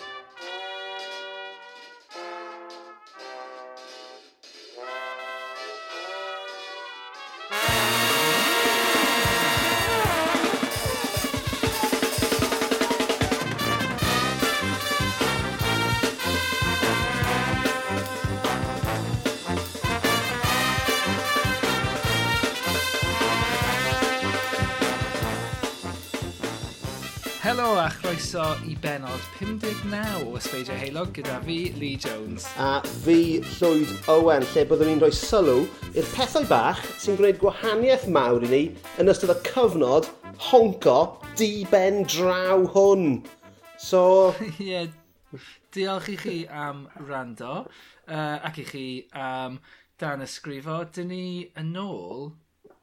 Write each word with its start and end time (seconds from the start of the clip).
croeso 28.16 28.56
i 28.64 28.74
benod 28.80 29.20
59 29.38 30.24
o 30.24 30.36
Ysbeidio 30.38 30.74
Heilog 30.80 31.10
gyda 31.12 31.36
fi, 31.44 31.56
Lee 31.76 31.98
Jones. 32.00 32.46
A 32.56 32.80
fi, 33.04 33.42
Llwyd 33.58 33.90
Owen, 34.08 34.44
lle 34.54 34.62
byddwn 34.70 34.88
ni'n 34.88 35.02
rhoi 35.02 35.10
sylw 35.12 35.66
i'r 35.92 36.08
pethau 36.14 36.46
bach 36.48 36.80
sy'n 37.02 37.18
gwneud 37.18 37.36
gwahaniaeth 37.42 38.06
mawr 38.14 38.46
i 38.46 38.48
ni 38.48 38.60
yn 39.02 39.12
ystod 39.12 39.34
y 39.34 39.36
cyfnod 39.50 40.08
honco 40.46 40.96
di-ben 41.36 42.06
draw 42.08 42.64
hwn. 42.72 43.20
So... 43.76 44.00
Ie, 44.46 44.70
yeah, 44.70 45.44
diolch 45.76 46.08
i 46.14 46.16
chi 46.22 46.38
am 46.48 46.86
rando 47.10 47.66
uh, 47.66 48.38
ac 48.48 48.62
i 48.64 48.66
chi 48.70 48.86
am 49.12 49.60
dan 50.00 50.24
ysgrifo. 50.24 50.86
Dyn 50.88 51.12
ni 51.12 51.28
yn 51.60 51.76
ôl 51.84 52.30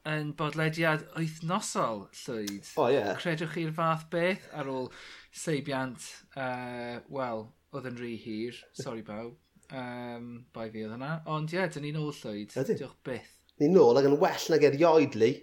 yn 0.04 0.30
bodlediad 0.38 1.08
wythnosol 1.16 2.06
llwyd. 2.22 2.70
O, 2.76 2.86
oh, 2.86 2.88
ie. 2.92 3.00
Yeah. 3.00 3.14
Credwch 3.18 3.54
chi'r 3.56 3.74
fath 3.74 4.06
beth 4.12 4.46
ar 4.54 4.68
ôl 4.70 4.90
seibiant, 5.34 6.10
uh, 6.38 7.00
wel, 7.12 7.48
oedd 7.74 7.88
yn 7.90 7.98
rhy 7.98 8.14
hir, 8.22 8.60
sori 8.78 9.02
bawb, 9.06 9.34
um, 9.74 10.28
bai 10.54 10.68
fi 10.70 10.84
oedd 10.84 10.94
hwnna. 10.94 11.16
Ond 11.34 11.52
ie, 11.52 11.58
yeah, 11.58 11.70
dyn 11.72 11.86
ni'n 11.88 11.98
ôl 11.98 12.12
llwyd, 12.14 12.54
Ydyn. 12.54 12.78
diolch 12.84 13.00
byth. 13.06 13.34
Ni'n 13.62 13.74
nôl 13.74 13.98
ac 13.98 14.08
yn 14.08 14.18
well 14.22 14.48
nag 14.54 14.66
erioed, 14.70 15.18
Lee. 15.18 15.42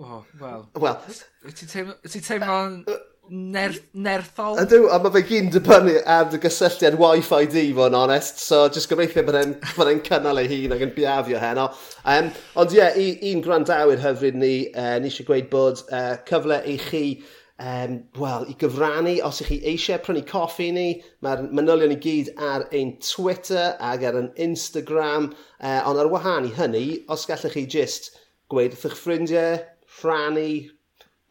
O, 0.00 0.22
wel. 0.40 0.68
Wel. 0.80 1.00
Ti 1.52 2.20
teimlo'n 2.24 2.78
ner 3.32 3.74
nerthol? 3.92 4.56
Ydw, 4.60 4.86
a 4.92 4.98
mae 5.04 5.12
fe 5.14 5.22
gyn 5.28 5.50
dibynnu 5.52 5.98
ar 6.08 6.32
y 6.32 6.40
gysylltiad 6.40 6.96
Wi-Fi 7.00 7.48
di, 7.52 7.66
fo'n 7.76 7.96
onest. 7.96 8.40
So, 8.40 8.64
jyst 8.72 8.88
gobeithio 8.90 9.24
bod 9.28 9.38
e'n 9.40 10.02
cynnal 10.08 10.40
ei 10.40 10.48
hun 10.50 10.74
ac 10.76 10.86
yn 10.88 10.94
biafio 10.96 11.40
heno. 11.42 11.68
Um, 12.08 12.32
ond 12.60 12.72
ie, 12.72 12.80
yeah, 12.80 13.20
un 13.30 13.44
gwrandawyr 13.44 14.00
hyfryd 14.02 14.40
ni, 14.40 14.54
uh, 14.72 14.96
ni 15.00 15.12
eisiau 15.12 15.28
gweud 15.28 15.52
bod 15.52 15.84
uh, 15.92 16.16
cyfle 16.28 16.62
i 16.64 16.78
chi 16.88 17.04
um, 17.58 17.98
wel, 18.18 18.46
i 18.48 18.54
gyfrannu, 18.58 19.16
os 19.26 19.40
ych 19.44 19.50
chi 19.52 19.58
eisiau 19.72 20.00
prynu 20.02 20.24
coffi 20.28 20.70
ni, 20.74 20.86
mae'r 21.24 21.44
manylion 21.54 21.94
i 21.94 21.98
gyd 22.02 22.32
ar 22.50 22.66
ein 22.74 22.96
Twitter 23.04 23.76
ac 23.80 24.04
ar 24.08 24.18
ein 24.20 24.30
Instagram, 24.48 25.30
uh, 25.60 25.80
ond 25.88 26.00
ar 26.00 26.10
wahân 26.12 26.48
i 26.48 26.54
hynny, 26.56 26.86
os 27.12 27.26
gallech 27.28 27.56
chi 27.56 27.66
just 27.76 28.12
gweud 28.52 28.74
wrth 28.76 28.88
eich 28.90 28.98
ffrindiau, 28.98 29.60
rhannu, 30.00 30.48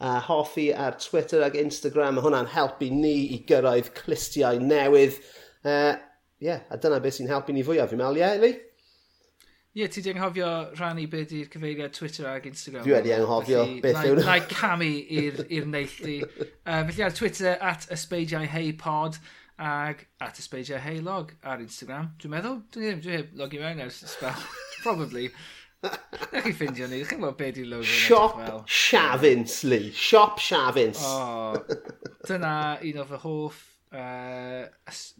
a 0.02 0.16
uh, 0.16 0.22
hoffi 0.26 0.72
ar 0.74 0.98
Twitter 0.98 1.44
ac 1.46 1.58
Instagram, 1.62 2.18
mae 2.18 2.26
hwnna'n 2.26 2.50
helpu 2.56 2.90
ni 2.94 3.16
i 3.36 3.44
gyrraedd 3.50 3.92
clistiau 4.00 4.58
newydd. 4.62 5.20
Uh, 5.62 5.94
yeah, 6.42 6.66
a 6.74 6.80
dyna 6.82 6.98
beth 7.04 7.20
sy'n 7.20 7.30
helpu 7.30 7.54
ni 7.54 7.66
fwyaf, 7.66 7.92
fi'n 7.92 8.02
meddwl, 8.02 8.18
ie, 8.18 8.26
yeah, 8.26 8.38
Eli? 8.40 8.71
Ie, 9.74 9.88
ti 9.88 10.02
di 10.04 10.12
anghofio 10.12 10.48
rhannu 10.76 11.06
beth 11.08 11.30
i'r 11.32 11.48
cyfeiriad 11.52 11.94
Twitter 11.96 12.26
ag 12.28 12.48
Instagram. 12.50 12.84
Dwi 12.84 12.92
wedi 12.92 13.14
anghofio 13.16 13.62
beth 13.80 14.02
yw'n... 14.04 14.20
Na 14.28 14.34
i 14.36 14.42
camu 14.50 14.90
i'r 15.16 15.70
neilltu. 15.72 16.18
um, 16.74 16.90
felly 16.90 17.06
ar 17.06 17.16
Twitter, 17.16 17.54
at 17.70 17.88
ysbeidiau 17.96 18.50
hei 18.52 18.74
pod, 18.82 19.16
ag 19.56 20.04
at 20.20 20.42
ysbeidiau 20.44 20.82
hei 20.84 20.98
log 21.06 21.32
ar 21.48 21.64
Instagram. 21.64 22.12
Dwi'n 22.20 22.36
meddwl, 22.36 22.60
dwi 22.76 22.84
ddim, 22.84 23.00
dwi 23.06 23.16
heb 23.16 23.32
logi 23.40 23.64
mewn 23.64 23.80
ers 23.86 24.02
spell. 24.12 24.44
Probably. 24.84 25.30
Na 25.88 26.44
chi 26.44 26.52
ffindio 26.52 26.92
ni, 26.92 27.00
chi'n 27.08 27.24
gwybod 27.24 27.40
beth 27.40 27.64
i'n 27.64 27.72
logo 27.72 27.88
Siop 27.88 28.44
Siafins, 28.68 29.62
Lee. 29.72 29.96
Siop 29.96 30.44
Siafins. 30.44 31.00
O, 31.00 31.56
dyna 32.28 32.54
un 32.92 33.00
o 33.06 33.08
fy 33.08 33.24
hoff, 33.24 33.64
uh, 33.96 34.68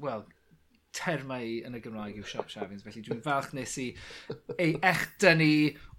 well, 0.04 0.28
termau 0.96 1.52
yn 1.66 1.78
y 1.78 1.82
Gymraeg 1.84 2.18
yw 2.20 2.28
shop 2.28 2.50
shavings, 2.52 2.86
felly 2.86 3.04
dwi'n 3.06 3.24
falch 3.26 3.54
nes 3.56 3.78
i 3.82 3.92
ei 4.58 4.74
eich 4.84 5.06
dynnu 5.24 5.52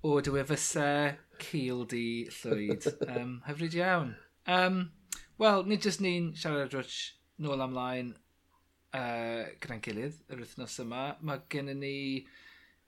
o 0.05 0.19
dywyfusau 0.25 1.15
cil 1.43 1.87
di 1.91 2.07
llwyd. 2.41 2.91
Um, 3.09 3.39
hyfryd 3.49 3.79
iawn. 3.79 4.13
Um, 4.47 4.83
Wel, 5.43 5.65
nid 5.67 5.83
jyst 5.83 6.03
ni'n 6.05 6.29
siarad 6.39 6.69
drwy 6.71 6.85
nôl 7.43 7.63
amlaen 7.65 8.13
uh, 8.95 9.49
gyda'n 9.59 9.81
gilydd 9.83 10.21
yr 10.31 10.43
wythnos 10.45 10.77
yma. 10.85 11.05
Mae 11.25 11.41
gennym 11.51 11.81
ni 11.83 11.97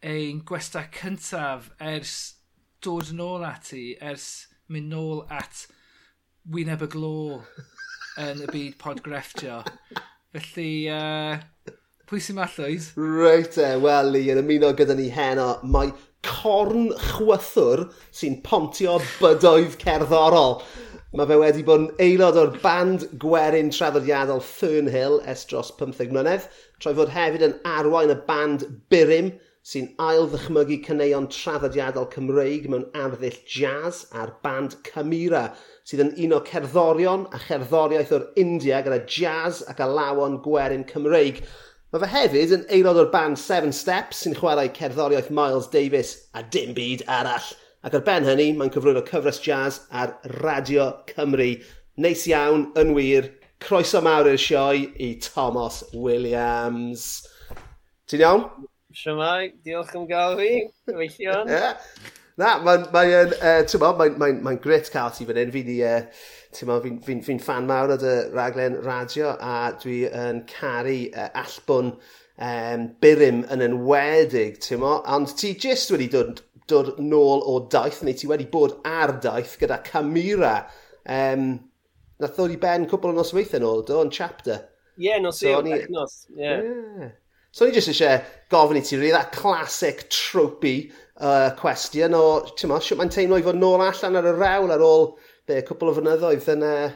ein 0.04 0.42
gwesta 0.46 0.84
cyntaf 0.94 1.70
ers 1.82 2.12
dod 2.84 3.10
yn 3.10 3.22
ôl 3.24 3.46
ati, 3.48 3.96
ers 3.98 4.28
mynd 4.70 4.92
nôl 4.92 5.24
at 5.34 5.64
wyneb 6.54 6.84
y 6.86 6.90
glo 6.92 7.16
yn 8.22 8.44
y 8.44 8.50
byd 8.52 8.78
podgrefftio. 8.84 9.62
Felly, 10.36 10.70
uh, 10.92 11.74
Pwy 12.04 12.18
sy'n 12.20 12.36
mallwyd? 12.36 12.86
Reit 13.00 13.54
e, 13.56 13.68
wel 13.80 14.18
i 14.18 14.26
yn 14.28 14.42
ymuno 14.42 14.74
gyda 14.76 14.92
ni 14.98 15.06
heno, 15.08 15.46
mae 15.64 15.88
corn 16.26 16.90
chwythwr 17.00 17.86
sy'n 18.12 18.42
pontio 18.44 18.98
bydoedd 19.22 19.78
cerddorol. 19.80 20.58
Mae 21.16 21.30
fe 21.30 21.38
wedi 21.40 21.64
bod 21.64 21.86
yn 21.86 22.04
aelod 22.04 22.36
o'r 22.42 22.52
band 22.60 23.06
gwerin 23.22 23.72
traddodiadol 23.72 24.44
Fernhill 24.44 25.16
es 25.32 25.46
dros 25.48 25.72
15 25.80 26.12
mlynedd, 26.12 26.44
troi 26.76 26.92
fod 27.00 27.16
hefyd 27.16 27.48
yn 27.48 27.58
arwain 27.72 28.12
y 28.12 28.20
band 28.28 28.68
Birim 28.92 29.32
sy'n 29.64 29.86
ail 30.04 30.26
ddychmygu 30.28 30.82
cyneuon 30.84 31.32
traddodiadol 31.32 32.10
Cymreig 32.12 32.66
mewn 32.68 32.90
arddull 33.00 33.38
jazz 33.48 34.04
a'r 34.12 34.36
band 34.44 34.76
Camira, 34.84 35.46
sydd 35.88 36.04
yn 36.04 36.16
un 36.26 36.36
o 36.36 36.44
cerddorion 36.50 37.30
a 37.32 37.40
cherddoriaeth 37.46 38.12
o'r 38.18 38.26
India 38.44 38.84
gyda 38.84 39.06
jazz 39.08 39.64
ac 39.72 39.80
alawon 39.86 40.42
gwerin 40.44 40.84
Cymreig. 40.90 41.40
Mae 41.94 42.02
fe 42.02 42.08
hefyd 42.10 42.52
yn 42.56 42.62
aelod 42.74 42.96
o'r 42.98 43.10
band 43.12 43.38
Seven 43.38 43.70
Steps 43.70 44.24
sy'n 44.24 44.32
chwarae 44.34 44.66
cerddoriaeth 44.74 45.28
Miles 45.38 45.68
Davis 45.70 46.08
a 46.34 46.40
dim 46.42 46.72
byd 46.74 47.04
arall. 47.16 47.44
Ac 47.86 47.94
ar 47.94 48.02
ben 48.08 48.26
hynny, 48.26 48.48
mae'n 48.58 48.72
cyflwyno 48.74 49.04
cyfres 49.06 49.38
jazz 49.44 49.76
ar 50.00 50.16
Radio 50.40 50.88
Cymru. 51.12 51.46
Neis 52.02 52.24
iawn, 52.26 52.64
yn 52.82 52.90
wir, 52.96 53.28
croeso 53.62 54.02
mawr 54.02 54.32
i'r 54.32 54.42
sioe 54.42 54.88
i 54.98 55.12
Thomas 55.22 55.84
Williams. 55.94 57.06
Ti'n 58.10 58.26
iawn? 58.26 58.44
Siamai, 58.90 59.52
diolch 59.62 59.94
am 59.94 60.10
gael 60.10 60.34
fi. 60.42 60.50
Weithio. 60.98 61.44
yeah. 61.46 61.78
Na, 62.40 62.56
mae'n 62.66 62.88
mae 62.90 63.12
uh, 63.20 63.60
ti'n 63.62 63.78
bod, 63.82 63.98
mae'n 64.00 64.16
mae'n, 64.18 64.40
mae'n 64.42 64.56
gret 64.62 64.88
cael 64.90 65.12
ti 65.14 65.26
fan 65.28 65.38
hyn. 65.38 65.52
Fi 65.54 65.62
di, 65.66 65.76
uh, 65.86 66.00
ti'n 66.56 66.70
bod, 66.70 66.82
fi'n 66.82 66.96
fi, 67.06 67.18
fi 67.22 67.36
fan 67.42 67.68
mawr 67.68 67.94
o 67.94 67.98
dy 68.00 68.14
raglen 68.34 68.80
radio 68.82 69.36
a 69.38 69.70
dwi 69.78 70.00
yn 70.10 70.42
caru 70.50 70.96
uh, 71.12 71.28
allbwn 71.44 71.92
um, 71.94 72.88
byrym 73.04 73.44
yn 73.54 73.62
enwedig, 73.68 74.58
ti'n 74.64 74.82
bod. 74.82 75.06
Ond 75.14 75.36
ti 75.38 75.54
jyst 75.54 75.94
wedi 75.94 76.10
dod, 76.10 76.42
dod 76.70 76.96
nôl 76.98 77.44
o 77.46 77.60
daith, 77.70 78.02
neu 78.02 78.18
ti 78.18 78.30
wedi 78.30 78.50
bod 78.50 78.80
ar 78.88 79.14
daith 79.22 79.54
gyda 79.60 79.78
Camira. 79.86 80.56
Um, 81.06 81.52
nath 82.18 82.34
ddod 82.34 82.54
i 82.56 82.58
ben 82.58 82.88
cwbl 82.90 83.12
o 83.12 83.18
nosweithau 83.20 83.62
nôl, 83.62 83.86
do, 83.86 84.02
yn 84.02 84.10
chapter. 84.14 84.64
Ie, 84.98 85.06
yeah, 85.12 85.22
nos 85.22 85.38
so, 85.38 85.50
i 85.50 85.54
o'r 85.54 85.70
yeah. 85.70 85.86
yeah. 86.38 87.14
So 87.54 87.68
ni 87.68 87.70
jyst 87.76 87.92
eisiau 87.92 88.22
gofyn 88.50 88.80
i 88.80 88.82
ti 88.82 88.96
rili, 88.98 89.12
that 89.14 89.30
classic 89.30 90.08
tropey 90.10 90.88
uh, 91.22 91.52
question 91.54 92.16
o, 92.18 92.22
ti'n 92.58 92.72
mo, 92.72 92.80
siwt 92.82 92.98
mae'n 92.98 93.12
teimlo 93.14 93.38
i 93.38 93.44
fod 93.46 93.60
nôl 93.60 93.84
allan 93.84 94.18
ar 94.18 94.26
y 94.26 94.32
rewl 94.34 94.72
ar 94.74 94.82
ôl 94.82 95.04
be, 95.46 95.60
cwpl 95.68 95.92
o 95.92 95.94
fynyddoedd 96.00 96.48
yn, 96.50 96.64
uh, 96.66 96.88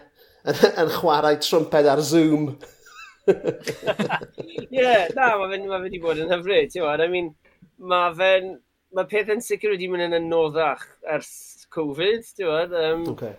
yn, 0.51 0.65
yn 0.83 0.91
chwarae 0.97 1.39
trwmped 1.45 1.87
ar 1.93 2.03
Zoom. 2.03 2.49
Ie, 3.29 4.81
yeah, 4.81 5.07
na, 5.15 5.29
mae 5.39 5.53
fe'n 5.53 5.69
ma 5.71 5.79
fe 5.79 5.85
wedi 5.85 6.03
bod 6.03 6.25
yn 6.25 6.35
hyfryd, 6.35 6.75
ti'n 6.75 7.07
I 7.07 7.09
mean, 7.13 7.31
mae 7.79 8.11
fe'n, 8.19 8.51
mae 8.99 9.11
peth 9.15 9.31
yn 9.37 9.45
sicr 9.47 9.77
wedi 9.77 9.87
mynd 9.93 10.09
yn 10.09 10.19
anoddach 10.19 10.83
ers 11.07 11.31
Covid, 11.71 12.27
ti'n 12.35 12.51
bod. 12.51 12.75
Um, 12.83 13.07
okay. 13.15 13.37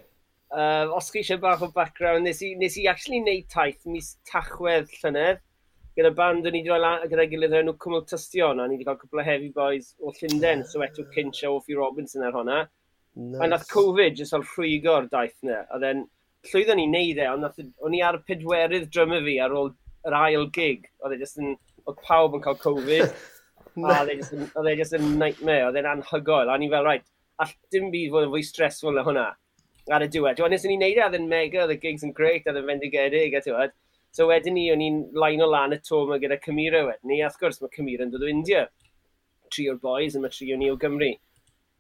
uh, 0.56 0.88
os 0.96 1.12
chi 1.12 1.26
eisiau 1.26 1.44
bach 1.44 1.68
o 1.68 1.74
background, 1.76 2.24
nes 2.24 2.40
i, 2.48 2.56
nes 2.64 2.80
i 2.80 2.88
actually 2.88 3.20
wneud 3.26 3.52
taith 3.52 3.84
mis 3.92 4.14
tachwedd 4.32 4.88
llynedd, 5.02 5.44
gyda 6.00 6.12
band 6.16 6.48
o'n 6.48 6.56
i 6.56 6.62
wedi 6.62 6.72
rhoi 6.72 6.80
lan 6.80 7.08
gyda'i 7.12 7.30
gilydd 7.32 7.54
o'r 7.56 7.64
enw 7.66 7.76
Cwmwl 7.84 8.06
Tystion, 8.08 8.62
a 8.62 8.68
ni 8.68 8.78
wedi 8.78 8.88
cael 8.88 9.00
cwpl 9.02 9.20
o 9.20 9.26
heavy 9.28 9.50
boys 9.56 9.90
o 10.00 10.14
Llundain, 10.16 10.64
so 10.68 10.84
eto 10.86 11.04
Cinch 11.16 11.42
a 11.44 11.52
Offi 11.52 11.76
Robinson 11.78 12.24
ar 12.28 12.38
hwnna. 12.38 12.60
Nice. 13.20 13.42
A 13.44 13.50
nath 13.50 13.66
Covid 13.72 14.16
jyst 14.20 14.38
o'r 14.38 14.46
rhwygo'r 14.46 15.10
daith 15.12 15.36
na, 15.44 15.66
a 15.68 15.80
then 15.84 16.06
llwyddo'n 16.48 16.80
ni 16.80 16.86
neud 16.88 17.20
e, 17.20 17.26
ond 17.28 17.50
o'n 17.84 17.98
i 17.98 18.04
ar 18.06 18.20
y 18.20 18.24
pedwerydd 18.30 18.88
drymau 18.96 19.26
fi 19.26 19.36
ar 19.44 19.56
ôl 19.60 19.74
yr 20.08 20.16
ail 20.22 20.48
gig, 20.56 20.88
oedd 21.04 21.18
e 21.18 21.20
jyst 21.20 21.42
yn, 21.44 21.58
oedd 21.84 22.00
pawb 22.06 22.38
yn 22.38 22.46
cael 22.46 22.62
Covid, 22.64 23.12
a 23.90 23.98
oedd 24.06 24.14
e, 24.14 24.72
e 24.72 24.78
jyst 24.80 24.96
yn 24.96 25.12
nightmare, 25.20 25.68
oedd 25.68 25.82
e'n 25.82 25.92
anhygoel, 25.98 26.54
a 26.54 26.56
ni 26.62 26.72
fel, 26.72 26.88
right, 26.88 27.06
all 27.44 27.52
dim 27.76 27.92
byd 27.92 28.16
fod 28.16 28.30
yn 28.30 28.34
fwy 28.38 28.46
stressful 28.48 28.96
na 28.96 29.04
hwnna 29.08 29.28
ar 29.90 30.06
y 30.06 30.10
diwedd. 30.14 30.40
Dwi'n 30.40 30.54
nes 30.54 30.64
i 30.64 30.72
ni 30.72 30.80
wneud 30.80 31.02
e, 31.02 31.06
oedd 31.10 31.20
e'n 31.20 31.30
mega, 31.32 31.66
oedd 31.66 31.76
y 31.76 31.80
gigs 31.84 32.08
yn 32.08 32.16
great, 32.16 32.48
oedd 32.48 32.62
e'n 32.62 32.72
fendigedig, 32.72 33.36
a 33.36 33.44
ti'n 33.44 33.76
So 34.16 34.28
wedyn 34.30 34.56
ni, 34.58 34.68
o'n 34.74 34.82
i'n 34.82 35.02
lain 35.14 35.42
o 35.46 35.48
lan 35.50 35.76
y 35.76 35.80
to 35.86 36.04
yma 36.06 36.18
gyda 36.22 36.40
Cymira 36.44 36.84
wedyn 36.88 37.12
ni. 37.12 37.22
A 37.22 37.30
wrth 37.30 37.40
gwrs, 37.42 37.60
mae 37.62 37.74
Cymira 37.76 38.06
yn 38.08 38.14
dod 38.14 38.26
o 38.26 38.30
India. 38.32 38.68
Tri 39.54 39.68
o'r 39.70 39.82
boys, 39.82 40.16
a 40.18 40.22
mae 40.24 40.34
tri 40.34 40.52
o'n 40.54 40.66
i 40.66 40.72
o 40.74 40.78
Gymru. 40.82 41.14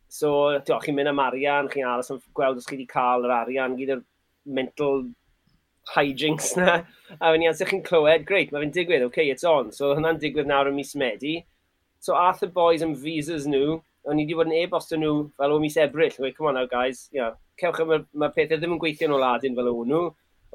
So, 0.09 0.29
diolch 0.65 0.87
chi'n 0.87 0.97
mynd 0.97 1.11
am 1.11 1.21
arian, 1.21 1.69
chi'n 1.69 1.85
aros 1.85 2.09
am 2.09 2.21
gweld 2.37 2.57
os 2.57 2.65
chi 2.65 2.75
wedi 2.75 2.87
cael 2.89 3.27
yr 3.27 3.33
arian 3.35 3.75
gyda'r 3.77 3.99
mental 4.57 5.03
hijinks 5.93 6.55
na. 6.57 6.79
A 7.19 7.29
wedyn 7.29 7.43
ni, 7.43 7.49
as 7.49 7.61
chi'n 7.61 7.83
clywed, 7.85 8.25
greit, 8.29 8.53
mae 8.53 8.63
fe'n 8.63 8.73
digwydd, 8.73 9.05
oce, 9.05 9.11
okay, 9.13 9.29
it's 9.29 9.45
on. 9.45 9.69
So, 9.75 9.91
hwnna'n 9.93 10.21
digwydd 10.21 10.49
nawr 10.49 10.71
ym 10.71 10.79
mis 10.81 10.95
Medi. 10.97 11.35
So, 12.01 12.17
ath 12.17 12.41
y 12.45 12.49
boys 12.55 12.85
am 12.85 12.95
visas 12.97 13.45
nhw, 13.49 13.77
o'n 14.09 14.21
i 14.21 14.25
wedi 14.25 14.37
bod 14.39 14.49
yn 14.49 14.57
e-bost 14.63 14.95
nhw 14.97 15.13
fel 15.37 15.53
o 15.53 15.59
mis 15.61 15.77
Ebrill. 15.77 16.17
Wait, 16.23 16.37
come 16.37 16.49
on 16.49 16.57
now, 16.57 16.65
guys, 16.69 17.05
you 17.13 17.21
know, 17.21 17.35
cewch 17.61 17.81
am 17.83 17.93
y 17.99 18.31
pethau 18.33 18.57
ddim 18.57 18.73
yn 18.77 18.81
gweithio 18.81 19.09
yn 19.09 19.17
o 19.17 19.21
ladyn 19.21 19.57
fel 19.57 19.69
o 19.69 19.75
nhw 19.85 20.03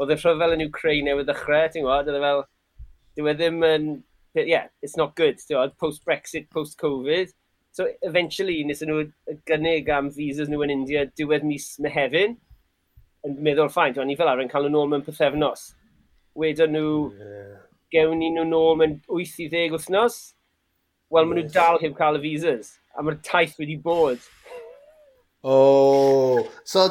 oedd 0.01 0.13
y 0.15 0.19
rhyfel 0.19 0.57
yn 0.57 0.67
Ukraine 0.67 1.09
newydd 1.11 1.31
ddechrau, 1.31 1.71
ti'n 1.71 1.87
gwybod, 1.87 2.11
oedd 2.11 2.19
e 2.19 2.25
fel, 2.25 2.43
dyw 3.15 3.31
e 3.31 3.35
ddim 3.39 3.63
yn, 3.69 3.89
yeah, 4.41 4.69
it's 4.83 4.99
not 5.01 5.15
good, 5.19 5.39
ti'n 5.39 5.55
gwybod, 5.55 5.77
post-Brexit, 5.83 6.51
post-Covid. 6.55 7.35
So, 7.75 7.89
eventually, 8.07 8.61
nes 8.67 8.85
nhw 8.87 9.01
gynnig 9.51 9.89
am 9.91 10.11
visas 10.15 10.51
nhw 10.51 10.63
yn 10.67 10.75
India 10.75 11.07
diwedd 11.19 11.47
mis 11.47 11.73
Mehefin, 11.83 12.37
yn 13.27 13.41
meddwl 13.43 13.73
ffain, 13.73 13.97
o'n 13.99 14.11
ni 14.11 14.19
fel 14.19 14.31
arfer 14.31 14.45
yn 14.45 14.53
cael 14.53 14.69
nhw 14.69 14.75
nôl 14.77 14.91
mewn 14.93 15.07
pethefnos. 15.07 15.73
Wedyn 16.39 16.75
nhw, 16.75 16.95
yeah. 17.19 17.59
gewn 17.95 18.19
ni 18.21 18.31
nhw 18.35 18.47
nôl 18.51 18.79
mewn 18.79 18.99
8 19.09 19.43
i 19.43 19.49
10 19.51 19.75
wythnos, 19.75 20.19
wel, 21.11 21.25
yes. 21.25 21.31
maen 21.31 21.41
nhw 21.41 21.47
dal 21.55 21.81
heb 21.83 21.99
cael 21.99 22.19
y 22.21 22.25
visas, 22.29 22.75
a 22.95 23.03
mae'r 23.03 23.19
taith 23.27 23.59
wedi 23.59 23.79
bod. 23.83 24.23
Oh. 25.45 26.49
So, 26.65 26.89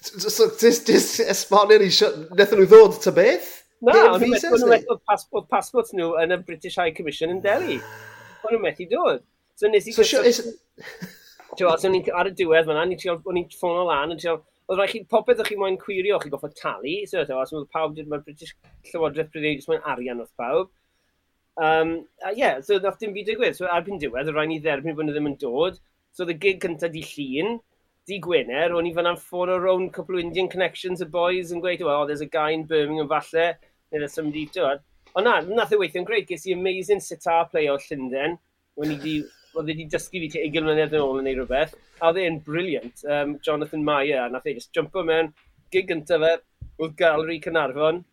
so 0.00 0.48
just 0.58 0.88
esbonio 0.88 1.78
ni, 1.82 1.90
nethon 2.38 2.62
nhw 2.62 2.68
ddod 2.70 3.00
ta 3.04 3.12
beth? 3.14 3.50
Na, 3.84 3.96
o'n 4.14 4.24
nhw'n 4.24 4.72
methu 4.72 4.96
passport, 5.08 5.48
passport 5.52 5.92
nhw 5.96 6.14
yn 6.22 6.36
y 6.36 6.40
British 6.44 6.80
High 6.80 6.94
Commission 6.96 7.32
yn 7.34 7.42
Delhi. 7.44 7.76
O'n 8.44 8.56
nhw'n 8.56 8.64
methu 8.64 8.88
dod. 8.88 9.26
So 9.60 9.68
nes 9.68 9.88
i... 9.88 9.96
So, 9.96 10.06
sure, 10.06 10.24
is... 10.24 10.40
So 11.58 11.90
ni'n 11.92 12.08
ar 12.16 12.30
y 12.30 12.34
diwedd 12.36 12.68
fan'na, 12.70 12.86
o'n 12.86 13.42
i'n 13.42 13.60
o 13.68 13.84
lan, 13.90 14.16
o'n 14.16 14.40
Oedd 14.70 14.78
rhaid 14.78 14.92
chi, 14.92 15.00
popeth 15.10 15.40
o'ch 15.42 15.48
chi 15.50 15.56
moyn 15.58 15.76
cwirio, 15.82 16.20
chi 16.22 16.28
goffa 16.30 16.48
talu, 16.54 16.92
so 17.10 17.24
so, 17.26 17.40
so, 17.50 17.64
pawb, 17.74 17.96
mae'r 18.06 18.20
British 18.22 18.52
Llywodraeth 18.86 19.32
Brydeidd, 19.34 19.64
moyn 19.66 19.80
arian 19.92 20.20
wrth 20.22 20.30
pawb. 20.38 20.68
Um, 21.58 21.90
uh, 22.22 22.30
yeah, 22.36 22.60
so 22.62 22.78
nath 22.78 23.00
dim 23.00 23.16
byd 23.16 23.32
digwydd. 23.32 23.56
So 23.58 23.66
erbyn 23.66 23.98
diwedd, 23.98 24.30
rhaid 24.30 24.52
ni 24.52 24.60
dderbyn 24.62 24.94
bod 24.94 25.08
nhw 25.08 25.16
ddim 25.16 25.26
yn 25.32 25.34
dod. 25.42 25.80
So 26.14 26.22
oedd 26.22 26.36
y 26.36 26.38
gig 26.44 26.62
cyntaf 26.62 26.94
di 26.94 27.02
llun, 27.02 27.58
di 28.08 28.18
Gwener, 28.22 28.72
o'n 28.74 28.88
i 28.88 28.92
fan 28.96 29.08
am 29.10 29.18
ffôn 29.20 29.52
o 29.52 29.58
rown 29.60 29.88
couple 29.90 30.16
of 30.16 30.24
Indian 30.24 30.48
connections 30.48 31.02
y 31.04 31.08
boys 31.08 31.52
yn 31.54 31.60
gweud, 31.62 31.82
oh, 31.84 32.06
there's 32.06 32.24
a 32.24 32.28
guy 32.28 32.50
in 32.56 32.64
Birmingham 32.66 33.08
falle, 33.10 33.52
neu 33.90 34.00
there's 34.00 34.14
somebody 34.14 34.46
to 34.54 34.66
it. 34.72 34.82
Ond 35.14 35.26
na, 35.26 35.40
nath 35.40 35.74
e 35.74 35.78
weithio'n 35.80 36.06
greu, 36.08 36.22
ges 36.26 36.46
i 36.46 36.54
amazing 36.54 37.02
sitar 37.02 37.48
play 37.50 37.68
o 37.68 37.76
Llundain, 37.78 38.38
when 38.78 38.94
i 38.94 38.98
di, 39.02 39.16
oedd 39.58 39.70
e 39.70 39.76
di 39.76 39.86
dysgu 39.90 40.22
fi 40.24 40.30
te 40.32 40.44
20 40.46 40.66
mlynedd 40.66 40.96
yn 40.96 41.04
ôl 41.04 41.20
yn 41.20 41.30
ei 41.30 41.36
rhywbeth, 41.38 41.74
a 42.00 42.10
oedd 42.10 42.22
e'n 42.22 42.38
briliant, 42.46 43.04
um, 43.16 43.36
Jonathan 43.46 43.84
Meyer, 43.86 44.24
a 44.24 44.28
nath 44.30 44.46
e 44.46 44.56
just 44.58 44.72
jumpo 44.76 45.04
mewn, 45.06 45.32
gig 45.74 45.90
gyntaf 45.90 46.24
fe, 46.24 46.36
oedd 46.80 46.96
Gallery 46.98 47.40
Cynarfon, 47.44 48.04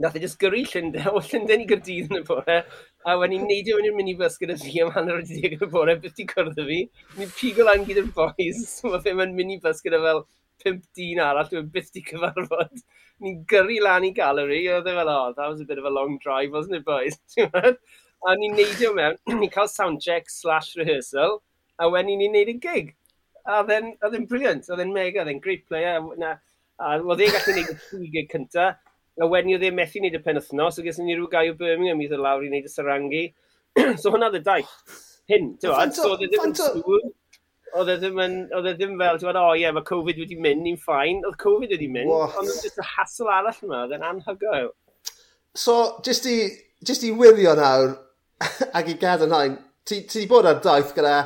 nath 0.00 0.16
e 0.16 0.20
just 0.20 0.38
gyrru 0.40 0.62
Llundain, 0.64 1.08
o 1.12 1.20
Llundain 1.20 1.62
i 1.64 1.66
Gyrdydd 1.68 2.08
yn 2.08 2.22
y 2.22 2.24
bore, 2.24 2.56
a 3.04 3.16
wedyn 3.20 3.34
ni'n 3.36 3.50
neidio 3.50 3.76
yn 3.80 3.90
i'r 3.90 3.96
minibus 3.96 4.38
gyda 4.40 4.56
fi 4.60 4.80
am 4.84 4.92
hanner 4.94 5.20
o 5.20 5.24
ddeg 5.28 5.58
yn 5.58 5.64
y 5.66 5.70
bore, 5.74 5.96
beth 6.00 6.16
di 6.16 6.26
cwrdd 6.30 6.60
fi, 6.68 6.78
ni'n 7.18 7.34
pigo 7.36 7.66
lan 7.68 7.84
gyda'r 7.88 8.08
boys, 8.16 8.62
mae 8.88 9.02
fe 9.04 9.14
mewn 9.18 9.36
minibus 9.36 9.84
gyda 9.84 10.00
fel 10.04 10.24
5 10.64 10.80
dyn 10.96 11.20
arall, 11.24 11.48
dwi'n 11.52 11.68
byth 11.74 11.92
di 11.92 12.02
cyfarfod. 12.04 12.82
Ni'n 13.24 13.38
gyrru 13.48 13.78
lan 13.84 14.08
i 14.08 14.12
galeri, 14.16 14.62
oedd 14.72 14.88
e 14.88 14.96
fel, 14.96 15.12
oh, 15.12 15.32
that 15.36 15.52
was 15.52 15.60
a 15.60 15.68
bit 15.68 15.80
of 15.80 15.88
a 15.88 15.92
long 15.92 16.18
drive, 16.24 16.52
wasn't 16.56 16.80
it, 16.80 16.84
boys? 16.84 17.20
a 17.40 18.36
ni'n 18.40 18.56
neidio 18.56 18.94
mewn, 18.96 19.20
ni'n 19.36 19.52
cael 19.52 19.68
soundcheck 19.68 20.32
slash 20.32 20.74
rehearsal, 20.80 21.42
a 21.80 21.88
wedyn 21.92 22.20
ni'n 22.20 22.36
neud 22.36 22.52
y 22.52 22.58
gig. 22.60 22.94
A 23.44 23.62
oedd 23.62 23.72
e'n 24.16 24.28
brilliant, 24.28 24.68
oedd 24.72 24.84
e'n 24.84 24.96
mega, 24.96 25.22
oedd 25.22 25.32
e'n 25.32 25.44
great 25.44 25.68
player, 25.68 26.00
na, 26.20 26.38
a 26.80 26.96
oedd 27.00 27.24
e'n 27.24 27.36
gallu 27.36 27.56
neud 27.56 28.06
y 28.06 28.12
gig 28.16 28.32
cyntaf, 28.32 28.80
a 29.20 29.28
wedyn 29.28 29.54
oedd 29.56 29.66
e 29.68 29.70
methu 29.74 30.00
wneud 30.00 30.16
y 30.16 30.22
penwthnos, 30.24 30.76
so 30.76 30.84
gyda 30.84 31.04
ni 31.04 31.16
rhyw 31.16 31.30
gai 31.32 31.50
o 31.52 31.56
Birmingham 31.58 32.02
i 32.02 32.08
ddod 32.08 32.20
e 32.20 32.24
lawr 32.26 32.44
i 32.44 32.50
wneud 32.50 32.68
y 32.68 32.72
sarangi. 32.72 33.24
so 34.00 34.12
hwnna 34.12 34.30
oedd 34.30 34.40
y 34.40 34.42
daith. 34.46 34.76
Hyn, 35.30 35.54
ti'n 35.60 35.74
fawr, 35.74 35.94
so 35.94 36.12
oedd 36.14 36.26
e 36.26 36.30
ddim 36.30 36.46
yn 36.48 36.54
sŵn, 36.58 37.10
oedd 37.80 37.92
e 37.92 37.96
ddim, 38.00 38.20
yn, 38.24 38.36
oedd 38.56 38.70
e 38.70 38.74
ddim 38.78 38.94
fel, 39.00 39.20
ti'n 39.20 39.30
fawr, 39.30 39.40
o 39.42 39.56
ie, 39.58 39.72
mae 39.76 39.86
Covid 39.90 40.22
wedi 40.24 40.38
mynd, 40.46 40.64
ni'n 40.66 40.78
ffain, 40.80 41.24
oedd 41.28 41.38
Covid 41.42 41.74
wedi 41.76 41.90
mynd, 41.92 42.14
ond 42.14 42.40
oedd 42.42 42.64
jyst 42.66 42.80
y 42.80 42.86
hasl 42.94 43.30
arall 43.30 43.64
yma, 43.66 43.84
oedd 43.84 43.96
e'n 43.98 44.06
anhygoel. 44.10 44.72
So, 45.58 45.76
jyst 46.06 46.26
i, 46.30 46.38
jyst 46.86 47.06
i 47.06 47.12
wirio 47.14 47.54
nawr, 47.58 47.94
ac 48.78 48.90
i 48.90 48.96
gadarnhau, 48.98 49.54
ti, 49.86 50.02
ti 50.08 50.24
bod 50.30 50.48
ar 50.48 50.58
daith 50.64 50.94
gyda 50.96 51.18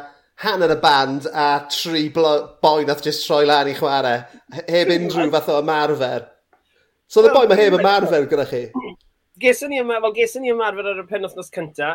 hanner 0.42 0.72
y 0.74 0.78
band 0.82 1.26
a 1.30 1.48
tri 1.70 2.08
boi 2.10 2.84
nath 2.84 3.04
jyst 3.06 3.26
troi 3.26 3.44
lan 3.46 3.70
i 3.70 3.74
chwarae, 3.78 4.24
heb 4.66 4.92
unrhyw 4.94 5.30
fath 5.34 5.52
o 5.54 5.60
ymarfer. 5.62 6.26
So 7.06 7.22
the 7.22 7.30
y 7.30 7.34
boi 7.34 7.46
mae 7.50 7.60
heb 7.60 7.76
ymarfer 7.78 8.26
gyda 8.30 8.46
chi? 8.48 8.64
Geson 9.40 9.70
ni, 9.70 9.78
yma, 9.82 10.00
well, 10.02 10.14
geson 10.14 10.44
ni 10.44 10.52
ymarfer 10.54 10.88
ar 10.92 11.02
y 11.02 11.06
penwthnos 11.10 11.52
cynta, 11.54 11.92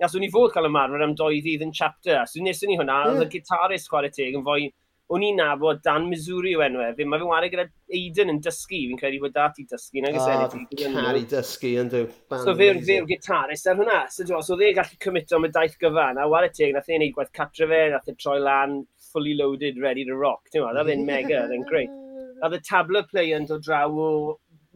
a 0.00 0.08
swn 0.08 0.26
i 0.26 0.32
fod 0.32 0.52
cael 0.54 0.68
ymarfer 0.70 1.04
am 1.04 1.14
doi 1.18 1.38
ddydd 1.44 1.64
yn 1.66 1.74
chapter. 1.76 2.24
So 2.30 2.42
neswn 2.44 2.72
ni 2.72 2.80
hwnna, 2.80 3.02
oedd 3.10 3.26
y 3.26 3.30
gitarist 3.36 3.90
chwarae 3.92 4.12
teg 4.14 4.36
yn 4.38 4.44
fwy, 4.46 4.70
o'n 5.12 5.22
i'n 5.22 5.36
nabod 5.38 5.82
Dan 5.84 6.08
Missouri 6.10 6.56
o 6.58 6.62
enwe. 6.66 6.88
Fe, 6.96 7.06
mae 7.06 7.20
fe'n 7.20 7.30
wario 7.30 7.50
gyda 7.52 7.66
Aiden 7.94 8.32
yn 8.32 8.40
dysgu, 8.42 8.80
fi'n 8.90 8.98
credu 8.98 9.20
bod 9.22 9.34
dati 9.36 9.66
dysgu. 9.70 10.02
Nag. 10.02 10.16
Oh, 10.18 10.48
cari 10.96 11.22
dysgu 11.30 11.74
yn 11.82 11.92
dwi. 11.92 12.06
So 12.42 12.56
fe'r 12.58 12.80
fe 12.88 12.96
gitarist 13.10 13.70
ar 13.70 13.78
hwnna. 13.78 14.00
So 14.10 14.26
dwi, 14.26 14.40
so 14.46 14.58
dde 14.58 14.72
gallu 14.78 14.98
cymryd 15.04 15.36
am 15.36 15.46
y 15.46 15.52
daith 15.54 15.76
gyfan. 15.82 16.18
A 16.18 16.26
wario 16.32 16.50
teg, 16.54 16.74
nath 16.74 16.90
e'n 16.90 17.06
ei 17.06 17.12
gwaith 17.14 17.30
catra 17.36 17.70
fe, 17.70 17.84
nath 17.94 18.10
e 18.10 18.16
troi 18.18 18.40
lan, 18.42 18.80
fully 19.12 19.36
loaded, 19.38 19.78
ready 19.82 20.04
to 20.08 20.18
rock. 20.18 20.50
Ti'n 20.50 20.64
meddwl, 20.64 20.82
oedd 20.82 20.92
e'n 20.96 21.06
mega, 21.06 21.44
oedd 21.44 21.54
e'n 21.54 21.68
great. 21.70 21.94
Oedd 22.42 22.58
y 22.58 22.60
tablet 22.66 23.06
play 23.12 23.30
yn 23.36 23.46
dod 23.48 23.62
draw 23.64 23.86
o 23.94 24.10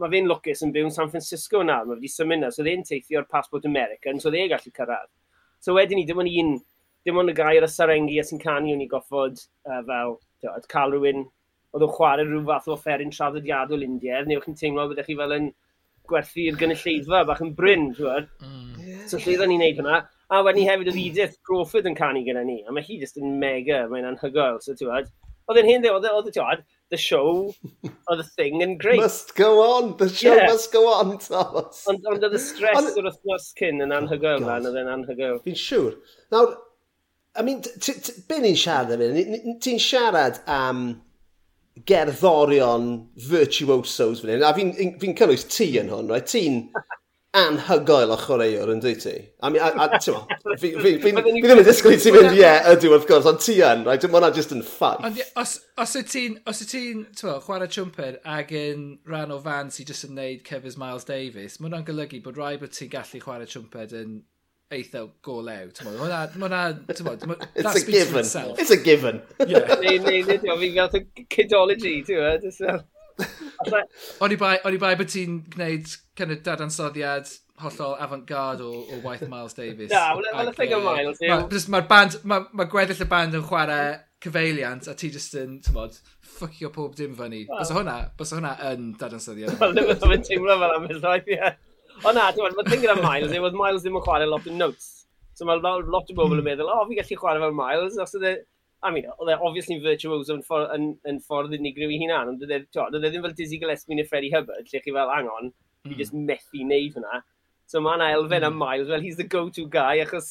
mae 0.00 0.12
fe'n 0.14 0.28
lwcus 0.30 0.64
yn 0.64 0.72
byw 0.74 0.88
yn 0.88 0.94
San 0.94 1.10
Francisco 1.12 1.62
yna, 1.64 1.80
mae 1.84 1.98
wedi 1.98 2.10
symud 2.10 2.38
yna, 2.38 2.50
so 2.54 2.64
dde'n 2.66 2.84
teithio'r 2.88 3.28
passport 3.30 3.66
American, 3.68 4.20
so 4.20 4.32
dde'n 4.32 4.50
gallu 4.52 4.72
cyrraedd. 4.76 5.10
So 5.60 5.76
wedyn 5.76 6.00
ni, 6.00 6.06
dim 6.08 6.22
ond 6.22 6.32
un, 6.42 6.54
dim 7.06 7.20
ond 7.20 7.32
y 7.32 7.36
gair 7.36 7.66
y 7.66 7.70
sarengi 7.70 8.20
a 8.20 8.24
sy'n 8.26 8.40
canu 8.42 8.74
o'n 8.74 8.84
i 8.84 8.88
goffod 8.90 9.42
uh, 9.68 9.82
fel, 9.88 10.16
diod, 10.42 10.68
cael 10.72 10.94
rhywun 10.96 11.26
oedd 11.70 11.84
o'n 11.86 11.92
chwarae 11.96 12.26
rhyw 12.26 12.46
fath 12.48 12.70
o 12.70 12.76
offeryn 12.76 13.12
traddodiadol 13.14 13.84
Indiaidd, 13.86 14.30
neu 14.30 14.40
o'ch 14.40 14.48
chi'n 14.48 14.58
teimlo 14.62 14.88
byddech 14.90 15.10
chi 15.10 15.18
fel 15.20 15.36
yn 15.36 15.50
gwerthu'r 16.10 16.58
gynulleidfa 16.58 17.20
bach 17.28 17.44
yn 17.44 17.54
bryn, 17.58 17.90
ti'n 17.94 18.26
Mm. 18.40 19.06
So 19.10 19.18
lle 19.18 19.34
oedden 19.34 19.52
ni'n 19.52 19.62
neud 19.62 19.78
hwnna. 19.80 20.00
A 20.30 20.40
wedyn 20.46 20.60
ni 20.60 20.66
hefyd 20.68 20.90
oedd 20.90 20.98
Edith 21.00 21.36
Crawford 21.46 21.86
yn 21.90 21.96
canu 21.98 22.22
gyda 22.26 22.42
ni, 22.46 22.60
a 22.66 22.74
mae 22.74 22.84
hi 22.86 22.98
jyst 23.00 23.18
yn 23.20 23.36
mega, 23.42 23.84
mae'n 23.90 24.08
anhygoel, 24.10 24.60
so 24.62 24.74
ti'n 24.78 24.90
Oedd 25.50 25.58
yn 25.58 25.66
hyn 25.66 25.82
dde, 25.82 25.90
oedd, 25.90 26.06
e- 26.06 26.12
oedd, 26.14 26.28
e- 26.30 26.79
the 26.90 26.96
show 26.96 27.54
or 28.08 28.16
the 28.16 28.24
thing 28.24 28.62
and 28.62 28.78
great. 28.78 29.00
Must 29.00 29.34
go 29.34 29.60
on, 29.62 29.96
the 29.96 30.08
show 30.08 30.34
yeah. 30.34 30.46
must 30.46 30.72
go 30.72 30.92
on, 30.92 31.18
Thomas. 31.18 31.84
Ond 31.90 32.06
ond 32.10 32.26
oedd 32.26 32.34
y 32.36 32.42
stress 32.42 32.90
o'r 32.92 33.06
wythnos 33.08 33.52
cyn 33.58 33.84
yn 33.84 33.94
oh, 33.94 34.00
anhygoel, 34.00 34.44
oh, 34.46 34.56
oedd 34.58 34.80
e'n 34.82 34.90
anhygoel. 34.96 35.38
Fi'n 35.46 35.60
siŵr. 35.60 35.94
Nawr, 36.34 36.56
I 37.38 37.46
mean, 37.46 37.62
be 38.28 38.40
ni'n 38.42 38.58
siarad 38.58 38.96
am 38.96 39.04
hyn? 39.06 39.56
Ti'n 39.62 39.80
siarad 39.82 40.42
am 40.50 40.82
gerddorion 41.86 42.90
virtuosos 43.30 44.24
fan 44.24 44.34
hyn, 44.34 44.44
a 44.44 44.52
fi'n 44.56 44.74
fi 45.00 45.14
cynnwys 45.14 45.46
ti 45.48 45.70
yn 45.80 45.92
hwn, 45.94 46.10
right? 46.10 46.26
Ti'n 46.28 46.64
anhygoel 47.36 48.10
o 48.10 48.16
chwaraewr 48.18 48.72
yn 48.72 48.80
dweud 48.82 49.02
ti. 49.04 49.12
A 49.38 49.50
mi, 49.52 49.60
a, 49.62 49.68
a 49.84 49.98
ti'n 50.02 50.16
mo, 50.16 50.22
fi, 50.58 50.72
fi, 50.74 50.94
fi, 50.98 51.12
fi 51.12 51.12
ddim 51.14 51.60
yn 51.60 51.66
disgwyl 51.66 51.94
i 51.94 51.98
ti 52.02 52.10
fynd, 52.14 52.32
ie, 52.34 52.48
ydyw 52.72 52.96
wrth 52.96 53.06
gwrs, 53.06 53.28
ond 53.30 53.38
ti 53.44 53.54
yn, 53.62 53.84
rai, 53.86 53.94
dim 54.02 54.16
ond 54.18 54.34
just 54.34 54.54
yn 54.56 54.64
ffaith. 54.66 55.04
Ond 55.06 55.20
os, 55.38 55.52
os 55.78 55.94
y 56.00 56.02
ti'n, 56.10 56.40
os 56.50 56.62
y 56.64 56.66
ti'n, 56.72 57.04
ti'n 57.14 57.30
mo, 57.30 57.36
chwarae 57.44 57.70
trwmped 57.70 58.18
ag 58.34 58.50
yn 58.58 58.88
rhan 59.06 59.34
o 59.36 59.38
fan 59.44 59.70
sy'n 59.70 59.86
just 59.92 60.08
yn 60.08 60.18
neud 60.18 60.42
cefys 60.48 60.78
Miles 60.80 61.06
Davis, 61.06 61.60
mae 61.60 61.68
hwnna'n 61.68 61.86
golygu 61.86 62.22
bod 62.24 62.40
rai 62.40 62.56
bod 62.58 62.74
ti'n 62.74 62.90
gallu 62.96 63.22
chwarae 63.22 63.46
trwmped 63.52 63.94
yn 64.00 64.18
eitha 64.74 65.06
golew. 65.22 65.70
Mae 65.86 66.00
hwnna, 66.02 66.20
mae 66.34 66.48
hwnna, 66.48 66.64
that's 66.90 67.82
a 67.82 67.86
given. 67.86 68.26
It's 68.58 68.74
a 68.74 68.82
given. 68.82 69.22
Yeah. 69.46 69.70
Neu, 69.78 70.02
neu, 70.02 70.26
neu, 70.26 70.58
fi'n 70.64 70.76
gael 70.80 71.06
kidology, 71.30 72.00
ti'n 72.10 72.26
mo, 72.26 72.82
i 73.68 74.40
bai, 74.40 74.56
oni 74.68 74.80
bai 74.80 74.96
bod 74.98 75.10
ti'n 75.12 75.40
gwneud 75.52 75.94
kind 76.18 76.34
of 76.34 76.42
dadansoddiad 76.46 77.30
hollol 77.60 77.96
avant-garde 78.00 78.64
o, 78.64 78.84
o 78.88 79.00
waith 79.04 79.26
Miles 79.28 79.56
Davis. 79.56 79.90
Na, 79.92 80.14
wel 80.16 80.48
y 80.48 80.54
thing 80.56 80.76
o 80.76 80.80
Miles 80.84 81.20
yw... 81.20 81.42
Mae'r 81.74 81.88
band, 81.90 82.20
mae 82.24 82.46
ma 82.56 82.66
gweddill 82.72 83.04
y 83.04 83.08
band 83.10 83.36
yn 83.36 83.44
chwarae 83.46 83.98
cyfeiliant 84.24 84.88
a 84.88 84.94
ti 84.96 85.10
just 85.12 85.36
yn, 85.40 85.58
ti'n 85.64 85.76
bod, 85.76 85.98
ffucio 86.36 86.70
pob 86.72 86.94
dim 86.96 87.16
fyny. 87.18 87.42
Well. 87.48 87.60
Bys 87.60 87.72
hwnna, 87.76 87.96
bys 88.20 88.32
hwnna 88.36 88.54
yn 88.70 88.94
dadansoddiad. 89.00 89.58
Wel, 89.60 89.76
ddim 89.76 89.92
yn 89.94 90.14
mynd 90.14 90.28
teimlo 90.28 90.56
fel 90.62 90.76
am 90.76 90.88
hynny, 90.88 91.36
ie. 91.36 91.52
O 92.00 92.14
na, 92.16 92.30
ti'n 92.32 92.46
bod, 92.46 92.56
mae'r 92.56 92.72
thing 92.72 92.88
am 92.94 93.02
Miles 93.04 93.36
yw, 93.36 93.44
oedd 93.48 93.60
Miles 93.60 93.84
ddim 93.84 94.00
yn 94.00 94.06
chwarae 94.06 94.28
lot 94.28 94.48
o 94.48 94.56
notes. 94.56 94.88
So 95.36 95.48
mae 95.48 95.60
lot 95.60 95.84
o 95.84 96.16
bobl 96.16 96.40
yn 96.40 96.46
meddwl, 96.48 96.68
o, 96.72 96.84
fi 96.88 96.98
gallu 96.98 97.20
chwarae 97.20 97.44
fel 97.44 97.56
Miles, 97.56 98.00
os 98.00 98.16
ydy 98.18 98.34
I 98.82 98.90
mean, 98.90 99.08
oedd 99.18 99.28
e 99.28 99.36
obviously 99.36 99.76
virtuoso 99.84 100.34
yn 100.38 100.44
ffordd, 100.46 100.70
yn, 100.72 100.86
yn 101.08 101.18
ffordd 101.20 101.52
unigryw 101.58 101.90
i 101.92 101.98
hunan, 102.00 102.30
ond 102.32 102.44
e, 102.46 102.60
oedd 102.64 102.96
e 102.96 103.10
ddim 103.10 103.24
fel 103.26 103.34
Dizzy 103.36 103.58
Gillespie 103.60 103.98
neu 103.98 104.08
Freddie 104.08 104.32
Hubbard, 104.32 104.70
lle 104.70 104.80
chi 104.80 104.94
fel, 104.94 105.12
hang 105.12 105.28
on, 105.28 105.50
mm. 105.50 105.88
fi 105.88 105.90
hmm. 105.90 105.98
just 106.00 106.16
methu 106.16 106.62
wneud 106.64 106.96
hwnna. 106.96 107.20
So 107.68 107.82
mae 107.84 107.98
yna 107.98 108.08
elfen 108.16 108.46
mm. 108.48 108.56
Miles, 108.56 108.88
well, 108.88 109.04
he's 109.04 109.18
the 109.20 109.26
go-to 109.34 109.66
guy, 109.68 110.00
achos, 110.04 110.30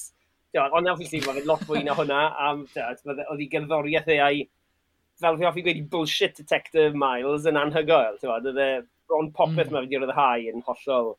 ti'n 0.49 0.73
ond 0.79 0.89
obviously 0.89 1.21
mae 1.27 1.37
fe 1.37 1.45
lot 1.45 1.61
fwy 1.67 1.83
na 1.85 1.93
hwnna, 1.99 2.23
am, 2.47 2.65
oedd 2.73 3.21
ei 3.37 3.49
gerddoriaeth 3.53 4.09
ei 4.15 4.47
fel 5.21 5.37
fi 5.37 5.47
offi 5.51 5.63
gweud 5.67 5.85
bullshit 5.93 6.41
detector 6.41 6.97
Miles 6.97 7.45
yn 7.49 7.59
anhygoel, 7.59 8.17
ti'n 8.17 8.31
fawr, 8.31 8.49
oedd 8.49 8.63
e 8.65 8.69
bron 9.09 9.29
popeth 9.35 9.69
mm. 9.69 9.77
mae 9.77 9.85
wedi 9.85 10.01
roedd 10.01 10.49
yn 10.55 10.65
hollol 10.65 11.13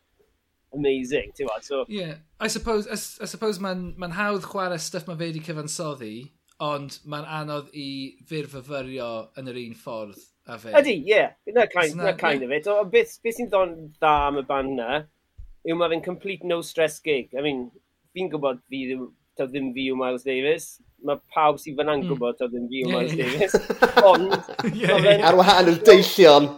amazing, 0.75 1.31
ti'n 1.37 1.47
fawr, 1.47 1.63
so... 1.63 1.85
Yeah, 1.87 2.19
I 2.41 2.51
suppose, 2.51 2.91
I, 2.91 2.99
I 3.23 3.31
suppose 3.31 3.63
mae'n 3.63 3.93
ma 4.03 4.11
hawdd 4.19 4.51
chwarae 4.51 4.83
stuff 4.83 5.07
mae 5.07 5.19
fe 5.21 5.31
wedi 5.31 5.47
cyfansoddi, 5.47 6.15
Ond 6.61 6.99
mae'n 7.09 7.25
anodd 7.25 7.71
i 7.73 7.89
fyrfyfyrio 8.29 9.09
yn 9.41 9.49
yr 9.49 9.59
un 9.63 9.77
ffordd 9.81 10.19
a 10.45 10.59
fe. 10.61 10.75
Ydy, 10.77 10.93
ie. 11.07 11.15
Yeah. 11.15 11.31
Na 11.57 11.65
kind, 11.73 11.97
na, 11.97 12.13
kind 12.13 12.43
yeah. 12.43 12.51
of 12.51 12.53
it. 12.53 12.69
O, 12.69 12.85
beth, 12.85 13.17
beth 13.25 13.39
sy'n 13.39 13.49
ddon 13.49 13.73
dda 13.95 14.11
am 14.27 14.41
y 14.43 14.45
band 14.49 14.77
na, 14.77 14.99
yw 15.65 15.79
mae 15.81 15.89
fe'n 15.95 16.05
complete 16.05 16.45
no-stress 16.45 17.01
gig. 17.07 17.33
I 17.33 17.41
mean, 17.47 17.71
fi'n 18.13 18.29
gwybod 18.33 18.61
fi 18.69 18.83
ddim, 18.91 19.09
ta 19.41 19.49
ddim 19.49 19.73
fi 19.77 19.89
yw 19.89 19.97
Miles 20.03 20.29
Davis. 20.29 20.69
Mae 21.01 21.17
pawb 21.33 21.57
sy'n 21.63 21.81
fyna'n 21.81 22.05
mm. 22.05 22.13
gwybod 22.13 22.37
ta 22.43 22.51
ddim 22.53 22.69
fi 22.69 22.85
yw 22.85 22.93
Miles 22.93 23.17
yeah, 23.17 23.33
Davis. 23.33 23.57
Yeah. 23.57 24.05
Ond... 24.13 24.37
yeah, 24.75 24.97
yeah. 25.01 25.27
Ar 25.31 25.41
wahan 25.41 25.73
yr 25.73 25.81
deillion. 25.89 26.53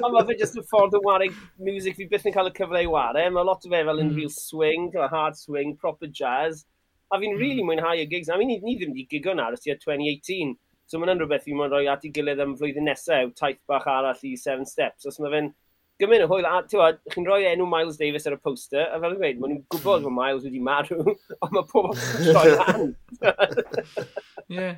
Ond 0.00 0.12
mae 0.16 0.24
fe 0.24 0.40
jyst 0.40 0.56
yn 0.56 0.64
ffordd 0.72 0.96
o 0.96 1.04
wario 1.04 1.36
music 1.60 2.00
fi 2.00 2.08
byth 2.08 2.24
yn 2.32 2.32
cael 2.32 2.48
y 2.48 2.56
cyfle 2.56 2.80
i 2.80 2.88
wario. 2.88 3.28
Mae 3.36 3.44
lot 3.44 3.68
o 3.68 3.76
fe 3.76 3.84
fel 3.84 4.00
yn 4.00 4.14
mm. 4.14 4.20
real 4.22 4.32
swing, 4.40 4.92
hard 5.12 5.36
swing, 5.36 5.76
proper 5.76 6.08
jazz 6.08 6.64
A 7.12 7.18
fi'n 7.20 7.34
mm. 7.34 7.40
really 7.40 7.60
hmm. 7.60 7.70
mwynhau 7.70 8.00
y 8.00 8.06
gigs. 8.08 8.30
A 8.32 8.38
mi 8.40 8.48
ni, 8.48 8.58
ni 8.64 8.76
ddim 8.78 8.94
wedi 8.94 9.08
gigo 9.10 9.34
na 9.36 9.50
ers 9.52 9.66
2018. 9.68 10.54
So 10.88 11.00
mae'n 11.00 11.20
rhywbeth 11.20 11.44
fi'n 11.46 11.58
mwyn 11.58 11.72
rhoi 11.72 11.86
at 11.92 12.06
i 12.08 12.12
gilydd 12.12 12.40
am 12.42 12.54
flwyddyn 12.58 12.88
nesaf, 12.88 13.34
taith 13.38 13.60
bach 13.70 13.86
arall 13.88 14.24
i 14.28 14.32
Seven 14.40 14.66
Steps. 14.68 15.06
Os 15.08 15.20
mae 15.22 15.32
fe'n 15.32 15.52
gymryd 16.02 16.24
o 16.24 16.28
hwyl, 16.30 16.48
a 16.48 16.62
ti'n 16.68 16.98
chi'n 17.14 17.28
rhoi 17.28 17.46
enw 17.48 17.68
Miles 17.70 18.00
Davis 18.00 18.26
ar 18.28 18.36
y 18.36 18.40
poster, 18.42 18.88
a 18.88 18.98
fel 19.00 19.14
yn 19.14 19.20
gweud, 19.20 19.40
maen 19.40 19.54
nhw'n 19.54 19.62
gwybod 19.72 20.02
hmm. 20.02 20.08
bod 20.08 20.18
Miles 20.18 20.48
wedi 20.48 20.62
marw, 20.64 21.04
ond 21.44 21.56
mae 21.56 21.68
pobl 21.70 21.94
yn 21.94 22.28
troi 22.28 22.54
lan. 22.58 22.92
Ie. 24.56 24.72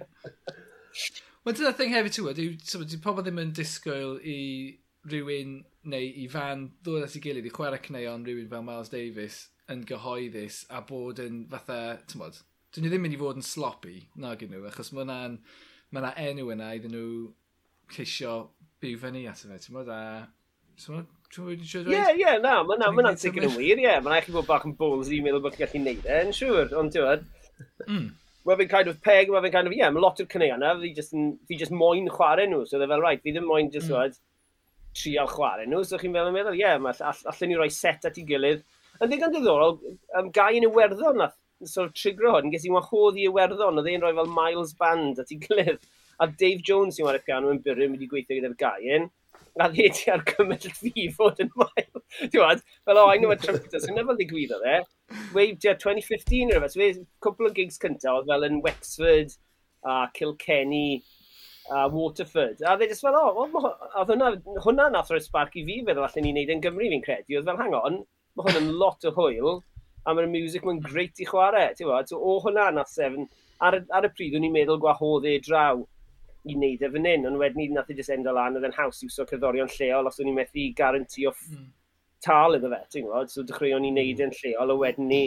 Wel, 1.44 1.56
dyna'r 1.56 1.78
thing 1.78 1.94
hefyd 1.94 2.16
ti'n 2.16 2.28
gwybod, 2.28 2.92
di 2.92 3.00
pobl 3.04 3.24
ddim 3.24 3.42
yn 3.42 3.54
disgwyl 3.56 4.18
i 4.20 4.38
rhywun 5.10 5.58
neu 5.90 6.12
i 6.24 6.28
fan 6.32 6.68
ddod 6.84 7.04
at 7.04 7.16
ei 7.16 7.24
gilydd 7.24 7.48
i 7.48 7.52
chwarae 7.52 7.82
cneuon 7.84 8.24
rhywun 8.24 8.48
fel 8.52 8.64
Miles 8.64 8.92
Davis 8.92 9.42
yn 9.72 9.84
gyhoeddus 9.88 10.64
a 10.74 10.82
bod 10.88 11.22
yn 11.24 11.44
fatha, 11.52 11.80
ti'n 12.10 12.20
bod, 12.20 12.40
dyn 12.74 12.84
nhw 12.84 12.92
ddim 12.92 13.06
mynd 13.06 13.16
i 13.16 13.20
fod 13.20 13.40
yn 13.40 13.46
sloppy, 13.46 13.96
na 14.20 14.34
gyn 14.38 14.52
nhw, 14.52 14.66
achos 14.68 14.92
mae 14.92 15.06
yna 15.06 15.18
ma 15.94 16.14
enw 16.20 16.50
yna 16.52 16.72
iddyn 16.76 16.96
nhw 16.96 17.08
ceisio 17.94 18.38
byw 18.82 18.98
fyny 19.00 19.24
at 19.30 19.44
y 19.46 19.52
fe, 19.52 19.60
ti'n 19.64 19.78
bod, 19.78 19.92
a 19.92 20.00
Ie, 21.90 22.02
ie, 22.20 22.34
na, 22.42 22.58
mae 22.66 22.78
mae'n 22.78 23.08
ma 23.08 23.14
sicr 23.18 23.46
yn 23.48 23.54
wir, 23.56 23.80
ie. 23.80 23.94
Mae'n 23.94 24.10
rhaid 24.10 24.26
chi 24.26 24.34
bod 24.34 24.46
bach 24.48 24.66
yn 24.68 24.74
bowls 24.78 25.10
i 25.10 25.20
meddwl 25.24 25.42
bod 25.44 25.56
chi'n 25.56 25.66
gallu 25.66 25.82
neud 25.84 26.04
e, 26.06 26.18
yn 26.26 26.36
siŵr, 26.36 26.74
ond 26.78 26.94
ti'n 26.94 27.06
bod. 27.06 27.24
Mm. 27.88 28.04
Mae 28.44 28.58
fe'n 28.60 28.70
kind 28.70 28.90
of 28.90 29.00
peg, 29.02 29.32
mae 29.32 29.42
fe'n 29.46 29.54
kind 29.54 29.70
of, 29.70 29.74
ie, 29.74 29.80
yeah, 29.80 29.90
mae 29.94 30.04
lot 30.04 30.20
o'r 30.22 30.28
cynnig 30.30 30.52
yna, 30.54 30.74
fi 30.82 30.92
just, 30.98 31.16
fi 31.48 31.58
just 31.58 31.74
moyn 31.74 32.10
chwarae 32.12 32.46
nhw, 32.50 32.62
so 32.68 32.78
dde 32.78 32.90
fel 32.90 33.02
right, 33.02 33.22
fi 33.24 33.34
ddim 33.34 33.48
moyn 33.48 33.70
just, 33.74 33.90
mm. 33.90 34.18
trial 35.00 35.30
chwarae 35.32 35.66
nhw, 35.70 35.82
so 35.88 35.98
chi'n 36.02 36.14
fel 36.14 36.30
meddwl, 36.34 36.58
ie, 36.58 36.62
yeah, 36.62 36.78
allan 37.10 37.50
ni 37.50 37.58
roi 37.58 37.70
set 37.72 38.06
at 38.10 38.20
ei 38.20 38.26
gilydd, 38.28 38.62
Yn 39.02 39.10
ddigon 39.10 39.34
diddorol, 39.34 39.78
um, 40.18 40.30
gai 40.34 40.54
yn 40.58 40.68
Iwerddon 40.68 41.18
nath 41.18 41.34
sort 41.66 41.88
of 41.88 41.94
trigro 41.98 42.34
hwn, 42.36 42.52
ges 42.52 42.66
i 42.68 42.72
wahodd 42.72 43.18
i 43.18 43.26
Iwerddon, 43.28 43.80
oedd 43.80 43.90
e'n 43.90 44.04
rhoi 44.04 44.14
fel 44.18 44.30
Miles 44.36 44.74
Band 44.78 45.20
at 45.22 45.32
ei 45.34 45.40
gilydd. 45.42 45.82
A 46.22 46.28
Dave 46.30 46.62
Jones 46.62 46.98
sy'n 46.98 47.08
wario 47.08 47.24
piano 47.26 47.50
yn 47.50 47.62
byrrym 47.64 47.96
wedi 47.96 48.08
gweithio 48.10 48.38
gyda'r 48.38 48.54
gain, 48.60 49.08
a 49.58 49.68
dde 49.72 49.88
ti 49.96 50.12
ar 50.14 50.22
gymryd 50.28 50.68
fi 50.78 51.08
fod 51.16 51.42
yn 51.42 51.50
mael. 51.58 52.04
Ti'n 52.20 52.62
fel 52.86 53.00
o, 53.00 53.08
I 53.10 53.18
know 53.18 53.34
a 53.34 53.38
trumpeter, 53.40 53.82
sy'n 53.82 53.98
nefel 53.98 54.18
ddigwyddo 54.20 54.60
fe. 54.62 54.78
Wave, 55.34 55.58
ti'n 55.62 55.80
2015 55.82 56.46
neu 56.50 56.60
rhywbeth, 56.60 56.76
so 56.76 57.04
cwpl 57.26 57.50
o 57.50 57.52
gigs 57.58 57.82
cyntaf, 57.82 58.20
oedd 58.20 58.30
fel 58.30 58.48
yn 58.50 58.62
Wexford, 58.64 59.34
a 59.84 59.98
Kilkenny, 60.14 61.02
a 61.70 61.88
Waterford. 61.90 62.62
A 62.62 62.76
dde 62.78 62.92
just 62.92 63.04
fel, 63.04 63.18
o, 63.18 63.46
oh, 63.46 63.70
oedd 64.00 64.14
hwnna, 64.14 64.32
hwnna 64.64 64.90
nath 64.94 65.10
roi 65.10 65.22
spark 65.24 65.58
i 65.58 65.66
fi 65.66 65.80
feddwl 65.86 66.06
allan 66.06 66.28
ni 66.28 66.34
wneud 66.34 66.54
yn 66.54 66.62
Gymru 66.64 66.90
fi'n 66.94 67.04
credu. 67.04 67.38
Oedd 67.38 67.50
fel, 67.50 67.60
hang 67.60 67.78
on, 67.78 68.02
mae 68.34 68.48
hwn 68.48 68.60
yn 68.62 68.74
lot 68.80 69.06
o 69.08 69.14
hwyl, 69.14 69.62
a 70.04 70.12
mae'r 70.12 70.28
music 70.30 70.64
mae'n 70.66 70.82
greit 70.84 71.20
i 71.22 71.26
chwarae, 71.28 71.72
ti'n 71.76 71.88
bod? 71.88 72.10
So, 72.10 72.20
o 72.20 72.38
hwnna 72.44 72.68
nath 72.74 72.92
sefn, 72.92 73.28
ar, 73.64 73.78
ar 73.94 74.08
y 74.08 74.10
pryd 74.12 74.36
o'n 74.36 74.46
i'n 74.48 74.54
meddwl 74.54 74.80
gwahodd 74.82 75.28
e 75.28 75.38
draw 75.44 75.84
i 76.44 76.56
wneud 76.58 76.82
e 76.84 76.90
fan 76.92 77.08
hyn, 77.08 77.24
ond 77.30 77.40
wedyn 77.40 77.62
ni 77.62 77.70
nath 77.72 77.92
i 77.92 77.96
jyst 77.96 78.12
endo 78.12 78.34
lan, 78.36 78.58
oedd 78.58 78.66
e'n 78.68 78.76
haws 78.76 79.00
i 79.00 79.08
iwso 79.08 79.24
cyddorion 79.30 79.70
lleol, 79.78 80.10
os 80.10 80.20
o'n 80.20 80.28
i'n 80.28 80.36
methu 80.36 80.66
garantio 80.76 81.32
mm. 81.32 81.70
tal 82.24 82.58
iddo 82.58 82.72
fe, 82.72 82.82
ti'n 82.92 83.06
gwybod, 83.06 83.32
so 83.32 83.46
dechreuon 83.48 83.84
ni 83.84 83.94
wneud 83.94 84.20
hmm. 84.20 84.28
e'n 84.28 84.36
lleol, 84.42 84.74
a 84.74 84.76
wedyn 84.82 85.08
ni 85.08 85.22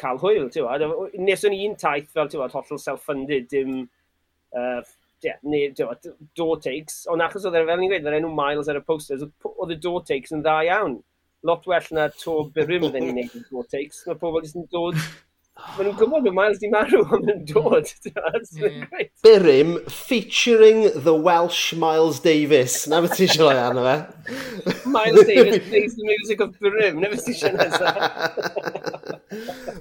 cael 0.00 0.22
hwyl, 0.22 0.46
ti'n 0.54 0.68
gwybod, 0.68 1.18
nes 1.26 1.44
o'n 1.48 1.56
i'n 1.56 1.76
taith 1.80 2.14
fel, 2.14 2.30
ti'n 2.30 2.38
gwybod, 2.38 2.54
hollol 2.54 2.82
self-funded, 2.82 3.50
dim, 3.50 3.76
uh, 4.54 4.80
yeah, 5.26 5.42
neu, 5.42 5.74
ti'n 5.74 5.90
gwybod, 5.90 6.24
door 6.38 6.62
takes, 6.62 7.02
ond 7.10 7.26
achos 7.26 7.46
oedd 7.50 7.58
e 7.58 7.66
fel 7.66 7.82
ni'n 7.82 7.94
gweud, 7.96 8.10
yr 8.10 8.20
enw 8.20 8.30
Miles 8.38 8.70
ar 8.70 8.78
y 8.78 8.86
posters, 8.86 9.26
oedd 9.50 9.74
y 9.74 9.78
door 9.82 10.06
takes 10.06 10.34
yn 10.36 10.46
dda 10.46 10.60
iawn, 10.70 11.00
lot 11.42 11.66
well 11.66 11.90
na 11.90 12.08
to 12.22 12.36
byrwym 12.54 12.86
ydyn 12.90 13.08
ni'n 13.08 13.18
neud 13.22 13.34
yn 13.38 13.48
four 13.48 13.66
takes. 13.72 14.04
Mae 14.06 14.20
pobl 14.20 14.44
jyst 14.44 14.60
yn 14.60 14.70
dod... 14.72 14.96
Mae 15.60 15.84
nhw'n 15.84 15.96
gwybod 15.98 16.24
bod 16.24 16.32
Miles 16.32 16.60
di 16.60 16.68
marw 16.72 17.02
ond 17.12 17.28
yn 17.28 17.42
dod. 17.48 17.88
Byrwym 19.26 19.74
featuring 19.92 20.86
the 20.94 21.12
Welsh 21.12 21.74
Miles 21.76 22.20
Davis. 22.24 22.86
Na 22.88 23.02
beth 23.04 23.18
ti 23.18 23.26
eisiau 23.26 23.50
rhoi 23.50 23.58
arno 23.60 23.84
fe? 23.84 23.96
Miles 24.94 25.26
Davis 25.28 25.60
plays 25.66 25.98
the 25.98 26.06
music 26.08 26.40
of 26.40 26.56
Byrwym. 26.64 27.02
Na 27.02 27.12
beth 27.12 27.26
ti 27.26 27.34
eisiau 27.34 27.52
nesaf. 27.60 27.96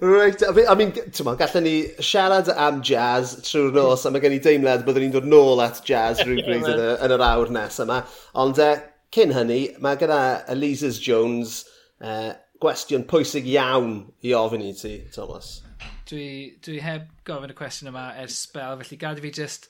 Right, 0.01 0.43
I 0.43 0.75
mean, 0.75 0.91
ti'n 0.91 1.31
gallwn 1.39 1.65
ni 1.65 1.77
siarad 2.03 2.51
am 2.55 2.83
jazz 2.85 3.37
trwy'r 3.47 3.73
nos, 3.75 4.03
a 4.05 4.11
mae 4.11 4.23
gen 4.23 4.35
i 4.35 4.43
deimlad 4.43 4.83
byddwn 4.87 5.07
ni'n 5.07 5.15
dod 5.15 5.31
nôl 5.31 5.63
at 5.63 5.79
jazz 5.87 6.21
rhywbryd 6.25 6.67
yn, 6.75 6.85
yn 7.07 7.15
yr 7.15 7.27
awr 7.31 7.55
nes 7.55 7.79
yma. 7.85 8.03
Ond 8.43 8.59
uh, 8.63 8.75
Cyn 9.09 9.31
hynny, 9.33 9.71
mae 9.81 9.97
gyda 9.97 10.19
Elisas 10.53 10.99
Jones 11.01 11.63
uh, 11.97 12.35
gwestiwn 12.61 13.07
pwysig 13.09 13.47
iawn 13.49 14.03
i 14.21 14.35
ofyn 14.37 14.61
i 14.61 14.69
ti, 14.77 14.91
Thomas. 15.15 15.63
Dwi, 16.11 16.27
dwi 16.61 16.77
heb 16.85 17.07
gofyn 17.25 17.49
y 17.49 17.55
cwestiwn 17.57 17.89
yma 17.89 18.03
ers 18.21 18.37
spel, 18.43 18.77
felly 18.83 18.99
gad 19.01 19.17
i 19.17 19.23
fi 19.23 19.31
just 19.33 19.65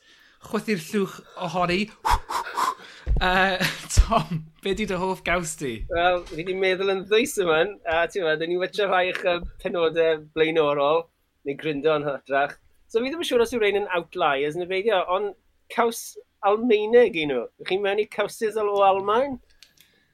chwythu'r 0.49 0.83
llwch 0.89 1.15
ohori. 1.47 1.79
Uh, 3.23 3.55
Tom, 3.95 4.43
be 4.59 4.75
di 4.75 4.89
dy 4.91 4.99
hoff 4.99 5.23
gaws 5.23 5.55
di? 5.61 5.73
Wel, 5.87 6.19
fi 6.27 6.43
di 6.49 6.59
meddwl 6.59 6.91
yn 6.97 7.05
ddwys 7.07 7.39
yma, 7.39 7.61
a 7.87 8.03
ti'n 8.11 8.27
meddwl, 8.27 8.43
dyn 8.43 8.51
ni 8.51 8.59
wedi 8.59 8.91
rhai 8.91 9.05
eich 9.13 9.23
penodau 9.63 10.25
blaenorol, 10.35 11.05
neu 11.47 11.61
gryndo 11.63 11.95
yn 11.95 12.09
hytrach. 12.11 12.59
So 12.91 12.99
fi 12.99 13.07
ddim 13.07 13.23
yn 13.23 13.31
siŵr 13.31 13.47
os 13.47 13.55
yw 13.55 13.63
rhain 13.63 13.85
yn 13.85 13.91
outliers, 13.95 14.59
neu 14.59 14.67
beidio, 14.67 14.99
ond 15.07 15.31
caws 15.71 16.09
Almaeneg 16.47 17.17
i 17.19 17.27
nhw. 17.29 17.45
Ych 17.61 17.69
chi'n 17.71 17.83
mewn 17.83 18.01
i 18.03 18.07
cawsys 18.11 18.57
o 18.59 18.65
Almain? 18.85 19.37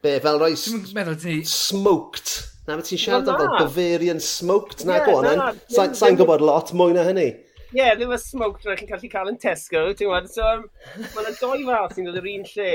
Be, 0.04 0.18
fel 0.24 0.40
roi 0.42 0.54
ti... 0.56 1.40
smoked. 1.50 2.36
Na, 2.66 2.76
mae 2.76 2.86
ti'n 2.86 3.02
siarad 3.02 3.30
am 3.30 3.40
fel 3.42 3.54
Bavarian 3.60 4.22
smoked. 4.22 4.86
Na, 4.86 5.00
yeah, 5.00 5.06
go 5.06 5.20
on, 5.22 5.60
sa'n 5.98 6.18
gwybod 6.20 6.44
lot 6.46 6.74
mwy 6.78 6.96
na 6.98 7.06
hynny. 7.08 7.30
Ie, 7.76 7.80
yeah, 7.80 7.96
ddim 7.98 8.14
y 8.16 8.20
smoked 8.22 8.66
rydych 8.66 8.84
chi'n 8.84 8.92
gallu 8.94 9.10
cael 9.12 9.32
yn 9.34 9.42
Tesco, 9.42 9.88
ti'n 9.94 10.10
gwybod. 10.10 10.30
So, 10.34 10.46
um, 10.46 10.68
mae 11.02 11.26
yna 11.26 11.36
doi 11.40 11.66
fath 11.68 11.98
sy'n 11.98 12.10
dod 12.10 12.22
yr 12.22 12.32
un 12.34 12.48
lle. 12.54 12.72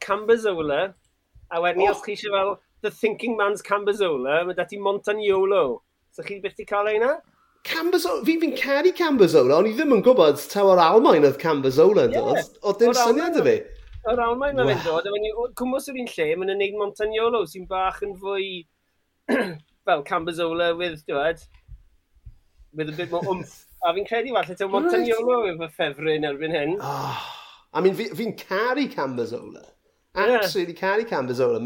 Cambazola, 0.00 0.80
a 1.52 1.60
wedyn 1.60 1.86
oh. 1.86 1.94
os 1.94 2.04
chi 2.04 2.16
eisiau 2.16 2.32
fel 2.36 2.54
The 2.82 2.90
Thinking 2.90 3.36
Man's 3.36 3.62
Cambazola, 3.62 4.40
mae 4.48 4.56
dati 4.56 4.80
Montagnolo. 4.80 5.64
So 6.16 6.24
chi 6.26 6.40
beth 6.42 6.60
i 6.60 6.66
cael 6.68 6.88
ei 6.92 7.00
na? 7.02 7.18
Camberzola, 7.64 8.24
fi 8.24 8.38
fi'n 8.40 8.54
caru 8.56 8.92
Cambazola, 8.96 9.58
ond 9.60 9.68
i 9.68 9.74
ddim 9.76 9.92
yn 9.96 10.02
gwybod 10.04 10.40
taw 10.52 10.70
o'r 10.72 10.80
Almain 10.80 11.26
oedd 11.28 11.38
Cambazola 11.40 12.06
yn 12.08 12.14
dod, 12.14 12.38
yeah. 12.38 12.50
O, 12.64 12.72
dim 12.80 12.94
syniad 12.96 13.36
y 13.36 13.44
fi. 13.46 13.56
O'r 14.08 14.22
Almain 14.24 14.56
mae'n 14.56 14.70
wow. 14.80 15.00
dod, 15.02 15.08
ond 15.12 15.56
cwmwys 15.60 15.90
yr 15.92 15.98
un 16.00 16.08
lle, 16.08 16.28
mae'n 16.40 16.54
gwneud 16.54 16.78
Montagnolo 16.80 17.42
sy'n 17.50 17.66
bach 17.68 18.00
yn 18.06 18.14
fwy 18.22 18.46
fel 19.88 20.04
Cambazola, 20.08 20.70
with, 20.78 21.04
dywed, 21.08 21.44
with 22.72 22.88
a 22.88 22.96
bit 22.96 23.12
more 23.12 23.26
oomph. 23.28 23.52
a 23.84 23.92
fi'n 23.96 24.08
credu 24.08 24.32
falle 24.38 24.56
taw 24.56 24.72
Montagnolo 24.72 25.42
right. 25.42 25.52
efo 25.52 25.70
ffefryn 25.76 26.28
erbyn 26.30 26.56
hyn. 26.56 26.74
Oh, 26.80 27.28
I 27.76 27.84
mean, 27.84 27.98
fi'n 27.98 28.16
fi 28.16 28.30
caru 28.40 28.88
Cambazola 28.94 29.66
absolutely 30.28 30.76
caru 30.78 31.06
Cambazola. 31.08 31.60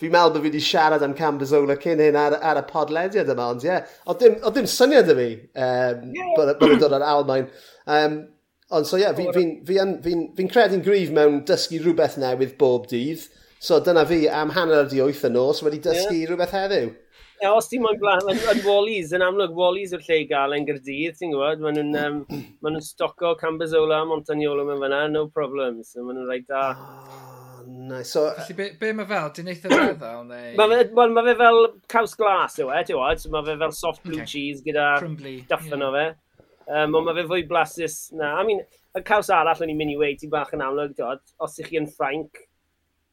Fi'n 0.00 0.12
meddwl 0.14 0.34
bod 0.34 0.40
fi 0.40 0.48
wedi 0.48 0.62
siarad 0.64 1.04
am 1.06 1.14
Cambazola 1.18 1.76
cyn 1.80 2.02
hyn 2.04 2.18
ar, 2.18 2.38
ar 2.40 2.60
y 2.60 2.64
podlediad 2.68 3.32
yma, 3.34 3.50
ond 3.54 3.66
ie. 3.66 3.70
Yeah. 3.70 3.96
Oedd 4.06 4.22
dim, 4.24 4.38
o 4.44 4.52
dim 4.56 4.68
syniad 4.70 5.10
y 5.12 5.18
fi 5.18 5.28
um, 5.36 6.06
yeah. 6.16 6.30
bod, 6.38 6.54
bod 6.62 6.76
yn 6.76 6.82
dod 6.84 6.96
ar 6.98 7.06
Almain. 7.10 7.50
Um, 7.90 8.16
ond 8.70 8.88
so 8.88 8.96
ie, 8.96 9.04
yeah, 9.04 9.14
fi'n 9.18 9.34
fi, 9.36 9.44
fi, 9.66 9.76
fi, 9.82 9.98
fi, 10.06 10.16
fi 10.38 10.48
credu'n 10.54 10.86
gryf 10.86 11.12
mewn 11.14 11.42
dysgu 11.48 11.82
rhywbeth 11.82 12.18
newydd 12.22 12.56
bob 12.60 12.88
dydd. 12.90 13.28
So 13.60 13.76
dyna 13.84 14.06
fi 14.08 14.24
am 14.32 14.54
hanner 14.56 14.86
di 14.88 15.02
wyth 15.04 15.26
yn 15.28 15.36
nos 15.36 15.60
wedi 15.66 15.82
dysgu 15.84 16.16
yeah. 16.16 16.28
rhywbeth 16.30 16.56
heddiw. 16.56 16.90
E, 17.40 17.48
os 17.48 17.70
ti'n 17.70 17.80
mwyn 17.80 17.96
blaen, 18.00 18.26
yn, 18.28 18.40
yn 18.52 18.58
Wallis, 18.66 19.14
yn 19.16 19.22
amlwg 19.24 19.54
Wallis 19.56 19.94
yw'r 19.96 20.02
lle 20.04 20.18
i 20.20 20.26
gael 20.28 20.52
yn 20.58 20.66
Gyrdydd, 20.68 21.16
ti'n 21.16 21.32
gwybod, 21.32 21.62
maen 21.64 21.78
nhw'n 21.78 21.96
um, 22.02 22.44
ma 22.60 22.74
nhw 22.74 22.84
stoco 22.84 23.32
Camberzola, 23.40 24.02
Montagnolo 24.10 24.68
mewn 24.68 24.84
fyna, 24.84 25.06
no 25.08 25.26
problems, 25.32 25.94
so 25.94 26.04
maen 26.04 26.20
nhw'n 26.20 26.28
rhaid 26.28 26.48
da. 26.52 26.66
Ah 26.74 27.39
nice. 27.90 28.10
So, 28.14 28.26
uh, 28.28 28.34
Felly, 28.40 28.56
be, 28.56 28.66
be 28.80 28.92
mae 28.96 29.08
fel? 29.10 29.30
Di'n 29.36 29.50
eitha 29.52 29.70
feddwl? 29.70 30.24
Neu... 30.30 30.50
Mae 30.58 30.72
fe, 30.72 30.80
well, 30.96 31.14
ma 31.14 31.24
fe 31.26 31.36
fel 31.38 31.60
caws 31.92 32.16
glas 32.18 32.58
yw 32.62 32.72
e, 32.74 32.82
ti'n 32.88 32.98
wad. 32.98 33.24
Mae 33.34 33.46
fe 33.48 33.56
fel 33.62 33.74
soft 33.76 34.04
blue 34.06 34.20
okay. 34.20 34.28
cheese 34.32 34.64
gyda 34.66 34.86
duffan 35.00 35.74
yeah. 35.74 35.86
o 35.86 35.90
fe. 35.96 36.06
Um, 36.70 36.96
ond 36.98 37.08
mae 37.08 37.18
fe 37.18 37.26
fwy 37.28 37.46
blasus 37.50 37.98
na. 38.16 38.32
I 38.40 38.46
mean, 38.46 38.62
y 38.96 39.04
caws 39.06 39.30
arall 39.34 39.64
o'n 39.64 39.72
i'n 39.72 39.78
mynd 39.78 39.94
i 39.94 39.98
wei, 40.00 40.16
ti'n 40.18 40.32
bach 40.32 40.54
yn 40.56 40.64
amlwg, 40.66 40.96
ti'n 40.98 41.24
Os 41.42 41.58
ych 41.62 41.70
chi 41.72 41.80
yn 41.80 41.90
Ffrainc, 41.90 42.44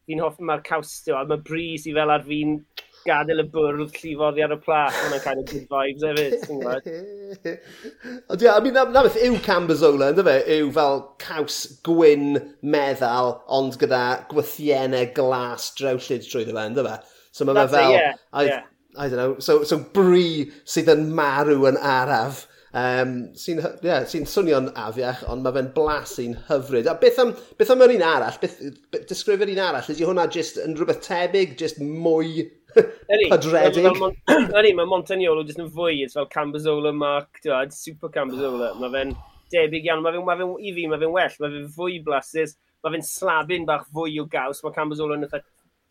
fi'n 0.08 0.22
hoffi 0.24 0.46
mae'r 0.46 0.64
caws, 0.66 0.94
ti'n 1.04 1.18
wad. 1.18 1.32
Mae 1.32 1.44
bris 1.50 1.86
i 1.90 1.94
fel 1.96 2.14
ar 2.14 2.26
fi'n 2.26 2.58
gadael 3.06 3.42
y 3.42 3.46
bwrdd 3.52 3.94
llifoddi 3.98 4.44
ar 4.44 4.54
y 4.54 4.58
plach, 4.62 4.96
mae'n 5.10 5.22
kind 5.24 5.42
of 5.42 5.50
good 5.50 5.68
vibes 5.72 6.06
hefyd. 6.06 6.36
ti'n 6.44 6.62
gwybod? 6.62 7.52
Ond 8.32 8.44
ia, 8.44 8.54
I 8.54 8.64
mean, 8.64 8.76
na, 8.76 8.84
na 8.92 9.04
beth 9.06 9.20
yw 9.28 9.38
Cambazola, 9.44 10.10
ynddo 10.12 10.24
fe, 10.26 10.38
yw 10.58 10.72
fel 10.74 11.04
caws 11.22 11.60
gwyn 11.86 12.40
meddal, 12.62 13.36
ond 13.58 13.78
gyda 13.80 14.02
gwythiennau 14.32 15.12
glas 15.16 15.70
drawllyd 15.78 16.26
drwy 16.26 16.48
fe, 16.50 16.58
ynddo 16.64 16.86
fe? 16.88 16.98
So 17.32 17.48
mae 17.48 17.62
fe 17.62 17.70
fel... 17.76 17.96
Yeah, 17.96 18.20
I, 18.32 18.50
yeah. 18.50 18.66
I 18.98 19.08
don't 19.08 19.18
know, 19.18 19.38
so, 19.38 19.62
so 19.62 19.78
bri 19.78 20.48
sydd 20.66 20.88
yn 20.90 21.10
marw 21.14 21.68
yn 21.68 21.76
araf. 21.78 22.46
Um, 22.78 23.12
sy'n 23.38 23.62
yeah, 23.80 24.02
sy 24.08 24.20
swnio'n 24.28 24.72
afiach, 24.76 25.22
ond 25.30 25.44
mae 25.46 25.54
fe'n 25.56 25.70
blasu'n 25.76 26.34
hyfryd. 26.50 26.88
A 26.90 26.96
beth 27.00 27.20
am, 27.22 27.32
beth 27.60 27.72
am 27.72 27.84
yr 27.86 27.94
un 27.94 28.04
arall? 28.04 28.36
Beth, 28.42 28.58
beth, 28.92 29.06
disgrifio'r 29.08 29.52
un 29.54 29.62
arall? 29.64 29.88
Ydy 29.94 30.08
hwnna 30.08 30.26
just 30.34 30.58
yn 30.60 30.76
rhywbeth 30.76 31.00
tebyg, 31.06 31.54
just 31.60 31.80
mwy 31.80 32.48
Padredig. 33.32 33.86
Ydy, 34.28 34.72
mae 34.76 34.88
Montagnolo 34.88 35.44
jyst 35.46 35.60
yn 35.62 35.70
fwy, 35.74 36.02
it's 36.04 36.16
fel 36.18 36.28
Cambazola 36.32 36.92
Mark, 36.94 37.40
dwi'n 37.44 37.72
super 37.74 38.12
Cambazola. 38.14 38.72
Mae 38.80 38.92
fe'n 38.94 39.14
debyg 39.54 39.88
iawn, 39.88 40.02
mae 40.04 40.16
fe'n, 40.16 40.26
mae 40.28 40.40
fe'n, 40.40 40.56
i 40.60 40.74
fi, 40.76 40.86
mae 40.90 41.00
fe'n 41.02 41.14
well, 41.14 41.38
mae 41.42 41.54
fe'n 41.54 41.70
fwy 41.76 42.00
blasus, 42.04 42.56
mae 42.84 42.94
fe'n 42.94 43.06
slabyn 43.08 43.66
bach 43.68 43.86
fwy 43.94 44.18
o 44.22 44.26
gaws, 44.30 44.62
mae 44.64 44.76
Cambazola 44.76 45.16
yn 45.18 45.26
eitha 45.28 45.42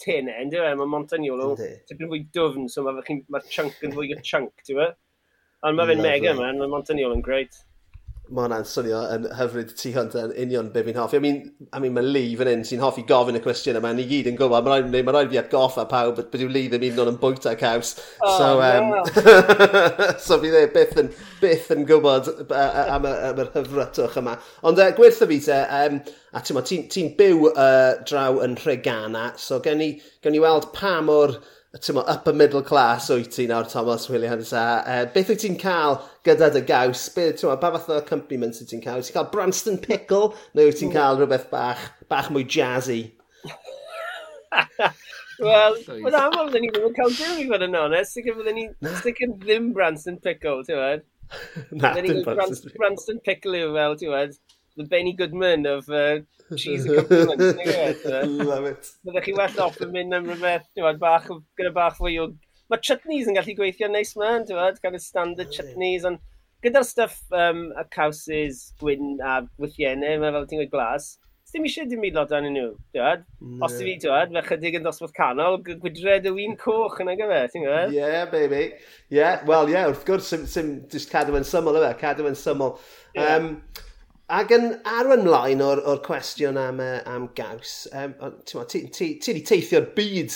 tenau, 0.04 0.38
ynddo 0.44 0.62
fe, 0.64 0.74
mae 0.78 0.92
Montagnolo 0.94 1.52
tipyn 1.90 2.12
fwy 2.12 2.24
dwfn, 2.36 2.68
so 2.70 2.86
mae'r 2.86 3.24
ma 3.34 3.42
chunk 3.50 3.82
yn 3.88 3.96
fwy 3.98 4.14
o 4.14 4.20
chunk, 4.22 4.54
ti'n 4.64 4.82
fe? 4.84 4.92
Ond 5.66 5.80
mae 5.80 5.90
fe'n 5.90 6.06
mega, 6.06 6.36
man, 6.38 6.62
mae 6.62 6.70
Montagnolo 6.70 7.18
yn 7.18 7.26
great 7.26 7.58
mae 8.28 8.44
hwnna'n 8.44 8.66
swnio 8.68 9.00
yn 9.16 9.26
hyfryd 9.38 9.70
tu 9.80 9.92
hwnt 9.96 10.16
yn 10.20 10.34
union 10.44 10.70
be 10.74 10.84
fi'n 10.84 10.98
hoffi. 11.00 11.18
I 11.20 11.24
mean, 11.24 11.40
I 11.72 11.80
mean 11.84 11.96
mae 11.96 12.06
Lee 12.06 12.36
fan 12.40 12.50
hyn 12.52 12.66
sy'n 12.68 12.84
hoffi 12.84 13.06
gofyn 13.08 13.40
y 13.40 13.42
cwestiwn 13.44 13.80
yma, 13.80 13.94
ni 13.96 14.06
gyd 14.10 14.30
yn 14.32 14.38
gwybod, 14.40 14.66
mae 14.66 14.82
rhaid, 14.84 15.08
ma 15.08 15.16
rhaid 15.16 15.32
fi 15.32 15.40
atgoffa 15.42 15.88
pawb, 15.92 16.16
but 16.20 16.30
bydd 16.34 16.46
yw 16.48 16.54
Lee 16.54 16.72
ddim 16.72 16.86
un 16.90 17.14
o'n 17.14 17.20
bwyta 17.22 17.56
caws. 17.60 17.96
Oh, 18.22 18.38
so, 18.38 18.50
um, 18.68 18.94
no. 18.94 20.12
so 20.28 20.40
fi 20.44 20.54
dde 20.54 20.64
byth 20.76 20.96
yn, 21.04 21.12
byth 21.42 21.74
yn 21.78 21.88
gwybod 21.90 22.32
uh, 22.48 22.64
am, 22.98 23.10
am 23.10 23.44
yr 23.44 23.52
hyfrytwch 23.56 24.22
yma. 24.24 24.38
Ond 24.68 24.82
uh, 24.84 24.90
gwertha 24.98 25.30
fi 25.32 25.42
te, 25.48 25.62
um, 25.82 26.02
a 26.36 26.44
ti'n 26.44 26.64
ti, 26.68 26.82
ti 26.92 27.06
byw 27.20 27.52
uh, 27.54 27.92
draw 28.08 28.42
yn 28.46 28.58
Rhegana, 28.64 29.30
so 29.40 29.62
gen 29.64 29.86
i, 29.86 29.94
gen 30.24 30.36
i 30.36 30.44
weld 30.44 30.74
pa 30.76 31.00
mor... 31.02 31.38
Or 31.38 31.56
tymo, 31.82 32.04
upper 32.08 32.34
middle 32.34 32.64
class 32.64 33.10
wyt 33.14 33.32
ti 33.36 33.48
nawr 33.50 33.70
Thomas 33.70 34.08
Williams 34.10 34.54
a 34.54 34.66
uh, 34.86 35.04
beth 35.14 35.34
wyt 35.34 35.44
ti'n 35.44 35.60
cael 35.62 36.00
gyda 36.28 36.52
dy 36.54 36.64
gaws? 36.68 37.08
Be, 37.16 37.32
tymo, 37.38 37.56
ba 37.62 37.74
fath 37.76 37.92
o 37.94 38.00
accompaniment 38.02 38.60
wyt 38.62 38.72
ti'n 38.74 38.84
cael? 38.84 39.02
Wyt 39.02 39.12
ti'n 39.12 39.20
cael 39.20 39.32
Branston 39.34 39.78
Pickle 39.84 40.34
neu 40.58 40.70
wyt 40.70 40.82
ti'n 40.82 40.92
mm. 40.92 40.98
cael 40.98 41.22
rhywbeth 41.22 41.50
bach 41.54 41.90
bach 42.12 42.32
mwy 42.34 42.48
jazzy? 42.58 43.02
Wel, 45.38 45.76
mae'n 46.04 46.18
aml 46.18 46.50
dyn 46.54 46.66
ni 46.66 46.72
ddim 46.74 46.88
yn 46.90 46.96
cael 46.98 47.14
dim 47.14 47.42
i 47.44 47.46
fod 47.52 47.66
yn 47.68 47.78
onest, 47.78 48.16
sicr 48.18 48.38
fydden 48.40 48.58
ni 48.58 48.66
sicr 49.04 49.34
ddim 49.44 49.72
Branston 49.76 50.18
Pickle, 50.24 50.64
ti'n 50.66 50.82
wed? 50.82 51.06
Na, 51.82 51.94
dim 51.98 52.24
Branston 52.26 52.64
Pickle. 52.64 52.80
Branston 52.82 53.22
Pickle 53.26 53.62
yw 53.62 53.76
fel, 53.76 53.98
ti'n 54.02 54.14
wed? 54.16 54.38
the 54.78 54.86
Benny 54.86 55.14
Goodman 55.14 55.66
of 55.66 55.90
uh, 55.90 56.20
She's 56.56 56.86
a 56.86 57.04
Compliment. 57.04 58.06
Love 58.46 58.66
it. 58.66 58.90
Byddech 59.06 59.26
chi 59.26 59.36
well 59.36 59.60
off 59.66 59.82
yn 59.84 59.92
mynd 59.92 60.16
am 60.16 60.30
rhywbeth, 60.30 60.68
ti'n 60.78 61.00
bach, 61.02 61.28
gyda 61.60 61.74
bach 61.76 61.98
fwy 62.00 62.16
o... 62.24 62.32
Mae 62.72 62.84
chutneys 62.84 63.28
yn 63.28 63.36
gallu 63.36 63.56
gweithio 63.58 63.90
neis 63.92 64.16
man, 64.20 64.46
ti'n 64.48 64.60
bod, 64.60 64.82
kind 64.84 64.96
of 64.96 65.04
standard 65.04 65.52
chutneys, 65.56 66.08
ond 66.08 66.22
gyda'r 66.64 66.88
stuff 66.88 67.20
um, 67.36 67.72
a 67.80 67.86
cawsys, 67.92 68.68
gwyn 68.82 69.18
a 69.24 69.42
wythiennau, 69.62 70.20
mae 70.22 70.36
fel 70.36 70.48
ti'n 70.52 70.62
gweud 70.62 70.74
glas, 70.74 71.16
ddim 71.48 71.64
eisiau 71.64 71.88
dim 71.88 72.02
byd 72.04 72.18
lot 72.20 72.34
anyn 72.36 72.56
nhw, 72.58 72.70
ti'n 72.92 73.02
Yeah. 73.02 73.22
Os 73.64 73.78
ti 73.78 73.86
fi, 73.86 73.94
ti'n 73.96 74.04
dywed, 74.04 74.34
fe 74.36 74.44
chydig 74.50 74.76
yn 74.82 74.84
dosbarth 74.84 75.16
canol, 75.16 75.60
gwydred 75.64 76.28
y 76.28 76.34
wyn 76.36 76.58
coch 76.60 77.00
yna 77.04 77.16
gyfe, 77.20 77.42
ti'n 77.54 77.64
gwybod? 77.64 77.96
Yeah, 77.96 78.26
baby. 78.32 78.64
Yeah, 79.10 79.44
well, 79.48 79.72
yeah, 79.72 79.88
wrth 79.88 80.04
gwrs, 80.08 80.28
sim, 80.28 80.44
sim, 80.48 80.74
just 80.92 81.12
cadw 81.12 81.40
yn 81.40 81.48
syml 81.48 81.80
yma, 81.80 81.94
cadw 82.00 82.28
yn 82.28 82.36
syml. 82.36 82.76
Yeah. 83.16 83.38
Um, 83.38 83.86
Ac 84.28 84.50
yn 84.52 84.74
arwen 84.84 85.22
mlaen 85.24 85.62
o'r, 85.64 85.80
or 85.88 86.02
cwestiwn 86.04 86.58
am, 86.60 86.82
uh, 86.84 87.00
am 87.08 87.30
gaws, 87.36 87.86
um, 87.96 88.12
ti 88.44 88.58
wedi 88.60 89.44
teithio'r 89.48 89.86
byd 89.96 90.34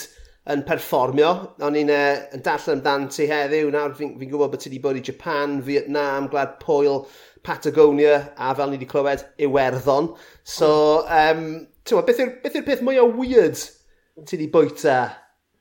yn 0.52 0.62
perfformio. 0.64 1.32
O'n 1.60 1.74
i'n 1.76 1.90
uh, 1.92 2.22
yn 2.32 2.44
darllen 2.46 2.78
amdan 2.78 3.10
ti 3.12 3.26
heddiw, 3.28 3.68
nawr 3.74 3.92
fi'n 3.98 4.14
fi, 4.16 4.28
gwybod 4.30 4.54
bod 4.54 4.62
ti 4.62 4.70
wedi 4.70 4.80
bod 4.80 4.96
i 4.96 5.02
Japan, 5.04 5.58
Vietnam, 5.66 6.30
Gwlad 6.32 6.54
Pwyl, 6.62 7.02
Patagonia, 7.44 8.14
a 8.40 8.54
fel 8.56 8.72
ni 8.72 8.78
wedi 8.78 8.88
clywed, 8.88 9.26
Iwerddon. 9.44 10.08
So, 10.40 10.70
um, 11.04 11.42
ti'n 11.84 12.00
beth 12.06 12.22
yw'r 12.24 12.32
beth, 12.46 12.56
yw 12.62 12.64
peth 12.70 12.84
mwyaf 12.86 13.18
weird 13.18 13.60
ti 14.22 14.38
wedi 14.38 14.46
bwyta 14.54 14.94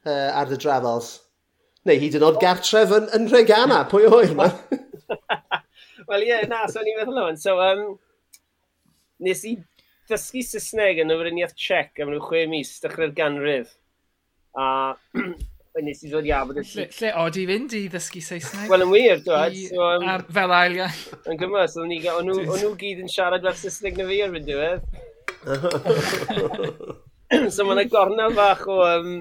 uh, 0.05 0.29
ar 0.29 0.47
dy 0.47 0.59
drafels? 0.61 1.17
Neu 1.83 1.99
hyd 1.99 2.15
yn 2.15 2.23
oed 2.29 2.39
gartref 2.39 2.95
yn, 2.95 3.11
yn 3.17 3.27
Regana, 3.33 3.81
pwy 3.91 4.07
o 4.07 4.13
hwyr 4.15 4.31
man? 4.39 4.55
Wel, 6.07 6.23
ie, 6.23 6.31
yeah, 6.31 6.47
na, 6.47 6.63
so 6.71 6.79
ni'n 6.79 6.95
meddwl 7.01 7.19
o'n. 7.25 7.41
So, 7.41 7.57
um, 7.59 7.83
nes 9.25 9.45
i 9.47 9.55
ddysgu 10.09 10.43
Saesneg 10.45 10.99
yn 11.03 11.13
yfriniaeth 11.13 11.55
Czech 11.59 12.01
am 12.03 12.11
ryw 12.11 12.23
chwe 12.25 12.43
mis, 12.51 12.73
dechrau'r 12.83 13.15
ganrif. 13.17 13.73
A 15.71 15.79
nes 15.79 16.01
i 16.03 16.09
ddod 16.11 16.25
i 16.27 16.33
abod 16.35 16.57
y 16.59 16.65
lle. 16.67 16.83
Lle 16.97 17.11
oed 17.21 17.37
i 17.39 17.45
fynd 17.47 17.75
i 17.77 17.85
ddysgu 17.93 18.21
Saesneg? 18.25 18.67
Wel, 18.67 18.83
yn 18.83 18.91
wir, 18.91 19.21
dwi'n 19.21 19.27
dwad. 19.29 19.53
So, 19.69 19.85
um, 19.87 20.07
ar, 20.11 20.25
fel 20.35 20.55
ail 20.57 20.75
iawn. 20.81 20.97
Yn 21.31 21.39
gymryd, 21.39 21.71
so 21.71 21.85
o'n 21.85 22.27
nhw 22.27 22.73
gyd 22.81 23.05
yn 23.05 23.13
siarad 23.13 23.45
fel 23.47 23.55
Saesneg 23.61 23.95
na 24.01 24.09
fi 24.09 24.17
ar 24.25 24.33
fynd 24.35 24.51
diwedd. 24.51 24.81
so 27.55 27.63
mae'n 27.63 27.87
gornel 27.93 28.35
fach 28.35 28.65
o 28.67 28.81
um, 28.83 29.13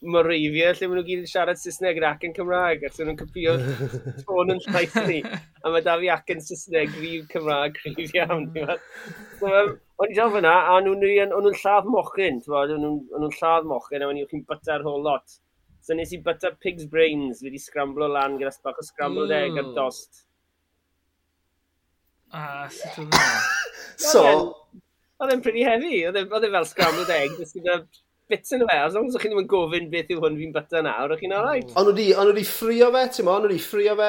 Moravia, 0.00 0.70
lle 0.72 0.88
maen 0.88 0.96
nhw 0.96 1.04
gyd 1.04 1.20
yn 1.20 1.28
siarad 1.28 1.58
Saesneg 1.60 1.98
ac 2.08 2.22
yn 2.24 2.32
Cymraeg, 2.36 2.86
ac 2.88 2.96
nhw'n 2.96 3.18
cypio 3.20 3.56
tôn 4.24 4.50
yn 4.54 4.62
llais 4.64 4.96
ni, 5.04 5.18
a 5.20 5.72
mae 5.74 5.84
da 5.84 5.98
fi 6.00 6.08
ac 6.14 6.32
yn 6.32 6.40
Saesneg 6.40 6.94
rif 7.02 7.26
Cymraeg 7.34 7.76
rif 7.84 8.14
iawn. 8.16 8.46
So, 8.54 9.50
um, 9.50 9.74
o'n 10.00 10.14
i 10.14 10.16
dal 10.16 10.32
fyna, 10.32 10.54
a 10.56 10.78
o'n 10.78 10.88
nhw'n 10.88 11.60
lladd 11.60 11.92
mochyn, 11.92 12.40
o'n 12.48 12.80
nhw'n 12.80 13.36
lladd 13.36 13.68
mochyn, 13.68 14.00
a 14.00 14.08
o'n 14.08 14.24
i'n 14.24 14.48
byta'r 14.48 14.88
whole 14.88 15.04
lot. 15.04 15.36
So 15.84 15.96
nes 15.96 16.16
i 16.16 16.22
byta 16.24 16.54
pig's 16.64 16.88
brains, 16.88 17.44
wedi 17.44 17.60
scramblo 17.60 18.08
lan 18.08 18.40
gyda 18.40 18.56
bach 18.64 18.80
o 18.80 18.88
scrambled 18.88 19.32
egg 19.36 19.60
ar 19.60 19.72
dost. 19.76 20.24
Ah, 22.32 22.68
sut 22.72 23.04
o'n 23.04 23.12
So... 24.00 24.24
Oedd 25.20 25.34
e'n 25.34 25.42
pretty 25.44 25.60
heavy, 25.60 26.06
oedd 26.08 26.16
e, 26.16 26.22
e 26.24 26.48
fel 26.54 26.64
scrambled 26.64 27.10
egg, 27.12 27.34
jyst 27.36 27.58
gyda 27.58 27.82
bits 28.30 28.54
yn 28.56 28.64
y 28.64 28.68
fe, 28.70 28.78
as 28.86 28.96
long 28.96 29.10
as 29.10 29.18
chi'n 29.20 29.32
ddim 29.32 29.42
yn 29.42 29.50
gofyn 29.50 29.90
beth 29.92 30.14
yw 30.14 30.22
hwn 30.22 30.38
fi'n 30.38 30.54
byta 30.54 30.82
nawr, 30.86 31.16
chi'n 31.20 31.36
alright. 31.36 31.74
Ond 31.80 31.92
wedi, 31.92 32.08
ond 32.14 32.32
wedi 32.32 32.46
ffrio 32.48 32.88
fe, 32.94 33.04
ti'n 33.16 33.28
ma, 33.28 33.36
ond 33.36 33.48
wedi 33.48 33.60
ffrio 33.62 33.94
fe, 34.00 34.08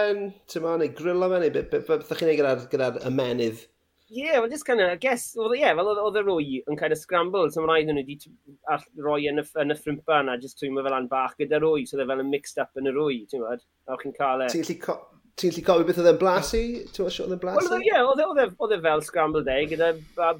ti'n 0.53 0.65
ma, 0.65 0.77
neu 0.79 0.95
grilla 0.97 1.29
fe, 1.33 1.43
neu 1.43 1.53
beth 1.59 2.15
chi'n 2.15 2.31
ei 2.31 2.39
gyda'r 2.39 2.65
gyda 2.71 2.89
ymenydd. 3.09 3.67
Ie, 4.11 4.25
yeah, 4.25 4.39
well, 4.39 4.49
just 4.51 4.65
kind 4.67 4.81
of, 4.83 4.89
I 4.91 4.97
guess, 4.99 5.29
well, 5.39 5.55
yeah, 5.55 5.71
fel 5.77 5.87
oedd 5.93 6.17
y 6.19 6.25
rwy 6.25 6.57
yn 6.67 6.75
kind 6.79 6.91
of 6.91 6.99
scramble, 6.99 7.47
so 7.47 7.63
mae'n 7.63 7.87
rhaid 7.87 7.93
nhw 7.93 8.01
wedi 8.01 9.05
roi 9.05 9.21
yn 9.31 9.39
y, 9.39 9.45
yn 9.63 9.71
y 9.71 9.77
ffrimpa 9.79 10.19
yna, 10.19 10.35
just 10.41 10.59
twymo 10.59 10.83
fel 10.83 10.97
an 10.97 11.07
bach 11.11 11.37
gyda 11.39 11.61
rwy, 11.63 11.85
so 11.87 11.95
e 11.95 12.07
fel 12.09 12.19
yn 12.19 12.33
mixed 12.33 12.59
up 12.59 12.75
yn 12.81 12.91
y 12.91 12.95
rwy, 12.97 13.21
ti'n 13.31 13.39
gwybod, 13.39 13.63
a 13.87 13.99
chi'n 14.03 14.17
cael 14.19 14.43
e. 14.43 14.51
Ti'n 14.51 14.67
gallu 14.83 14.99
Ti'n 15.39 15.53
lli 15.55 15.61
cofio 15.63 15.85
beth 15.87 15.99
oedd 16.01 16.09
e'n 16.11 16.17
blasu? 16.19 16.59
Ti'n 16.91 17.07
meddwl 17.07 17.23
oedd 17.23 17.35
e'n 17.37 17.41
blasu? 17.41 17.77
Ie, 17.79 17.93
oedd 18.03 18.19
e, 18.19 18.25
e, 18.43 18.75
e 18.75 18.79
fel 18.83 19.03
scrambled 19.07 19.47
egg, 19.49 19.71
gyda 19.71 19.93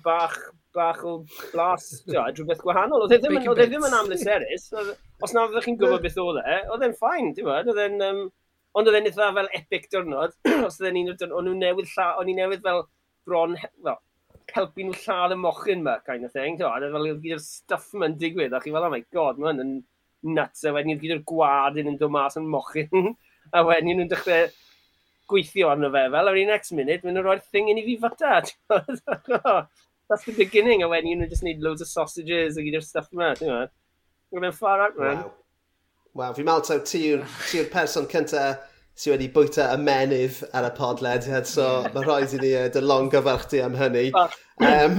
bach 0.04 0.36
bach 0.76 1.02
o 1.08 1.16
blas, 1.52 1.88
ti'n 2.06 2.36
rhywbeth 2.36 2.62
gwahanol. 2.66 3.06
Oedd 3.06 3.16
e 3.18 3.20
ddim, 3.22 3.40
oedd 3.52 3.64
e 3.64 3.68
ddim 3.70 3.88
yn 3.88 3.98
amlyserus. 3.98 4.70
E- 4.78 4.96
os 5.22 5.34
na 5.36 5.48
fyddwch 5.48 5.68
chi'n 5.68 5.80
gwybod 5.82 6.06
beth 6.06 6.22
oedd 6.22 6.40
e, 6.44 6.60
oedd 6.74 6.86
e'n 6.88 6.96
ffain, 7.00 7.34
ti'n 7.36 7.50
bod? 7.50 7.74
Oedd 7.74 7.84
e'n... 7.88 8.00
Um, 8.08 8.24
ond 8.78 8.88
oedd 8.88 8.98
e'n 9.02 9.10
eitha 9.10 9.28
fel 9.36 9.52
epic 9.58 9.90
diwrnod. 9.92 10.38
os 10.68 10.80
oedd 10.80 10.90
e'n 10.92 11.02
un 11.02 11.12
o'r 11.12 11.20
diwrnod, 11.20 11.38
o'n 11.42 11.50
nhw 11.50 11.58
newydd, 11.60 11.92
lla, 11.96 12.08
o'n 12.22 12.32
i 12.32 12.38
newydd 12.38 12.64
fel 12.66 12.86
bron, 13.28 13.58
fel, 13.60 14.00
helpu 14.56 14.86
nhw 14.88 14.98
lladd 15.04 15.36
y 15.36 15.40
mochyn 15.40 15.84
ma, 15.86 15.98
kind 16.08 16.28
of 16.28 16.36
thing. 16.36 16.60
Oedd 16.64 16.88
e 16.88 16.92
fel 16.96 17.10
gyda'r 17.12 17.44
stuff 17.44 17.92
ma'n 18.00 18.18
digwydd, 18.22 18.56
a 18.56 18.62
chi 18.64 18.74
fel, 18.74 18.88
oh 18.88 18.94
my 18.94 19.04
god, 19.16 19.42
mae'n 19.44 19.64
yn 19.66 19.78
nuts. 20.38 20.66
A 20.66 20.74
wedyn 20.76 21.00
gyda'r 21.02 21.24
gwad 21.28 21.80
yn 21.82 22.00
dod 22.00 22.16
mas 22.16 22.40
yn 22.40 22.50
mochyn. 22.52 23.14
a 23.56 23.64
wedyn 23.68 23.92
nhw'n 23.92 24.12
dechrau 24.12 24.50
gweithio 25.32 25.72
arno 25.72 25.92
fe 25.94 26.08
fel, 26.12 26.32
ar 26.32 26.40
un 26.42 26.52
next 26.52 26.76
minute, 26.76 27.06
mae'n 27.06 27.22
rhoi'r 27.24 27.44
thing 27.54 27.72
yn 27.72 27.80
i 27.82 27.86
fi 27.88 27.98
fyta. 28.02 28.42
that's 30.12 30.26
the 30.28 30.34
beginning. 30.38 30.84
I 30.84 30.88
went, 30.92 31.08
you 31.08 31.16
know, 31.16 31.26
just 31.26 31.44
need 31.44 31.62
loads 31.62 31.82
of 31.82 31.88
sausages 31.88 32.58
a 32.58 32.66
gyda'r 32.66 32.84
stuff 32.84 33.08
yma. 33.16 33.32
Ti'n 33.40 33.48
gwybod? 33.48 33.78
Mae'n 34.36 34.58
far 34.58 34.84
out, 34.84 35.00
man. 35.00 35.24
Wow. 35.24 35.32
Wel, 36.20 36.36
fi'n 36.36 36.48
meddwl, 36.48 36.68
taw 36.68 36.84
ti 36.84 37.02
yw'r 37.14 37.24
ti 37.48 37.64
person 37.72 38.08
cyntaf 38.12 38.68
sydd 39.00 39.14
wedi 39.16 39.30
bwyta 39.32 39.70
ymenydd 39.78 40.42
ar 40.58 40.68
y 40.68 40.72
podlediad, 40.76 41.48
so 41.48 41.68
mae 41.94 42.04
rhaid 42.04 42.34
i 42.36 42.42
ni 42.42 42.50
uh, 42.60 42.66
dy 42.74 42.82
long 42.84 43.08
gyfarchdi 43.14 43.62
am 43.64 43.78
hynny. 43.80 44.10
Well, 44.14 44.34
um, 44.68 44.98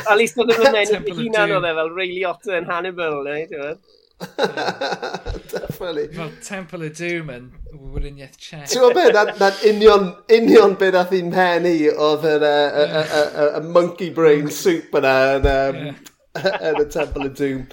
at 0.00 0.16
least 0.16 0.40
oedd 0.40 0.54
yn 0.54 0.64
mynd 0.64 0.78
ymenydd 0.80 1.20
hunan 1.20 1.52
oedd 1.58 1.68
e, 1.68 1.74
fel 1.78 1.92
Ray 1.92 2.14
Liotta 2.14 2.56
yn 2.56 2.70
Hannibal, 2.70 3.20
neu, 3.28 3.44
ti'n 3.50 3.76
Definitely. 5.50 6.08
Fel 6.14 6.30
Temple 6.42 6.86
of 6.86 6.96
Doom 6.98 7.30
yn 7.34 7.48
wyriniaeth 7.94 8.38
Czech. 8.38 8.66
Ti'n 8.70 8.82
gwybod 8.84 9.14
beth? 9.16 9.34
Na'n 9.40 9.60
union, 9.70 10.08
union 10.32 10.76
beth 10.80 10.94
nath 10.96 11.14
i'n 11.16 11.30
pen 11.34 11.68
i 11.68 11.76
oedd 11.92 12.26
yr 12.30 13.60
monkey 13.74 14.10
brain 14.14 14.50
soup 14.52 14.94
yna 15.00 15.14
yn, 15.36 15.48
um, 15.52 15.80
yeah. 15.88 16.58
yn 16.70 16.82
y 16.82 16.88
Temple 16.90 17.28
of 17.28 17.38
Doom. 17.38 17.64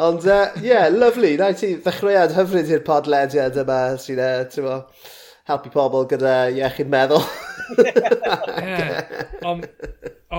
Ond, 0.00 0.24
ie, 0.24 0.32
uh, 0.32 0.60
yeah, 0.64 0.88
lovely. 0.88 1.34
Na 1.36 1.50
i 1.52 1.56
ti 1.58 1.74
ddechreuad 1.84 2.32
hyfryd 2.36 2.70
i'r 2.72 2.84
podlediad 2.86 3.58
yma 3.60 3.80
sy'n, 4.00 4.20
uh, 4.24 4.44
ti'n 4.48 4.64
bo, 4.64 4.78
helpu 5.50 5.72
pobl 5.74 6.06
gyda 6.10 6.36
iechyd 6.54 6.90
meddwl. 6.92 7.24
yeah. 8.64 9.02
Om, 9.46 9.64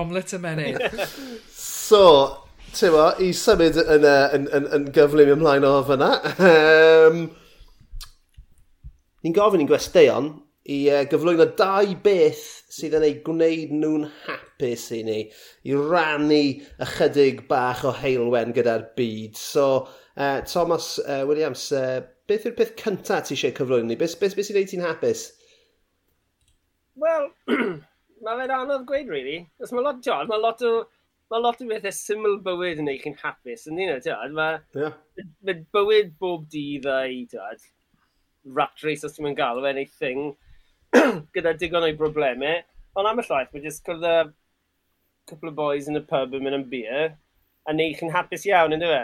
omlet 0.02 0.34
y 0.34 0.40
menydd. 0.42 1.04
So, 1.54 2.02
tewa, 2.76 3.12
i 3.22 3.30
symud 3.36 3.78
yn, 3.82 4.06
yn, 4.06 4.48
yn, 4.56 4.66
yn 4.76 4.88
gyflym 4.94 5.32
ymlaen 5.36 5.66
o 5.68 5.76
fyna. 5.86 6.10
Um, 6.48 7.22
Ni'n 9.22 9.34
gofyn 9.36 9.62
i'n 9.62 9.68
gwesteion 9.70 10.32
i 10.72 10.78
uh, 10.90 11.02
gyflwyno 11.10 11.44
dau 11.58 11.92
beth 12.02 12.42
sydd 12.74 12.96
yn 12.98 13.04
ei 13.06 13.18
gwneud 13.22 13.74
nhw'n 13.74 14.08
hapus 14.24 14.88
i 14.96 15.02
ni, 15.06 15.18
i 15.68 15.76
rannu 15.78 16.40
ychydig 16.82 17.44
bach 17.50 17.84
o 17.86 17.92
heilwen 17.94 18.54
gyda'r 18.56 18.88
byd. 18.98 19.38
So, 19.38 19.66
uh, 20.16 20.40
Thomas 20.48 20.96
uh, 21.04 21.22
Williams, 21.28 21.68
uh, 21.76 22.00
beth 22.26 22.48
yw'r 22.48 22.58
peth 22.58 22.74
cyntaf 22.80 23.28
ti 23.28 23.36
eisiau 23.36 23.54
cyflwyno 23.60 23.92
ni? 23.92 23.98
Beth, 24.00 24.18
beth, 24.18 24.34
beth 24.38 24.50
sy'n 24.50 24.58
gwneud 24.58 24.72
ti'n 24.72 24.86
hapus? 24.88 25.24
Wel, 27.02 27.30
mae 28.26 28.42
fe'n 28.42 28.56
anodd 28.58 28.88
gweud, 28.90 29.10
really. 29.12 29.38
Os 29.62 29.70
mae 29.74 29.86
lot, 29.86 30.02
John, 30.02 30.26
mae 30.30 30.42
lot 30.42 30.66
o 30.66 30.74
mae 31.32 31.40
lot 31.40 31.62
o 31.64 31.66
bethau 31.68 31.94
syml 31.96 32.34
bywyd 32.44 32.82
yn 32.82 32.90
eich 32.92 33.06
yn 33.08 33.16
hapus. 33.22 33.64
Yn 33.70 33.78
dyn 33.80 33.94
o, 33.94 34.00
tiwad, 34.04 34.34
mae 34.36 34.58
yeah. 34.76 34.96
ma 35.48 35.54
bywyd 35.76 36.12
bob 36.20 36.44
dydd 36.52 36.88
a'i, 36.92 37.22
tiwad, 37.30 37.64
rat 38.58 38.84
race 38.84 39.08
os 39.08 39.16
ti'n 39.16 39.26
mynd 39.28 39.38
galw 39.38 39.64
e'n 39.70 39.80
ei 39.80 39.88
thing, 39.88 40.34
gyda 41.34 41.54
digon 41.56 41.86
o'i 41.88 41.96
broblemau. 41.96 42.60
Ond 43.00 43.08
am 43.08 43.22
y 43.22 43.24
llaeth, 43.24 43.48
mae 43.54 43.64
jyst 43.64 43.84
cwrdd 43.86 44.04
a 44.10 44.16
couple 45.30 45.48
of 45.48 45.56
boys 45.56 45.88
yn 45.88 46.02
y 46.02 46.04
pub 46.10 46.36
yn 46.36 46.44
mynd 46.44 46.58
am 46.58 46.68
beer, 46.68 47.16
a 47.64 47.76
neu 47.78 47.96
chi'n 47.96 48.12
hapus 48.12 48.44
iawn, 48.50 48.76
ynddo 48.76 48.92
fe? 48.92 49.02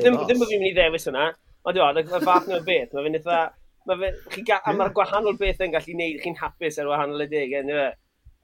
ddim, 0.00 0.16
ddim 0.22 0.40
bod 0.40 0.48
fi'n 0.48 0.62
mynd 0.62 0.70
i 0.70 0.74
ddewis 0.78 1.06
hwnna, 1.10 1.28
ond 1.66 1.76
dwi'n 1.76 1.92
meddwl, 2.00 2.16
mae 2.16 2.24
fath 2.30 2.48
nhw'n 2.48 2.66
beth, 2.70 2.96
mae 2.96 3.04
fe'n 3.04 3.20
eitha, 3.20 3.44
mae 3.90 4.00
fe, 4.00 4.12
chi 4.32 4.48
ga, 4.48 4.62
a 4.64 4.72
mae'r 4.72 4.96
gwahanol 4.96 5.36
beth 5.44 5.60
yn 5.66 5.76
gallu 5.76 6.00
neud 6.00 6.24
chi'n 6.24 6.40
hapus 6.40 6.80
ar 6.80 6.88
wahanol 6.88 7.26
y 7.26 7.30
deg, 7.36 7.52
ynddo 7.60 7.76
fe? 7.82 7.88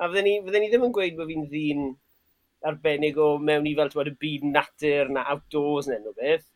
A 0.03 0.11
fydden 0.11 0.29
ni, 0.29 0.39
fydden 0.45 0.67
ni 0.67 0.73
ddim 0.73 0.89
yn 0.91 0.97
gweud 0.99 1.17
bod 1.17 1.31
fi'n 1.31 1.49
ddyn 1.49 1.93
arbennig 2.69 3.19
o 3.21 3.37
mewn 3.43 3.69
i 3.69 3.75
fel 3.79 3.91
tywed 3.93 4.13
y 4.13 4.17
byd 4.25 4.49
natur 4.53 5.13
na 5.13 5.25
outdoors 5.35 5.89
neu 5.91 6.01
nhw 6.01 6.15
beth. 6.19 6.47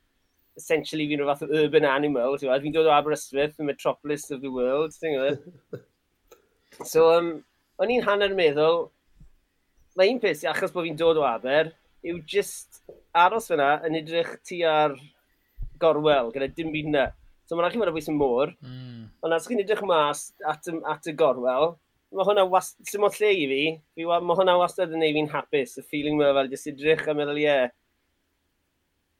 Essentially 0.56 1.06
fi'n 1.10 1.20
rhywbeth 1.20 1.44
o 1.44 1.50
urban 1.62 1.86
animal, 1.88 2.36
ti'n 2.36 2.48
gwybod. 2.48 2.64
Fi'n 2.64 2.76
dod 2.76 2.88
o 2.88 2.94
Aberystwyth, 2.96 3.56
the 3.56 3.66
metropolis 3.68 4.30
of 4.34 4.40
the 4.44 4.52
world, 4.52 4.94
ti'n 4.96 5.16
gwybod. 5.16 5.82
so, 6.92 7.10
um, 7.12 7.32
o'n 7.82 7.92
i'n 7.92 8.06
hanner 8.06 8.32
meddwl, 8.36 8.86
mae 9.96 10.12
un 10.12 10.22
peth, 10.22 10.46
achos 10.48 10.72
bod 10.72 10.88
fi'n 10.88 10.98
dod 11.00 11.20
o 11.20 11.26
Aber, 11.28 11.72
yw 12.06 12.22
just 12.28 12.82
aros 13.16 13.50
fyna 13.50 13.76
yn 13.86 13.98
edrych 13.98 14.36
tu 14.46 14.60
ar 14.68 14.96
gorwel, 15.80 16.32
gyda 16.34 16.48
dim 16.54 16.72
byd 16.74 16.92
na. 16.92 17.06
So 17.46 17.56
mae'n 17.56 17.68
rhaid 17.68 17.78
i 17.78 17.82
fod 17.82 17.90
o 17.92 17.94
bwys 17.94 18.10
yn 18.10 18.18
môr, 18.18 18.52
mm. 18.64 19.02
ond 19.26 19.36
as 19.36 19.46
chi'n 19.48 19.62
edrych 19.62 19.84
mas 19.86 20.30
at, 20.48 20.66
at 20.66 21.10
y 21.10 21.14
gorwel, 21.18 21.76
mae 22.16 22.28
hwnna 22.28 22.46
wast... 22.50 22.78
sy'n 22.88 23.04
o 23.06 23.10
lle 23.12 23.32
i 23.32 23.48
fi, 23.50 23.62
fi 23.96 24.08
wa... 24.08 24.20
mae 24.24 24.38
hwnna 24.38 24.56
wastad 24.60 24.94
yn 24.94 25.04
neud 25.04 25.16
fi'n 25.18 25.32
hapus. 25.34 25.76
Y 25.80 25.84
feeling 25.86 26.18
mae 26.20 26.34
fel 26.36 26.52
jyst 26.52 26.70
idrych 26.72 27.06
a 27.06 27.16
meddwl, 27.16 27.42
ie. 27.42 27.48
Yeah. 27.48 27.74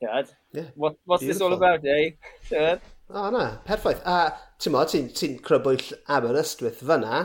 God, 0.03 0.29
yeah. 0.53 0.69
What, 0.75 0.97
what's 1.05 1.23
Beautiful. 1.23 1.29
this 1.29 1.41
all 1.41 1.55
about, 1.57 1.87
eh? 1.87 2.11
Yeah. 2.51 2.79
O, 3.09 3.27
oh, 3.27 3.31
na, 3.31 3.45
perffaith. 3.65 4.03
A 4.05 4.35
ti'n 4.61 4.75
mo, 4.75 4.83
ti'n 4.85 5.09
ti 5.15 5.29
crybwyll 5.45 5.85
Aberystwyth 6.13 6.83
fyna, 6.85 7.23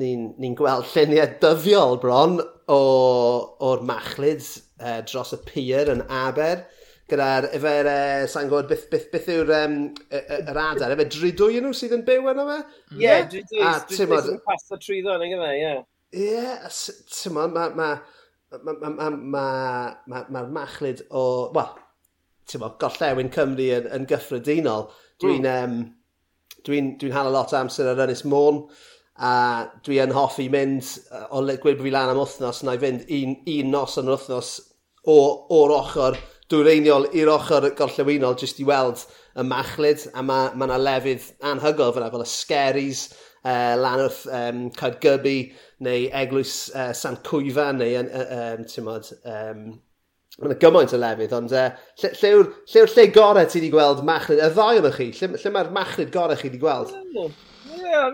ni'n 0.00 0.26
ni, 0.42 0.50
gweld 0.58 0.90
lluniau 0.92 1.36
dyddiol 1.42 2.00
bron 2.02 2.40
o'r 2.74 3.84
machlyd 3.86 4.42
uh, 4.42 4.98
e, 4.98 5.02
dros 5.08 5.32
y 5.36 5.40
pier 5.46 5.92
yn 5.92 6.02
Aber 6.10 6.66
gyda'r 7.10 7.48
efere, 7.56 7.94
uh, 8.24 8.26
sa'n 8.32 8.48
gwybod, 8.48 8.68
beth, 8.70 8.86
beth, 8.92 9.08
beth 9.12 9.30
yw'r 9.34 9.54
um, 9.58 9.78
y, 10.08 10.20
yr 10.38 10.60
adar, 10.62 10.94
efe 10.94 11.08
dridwy 11.12 11.60
nhw 11.60 11.72
sydd 11.76 11.96
yn 11.98 12.04
byw 12.06 12.30
yno 12.32 12.46
fe? 12.48 12.58
Ie, 12.94 13.02
yeah, 13.02 13.24
dridwy, 13.28 13.60
dridwy 13.60 13.98
sydd 13.98 14.32
yn 14.34 14.42
paso 14.46 14.80
trwyddo 14.80 15.16
yn 15.18 15.34
gyda, 15.34 15.50
ie. 15.58 15.74
Ie, 16.24 16.54
ti'n 17.12 17.36
ma, 17.36 17.48
ma, 17.50 17.66
ma, 17.76 17.90
ma, 18.54 18.76
ma, 18.78 18.92
ma, 18.94 19.10
ma, 19.10 19.48
ma, 20.06 20.24
ma 20.36 20.46
machlid 20.60 21.04
o, 21.10 21.26
wel, 21.56 21.74
ti'n 22.48 22.62
mo, 22.62 22.72
gorllewin 22.80 23.32
Cymru 23.34 23.68
yn, 23.80 23.90
yn 23.98 24.08
gyffredinol. 24.08 24.88
Dwi'n 25.22 25.44
mm. 25.44 25.68
um, 25.68 25.78
dwi 26.64 26.82
dwi 27.00 27.12
hala 27.12 27.32
lot 27.32 27.52
o 27.52 27.60
amser 27.60 27.90
ar 27.90 28.02
Ynys 28.06 28.24
Môn 28.28 28.64
a 29.14 29.32
dwi 29.86 30.00
yn 30.02 30.14
hoffi 30.16 30.48
mynd 30.50 30.88
o 31.30 31.42
gwybod 31.46 31.82
fi 31.84 31.92
lan 31.94 32.12
am 32.12 32.20
wythnos 32.22 32.62
na 32.64 32.74
i 32.74 32.80
fynd 32.82 33.04
un, 33.14 33.36
un 33.52 33.74
nos 33.74 33.98
yn 34.00 34.08
yr 34.08 34.16
wythnos 34.16 34.54
o, 35.04 35.18
o'r 35.54 35.74
ochr 35.76 36.18
dwyreiniol 36.52 37.08
i'r 37.16 37.30
ochr 37.32 37.70
gorllewinol 37.78 38.36
jyst 38.40 38.60
i 38.60 38.66
weld 38.68 39.04
y 39.34 39.44
machlyd 39.48 40.04
a 40.12 40.24
mae 40.24 40.50
ma 40.54 40.68
yna 40.68 40.80
lefydd 40.80 41.30
anhygol 41.52 41.94
fyna 41.96 42.10
fel 42.12 42.24
y 42.24 42.28
sgeris 42.30 43.06
uh, 43.12 43.74
lan 43.80 44.04
wrth 44.04 44.26
um, 44.28 44.60
Caergybi 44.76 45.38
neu 45.86 46.10
eglwys 46.22 46.58
uh, 46.74 46.92
Sant 46.96 47.24
Cwyfan 47.26 47.80
neu 47.80 47.96
uh, 48.02 48.28
um, 48.38 48.68
modd 48.86 49.10
um, 49.24 49.66
Mae 50.34 50.50
yna 50.50 50.54
gymaint 50.58 50.90
o 50.90 50.98
lefydd, 50.98 51.32
ond 51.36 51.52
uh, 51.54 51.68
lle, 52.02 52.08
lle, 52.18 52.30
yw'r, 52.34 52.48
lle 52.72 52.80
yw'r 52.80 52.90
lle 52.90 53.02
gorau 53.14 53.46
ti 53.46 53.60
wedi 53.60 53.68
gweld 53.70 54.00
machlyd 54.08 54.40
Y 54.42 54.48
ddau 54.56 54.80
o'n 54.80 54.96
chi, 54.96 55.12
lle, 55.14 55.28
lle 55.38 55.52
mae'r 55.54 55.70
machlyd 55.76 56.10
gorau 56.14 56.40
chi 56.40 56.48
wedi 56.48 56.58
gweld? 56.58 56.90
Mm 57.14 57.36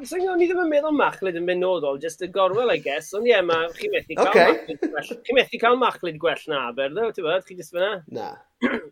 so 0.09 0.19
ni 0.19 0.47
ddim 0.49 0.63
yn 0.65 0.71
meddwl 0.71 0.97
machlid 0.97 1.37
yn 1.41 1.49
benodol, 1.49 1.99
just 2.03 2.23
y 2.25 2.27
gorwel, 2.33 2.73
I 2.73 2.79
guess. 2.83 3.07
Ond 3.17 3.27
ie, 3.29 3.33
yeah, 3.35 3.43
mae 3.47 3.69
chi 3.77 3.87
methu 3.93 4.17
cael 4.19 4.31
okay. 4.31 4.55
machlid 4.55 4.81
gwell. 4.85 5.11
Chi 5.27 5.33
methu 5.37 5.57
cael 5.63 5.79
machlid 5.81 6.17
gwell 6.23 6.45
na 6.53 6.59
Aber, 6.69 6.91
ddo, 6.95 7.05
ti'n 7.17 7.27
bod? 7.27 7.47
Chi 7.49 7.55
jyst 7.59 7.75
fyna? 7.77 7.93
Na. 8.13 8.29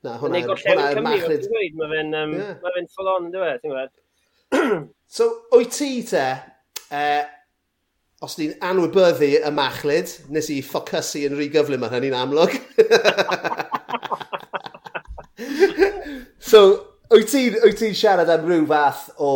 Na, 0.05 0.12
hwnna 0.23 0.37
yw'r 0.43 1.03
machlid. 1.07 1.43
Mae 1.79 1.88
fe'n 1.95 2.11
um, 2.23 2.33
yeah. 2.38 2.55
ma 2.62 2.69
full 2.95 3.12
on, 3.14 3.25
dwi 3.35 3.47
e, 3.53 3.55
ti'n 3.62 3.73
bod? 3.77 3.93
so, 5.19 5.25
o'i 5.57 5.67
ti 5.73 5.91
te, 6.09 6.27
uh, 6.97 7.25
os 8.25 8.35
ni'n 8.41 8.55
anwybyddu 8.64 9.31
y 9.38 9.51
machlid, 9.55 10.09
nes 10.35 10.47
i 10.51 10.53
ffocysu 10.64 11.19
yn 11.29 11.38
rhy 11.38 11.49
gyflym 11.55 11.87
ar 11.87 11.95
hynny'n 11.99 12.19
amlwg. 12.19 12.53
so, 16.51 16.61
wyt 17.12 17.31
ti'n 17.33 17.57
ti 17.79 17.88
siarad 17.97 18.31
am 18.33 18.45
rhyw 18.49 18.67
fath 18.69 19.09
o 19.17 19.33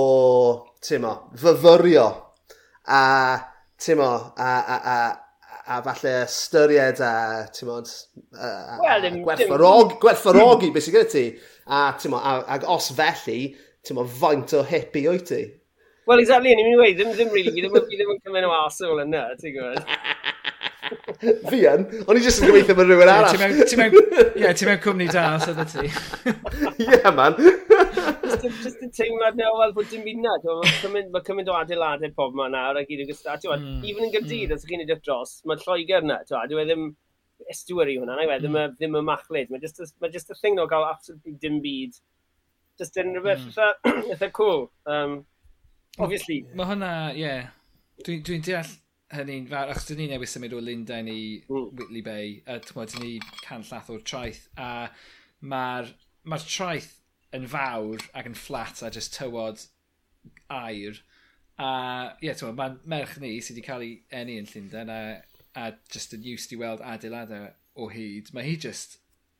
timo, 0.83 1.31
fyfyrio 1.39 2.07
a 2.89 3.39
timo, 3.79 4.33
a, 4.37 4.51
a, 4.75 4.77
a, 4.95 5.77
a 5.77 5.83
falle 5.83 6.15
ystyried 6.25 7.01
a, 7.01 7.15
ti'n 7.55 7.71
well, 7.71 9.09
gwerthfarog, 9.23 9.97
gwerthfarogi 10.03 10.73
beth 10.75 10.89
sy'n 10.89 10.97
gyda 10.97 11.11
ti. 11.13 11.25
A, 11.67 11.93
ti'n 11.99 12.15
modd, 12.15 12.47
ac 12.57 12.67
os 12.71 12.91
felly, 12.99 13.41
ti'n 13.87 14.03
faint 14.21 14.57
o 14.59 14.65
hippie 14.67 15.09
o'i 15.11 15.23
ti? 15.27 15.43
Wel, 16.11 16.19
exactly, 16.19 16.51
ni'n 16.51 16.67
mynd 16.67 16.75
i 16.75 16.81
weid, 16.81 16.99
ddim, 16.99 17.13
ddim 17.15 17.31
really, 17.31 17.55
fi 17.55 17.63
ddim, 17.63 17.79
ddim 17.87 18.15
yn 18.17 18.23
cymryd 18.27 18.49
o 18.49 18.55
arsehol 18.57 19.05
yna, 19.05 19.29
ti'n 19.39 19.55
gwybod. 19.55 19.83
Fi 21.51 21.61
yn. 21.71 21.85
O'n 22.07 22.19
i 22.19 22.23
jyst 22.25 22.43
yn 22.43 22.51
gobeithio 22.51 22.77
bod 22.79 22.89
rhywun 22.89 23.11
arall. 23.11 23.39
Ie, 23.39 24.53
ti 24.59 24.69
mewn 24.69 24.81
cwmni 24.83 25.09
da, 25.13 25.25
so 25.43 25.55
dda 25.55 25.67
ti. 25.71 25.87
Ie, 26.87 27.13
man. 27.17 27.39
Just 28.43 28.83
y 28.83 28.89
teimlad 28.97 29.39
na, 29.39 29.51
wel, 29.59 29.75
bod 29.77 29.91
dim 29.93 30.05
byd 30.07 30.23
na. 30.25 30.35
Mae 30.93 31.25
cymaint 31.27 31.53
o 31.53 31.57
adeiladau 31.59 32.15
pob 32.19 32.37
ma 32.39 32.49
nawr 32.53 32.81
a 32.81 32.85
gyd 32.89 33.05
yn 33.05 33.11
gystal. 33.13 33.39
Hmm, 33.53 33.81
even 33.87 34.09
yn 34.09 34.15
gyrdydd, 34.17 34.51
hmm. 34.51 34.59
os 34.59 34.67
ych 34.67 34.75
chi'n 34.75 34.85
edrych 34.87 35.03
dros, 35.07 35.39
mae 35.49 35.63
Lloegr 35.63 36.07
na. 36.09 36.21
Dwi 36.27 36.65
e 36.65 36.67
ddim 36.69 36.89
estuary 37.53 37.99
hwnna, 37.99 38.17
na 38.17 38.27
i 38.27 38.31
wedi, 38.31 38.51
ddim 38.79 38.99
y 38.99 39.05
machlid. 39.07 39.53
Mae 39.53 39.63
just 39.63 40.35
y 40.35 40.41
thing 40.41 40.61
o 40.63 40.69
gael 40.71 40.89
absolutely 40.91 41.39
dim 41.43 41.63
byd. 41.65 41.99
Just 42.81 42.99
yn 42.99 43.15
rhywbeth 43.15 43.47
eitha 43.53 43.73
hmm. 43.87 44.31
cool. 44.39 44.71
Um, 44.87 45.21
obviously. 45.99 46.43
Mae 46.59 46.73
hwnna, 46.75 46.95
ie. 47.15 47.37
Dwi'n 48.03 48.43
deall 48.43 48.79
hynny'n 49.13 49.49
fawr, 49.51 49.73
achos 49.73 49.89
dyn 49.91 50.01
ni 50.01 50.09
newid 50.11 50.31
symud 50.31 50.55
o 50.57 50.61
Lundain 50.63 51.11
i 51.11 51.21
mm. 51.45 51.73
Whitley 51.79 52.03
Bay, 52.07 52.35
a 52.47 52.59
tymod, 52.65 52.93
dyn 52.95 53.05
ni 53.05 53.13
can 53.43 53.65
llath 53.69 53.91
o'r 53.93 54.03
traeth, 54.09 54.47
a 54.57 54.89
mae'r 55.43 55.93
ma 56.25 56.39
traeth 56.41 56.93
yn 57.37 57.49
fawr 57.51 58.05
ac 58.19 58.29
yn 58.31 58.39
fflat 58.39 58.83
a 58.85 58.91
just 58.95 59.17
tywod 59.17 59.67
air, 60.53 61.01
a 61.59 61.69
ie, 62.21 62.31
yeah, 62.31 62.53
mae'n 62.57 62.81
merch 62.89 63.19
ni 63.21 63.35
sydd 63.41 63.59
wedi 63.59 63.67
cael 63.67 63.87
ei 63.87 63.95
eni 64.23 64.39
yn 64.41 64.49
Llundain, 64.51 64.93
a, 64.93 65.01
a 65.59 65.71
just 65.93 66.15
yn 66.17 66.27
used 66.33 66.53
i 66.55 66.61
weld 66.61 66.85
adeiladau 66.95 67.51
o 67.77 67.89
hyd, 67.93 68.33
mae 68.37 68.47
hi 68.49 68.59
just, 68.67 68.99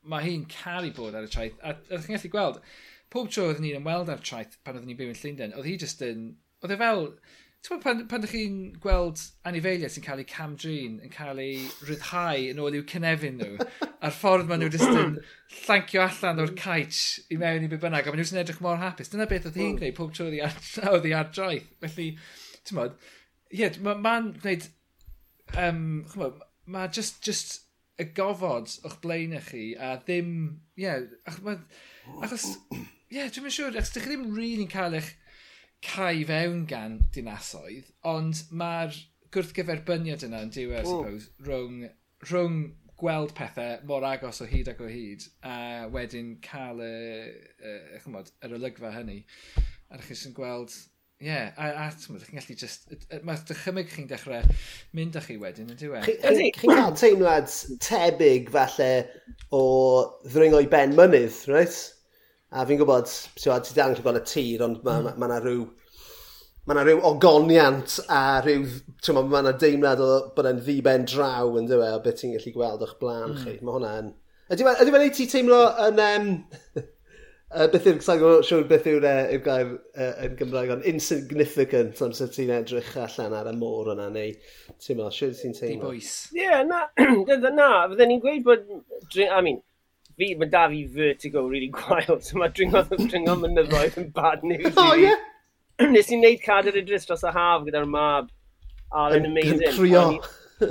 mae 0.09 0.25
hi'n 0.27 0.47
cael 0.51 0.89
ei 0.89 0.95
bod 0.95 1.17
ar 1.17 1.27
y 1.27 1.31
traeth, 1.33 1.57
a, 1.61 1.77
ydych 1.89 2.09
chi'n 2.09 2.17
gallu 2.17 2.33
gweld, 2.35 2.59
pob 3.13 3.29
tro 3.29 3.49
oedden 3.49 3.65
ni'n 3.65 3.79
ymweld 3.81 4.11
ar 4.13 4.21
traeth 4.25 4.57
pan 4.65 4.77
oedden 4.77 4.89
ni'n 4.91 4.99
byw 4.99 5.13
yn 5.13 5.19
Llundain, 5.21 5.55
oedd 5.57 5.69
hi 5.69 5.77
just 5.85 6.01
yn, 6.05 6.31
oedd 6.61 6.75
e 6.75 6.79
fel, 6.81 7.07
Ti'n 7.63 7.79
pan, 7.79 8.01
pan 8.11 8.19
ydych 8.19 8.33
chi'n 8.35 8.55
gweld 8.83 9.21
anifeiliaid 9.47 9.91
sy'n 9.93 10.03
cael 10.03 10.19
eu 10.19 10.27
camdrin 10.27 10.97
yn 11.05 11.11
cael 11.13 11.37
eu 11.39 11.61
rhyddhau 11.87 12.49
yn 12.51 12.57
ôl 12.59 12.75
i'w 12.75 12.83
cynefin 12.91 13.37
nhw, 13.39 13.67
a'r 14.03 14.15
ffordd 14.17 14.49
maen 14.49 14.59
nhw 14.65 14.73
jyst 14.73 14.91
yn 14.91 15.13
llancio 15.61 16.01
allan 16.03 16.43
o'r 16.43 16.51
caet 16.59 16.99
i 17.31 17.37
mewn 17.39 17.63
i 17.63 17.69
be 17.71 17.79
bynnag, 17.79 18.03
a 18.03 18.11
maen 18.11 18.19
nhw 18.19 18.25
jyst 18.25 18.35
yn 18.35 18.41
edrych 18.41 18.59
mor 18.65 18.81
hapus. 18.81 19.13
Dyna 19.13 19.29
beth 19.31 19.47
oedd 19.47 19.61
hi'n 19.61 19.69
hmm. 19.69 19.79
gwneud 19.79 19.95
pob 20.01 20.11
tro 20.11 20.27
oedd 20.27 21.07
hi 21.07 21.15
ar 21.15 21.31
draeth. 21.37 21.71
Felly, 21.85 22.09
ti'n 22.67 22.81
modd, 22.81 22.99
ie, 23.47 23.61
yeah, 23.61 23.79
mae'n 23.87 24.03
ma 24.03 24.13
gwneud, 24.27 24.69
um, 25.63 25.81
chymod, 26.11 26.45
mae 26.67 26.91
just, 26.99 27.23
just 27.23 27.57
y 27.95 28.11
gofod 28.19 28.75
o'ch 28.83 28.99
blaen 29.07 29.39
chi, 29.47 29.69
a 29.79 29.95
ddim, 30.03 30.35
ie, 30.75 30.89
yeah, 30.89 30.99
achos, 31.31 32.57
ie, 32.75 32.83
yeah, 33.21 33.31
dwi'n 33.31 33.47
siŵr, 33.47 33.79
achos 33.79 33.95
dych 33.95 34.09
chi 34.09 34.17
ddim 34.17 34.27
rili'n 34.33 34.41
really 34.41 34.71
cael 34.75 34.99
eich 34.99 35.13
cae 35.83 36.23
fewn 36.27 36.63
gan 36.69 36.99
dinasoedd, 37.15 37.89
ond 38.07 38.45
mae'r 38.55 38.95
gwrthgyferbyniad 39.33 40.23
yna 40.27 40.45
yn 40.45 40.53
diwedd, 40.53 40.87
oh. 40.87 41.03
suppose, 41.03 41.29
rhwng, 41.43 41.83
rhwng 42.29 42.63
gweld 42.99 43.33
pethau 43.35 43.81
mor 43.89 44.05
agos 44.07 44.41
o 44.43 44.47
hyd 44.47 44.71
ac 44.71 44.81
o 44.83 44.87
hyd, 44.87 45.25
a 45.43 45.57
wedyn 45.91 46.35
cael 46.45 46.81
y, 46.85 46.95
y, 47.59 47.75
y 47.97 48.01
chymod, 48.05 48.31
yr 48.45 48.57
olygfa 48.59 48.93
hynny. 48.95 49.21
A 49.89 49.97
ddech 49.97 50.13
chi'n 50.13 50.35
gweld, 50.37 50.75
ie, 51.19 51.27
yeah, 51.27 51.49
a, 51.57 51.71
a 51.83 51.89
ddech 51.91 52.29
chi'n 52.29 52.39
gallu 52.39 52.57
just, 52.61 52.87
mae 53.25 53.41
dychymyg 53.49 53.91
chi'n 53.91 54.07
dechrau 54.11 54.55
mynd 54.95 55.17
â 55.19 55.25
chi 55.25 55.39
wedyn, 55.41 55.73
yn 55.73 55.81
diwedd. 55.81 56.07
Chi'n 56.07 56.39
chi 56.39 56.53
cael 56.61 56.95
teimlad 56.99 57.51
tebyg 57.83 58.53
falle 58.53 58.91
o 59.53 59.65
ddringo 60.29 60.63
i 60.63 60.71
ben 60.71 60.95
mynydd, 60.97 61.43
right? 61.51 61.81
A 62.53 62.65
fi'n 62.69 62.77
gwybod, 62.77 63.09
siwad, 63.41 63.65
ti 63.65 63.73
dal 63.73 63.93
yn 63.93 63.97
gwybod 63.97 64.19
y 64.19 64.25
tir, 64.29 64.61
ond 64.61 64.83
mae 64.85 65.01
mm. 65.01 65.07
ma, 65.07 65.13
ma, 65.17 65.29
ma 65.31 65.39
rhyw... 65.41 65.63
Mae 66.63 66.77
yna 66.77 66.83
rhyw 66.85 66.99
ogoniant 67.09 67.95
a 68.13 68.19
rhyw... 68.45 68.67
Mae 69.17 69.41
yna 69.41 69.55
deimlad 69.59 70.03
o 70.03 70.09
bod 70.35 70.49
e'n 70.51 70.61
ddiben 70.61 71.07
draw 71.09 71.57
yn 71.59 71.69
dweud 71.69 71.97
o 71.97 72.01
beth 72.05 72.21
ti'n 72.21 72.35
gallu 72.35 72.53
gweld 72.53 72.85
o'ch 72.85 72.93
blaen 73.01 73.33
mm. 73.33 73.39
chi. 73.41 73.55
Mae 73.57 73.77
hwnna 73.79 73.93
yn... 74.03 74.11
Ydy 74.53 74.67
fe'n 74.67 75.01
ei 75.01 75.13
ti 75.17 75.27
teimlo 75.31 75.63
yn... 75.87 76.03
Um, 76.05 76.29
uh, 76.77 77.65
beth 77.73 77.89
yw'r 77.89 77.99
sa'n 78.05 78.21
gwybod 78.21 78.47
siwr 78.51 78.69
beth 78.69 78.87
yw'r 78.93 79.09
uh, 79.09 79.25
yw 79.33 79.43
gair 79.49 79.73
uh, 79.73 80.13
yn 80.27 80.37
Gymraeg 80.37 80.77
ond 80.77 80.87
insignificant 80.93 82.05
am 82.05 82.13
sy'n 82.13 82.33
ti'n 82.37 82.55
edrych 82.61 82.95
allan 83.07 83.37
ar 83.41 83.49
y 83.49 83.57
môr 83.57 83.95
yna 83.97 84.11
neu 84.13 84.37
ti'n 84.77 85.01
meddwl, 85.01 85.17
siwr 85.17 85.33
ti'n 85.41 85.57
teimlo? 85.57 85.89
Di 85.89 85.97
bwys. 85.97 86.15
Ie, 86.37 86.45
yeah, 86.45 86.61
na, 86.69 86.85
na, 87.49 87.69
fydden 87.89 88.13
ni'n 88.13 88.21
gweud 88.21 88.45
bod, 88.45 88.69
I 89.25 89.41
mean, 89.41 89.63
fi, 90.17 90.29
mae 90.39 90.49
da 90.51 90.67
fi 90.71 90.83
vertigo 90.97 91.45
really 91.49 91.71
gwael, 91.77 92.19
so 92.21 92.39
mae 92.41 92.53
dringo, 92.55 92.83
dringo 92.93 93.35
mynyddoedd 93.41 93.99
yn 94.01 94.09
bad 94.15 94.45
news 94.47 94.77
oh, 94.77 94.93
yeah. 94.99 95.19
Nes 95.93 96.11
i'n 96.13 96.21
neud 96.21 96.41
cader 96.43 96.77
Idris 96.77 97.07
dros 97.09 97.25
y 97.25 97.33
haf 97.33 97.63
gyda'r 97.65 97.87
mab. 97.89 98.29
Oh, 98.93 99.07
yn 99.09 99.25
amazing. 99.25 100.21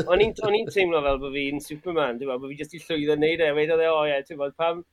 O'n 0.07 0.22
i'n 0.22 0.70
teimlo 0.70 1.02
fel 1.02 1.18
bod 1.20 1.35
fi'n 1.35 1.59
Superman, 1.61 2.20
dwi'n 2.20 2.38
bod 2.38 2.52
fi 2.52 2.59
jyst 2.61 2.76
i 2.78 2.83
llwyddo 2.85 3.16
wneud 3.18 3.42
e. 3.42 3.50
Wedodd 3.57 3.83
e, 3.83 3.90
o 3.90 4.05
ie, 4.07 4.20
ti'n 4.28 4.38
bod, 4.38 4.55
pam, 4.61 4.85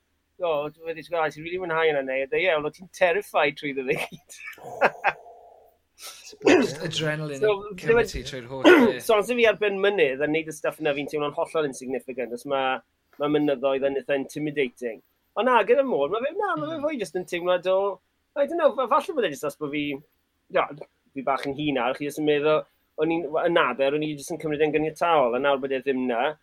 o, 0.41 0.53
dwi'n 0.73 0.89
wedi 0.89 1.05
sgwrs, 1.05 1.38
ti'n 1.38 1.45
rili 1.45 1.62
mwynhau 1.62 1.93
yna 1.93 2.01
neu. 2.07 2.25
Ie, 2.25 2.49
ond 2.57 2.73
ti'n 2.73 2.89
terrified 2.97 3.59
trwy 3.59 3.75
ddo 3.77 3.85
ddeud. 3.85 4.39
Adrenaline 6.88 7.39
so, 7.41 7.53
cymryd 7.79 8.09
ti 8.12 8.23
trwy'r 8.25 8.47
holl. 8.49 8.67
So, 9.05 9.17
ond 9.17 9.29
fi 9.29 9.45
ar 9.49 9.59
ben 9.62 9.79
mynydd 9.83 10.23
a 10.23 10.29
wneud 10.29 10.49
y 10.49 10.55
stuff 10.55 10.81
yna 10.81 10.95
fi'n 10.97 11.09
teimlo'n 11.12 11.35
hollol 11.38 11.69
insignificant, 11.69 12.33
os 12.35 12.45
mae 12.49 12.79
mae 13.19 13.34
mynyddoedd 13.36 13.88
yn 13.89 13.99
eitha 13.99 14.17
intimidating. 14.19 15.01
Ond 15.39 15.47
na, 15.47 15.60
gyda 15.67 15.86
môr, 15.88 16.12
mae 16.12 16.23
fe, 16.25 16.34
na, 16.38 16.53
mae 16.55 16.67
fe 16.71 16.77
mm. 16.77 16.86
fwy 16.86 16.99
jyst 16.99 17.19
yn 17.19 17.27
teimlad 17.29 17.67
o, 17.71 17.79
I 18.39 18.45
don't 18.47 18.60
know, 18.60 18.73
falle 18.91 19.15
bod 19.15 19.27
e 19.27 19.32
jyst 19.34 19.47
os 19.49 19.60
bod 19.60 19.73
fi, 19.73 19.84
ja, 20.55 20.65
fi 21.13 21.23
bach 21.25 21.45
yn 21.47 21.55
hun 21.58 21.79
ar, 21.84 21.97
chi 21.97 22.08
jyst 22.08 22.21
yn 22.21 22.27
meddwl, 22.29 22.63
o'n 22.99 23.13
i'n 23.15 23.27
yn 23.45 23.60
aber, 23.62 23.95
o'n 23.95 24.05
i 24.05 24.13
jyst 24.13 24.34
yn 24.36 24.41
cymryd 24.41 24.63
yn 24.65 24.73
gyniataol, 24.75 25.38
a 25.38 25.41
nawr 25.41 25.62
bod 25.62 25.75
e 25.75 25.82
ddim 25.84 26.05
na. 26.10 26.34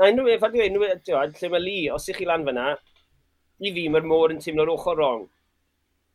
A 0.00 0.10
unrhyw 0.10 0.28
beth, 0.32 0.42
fadw 0.42 0.64
unrhyw 0.64 0.84
beth, 0.84 1.40
lle 1.40 1.52
mae 1.54 1.62
li, 1.62 1.78
os 1.94 2.08
ych 2.12 2.20
chi 2.20 2.28
lan 2.28 2.44
fyna, 2.48 2.72
i 3.64 3.72
fi 3.74 3.86
mae'r 3.92 4.08
môr 4.10 4.34
yn 4.34 4.42
teimlo'r 4.44 4.72
ochr 4.74 4.98
rong. 5.00 5.26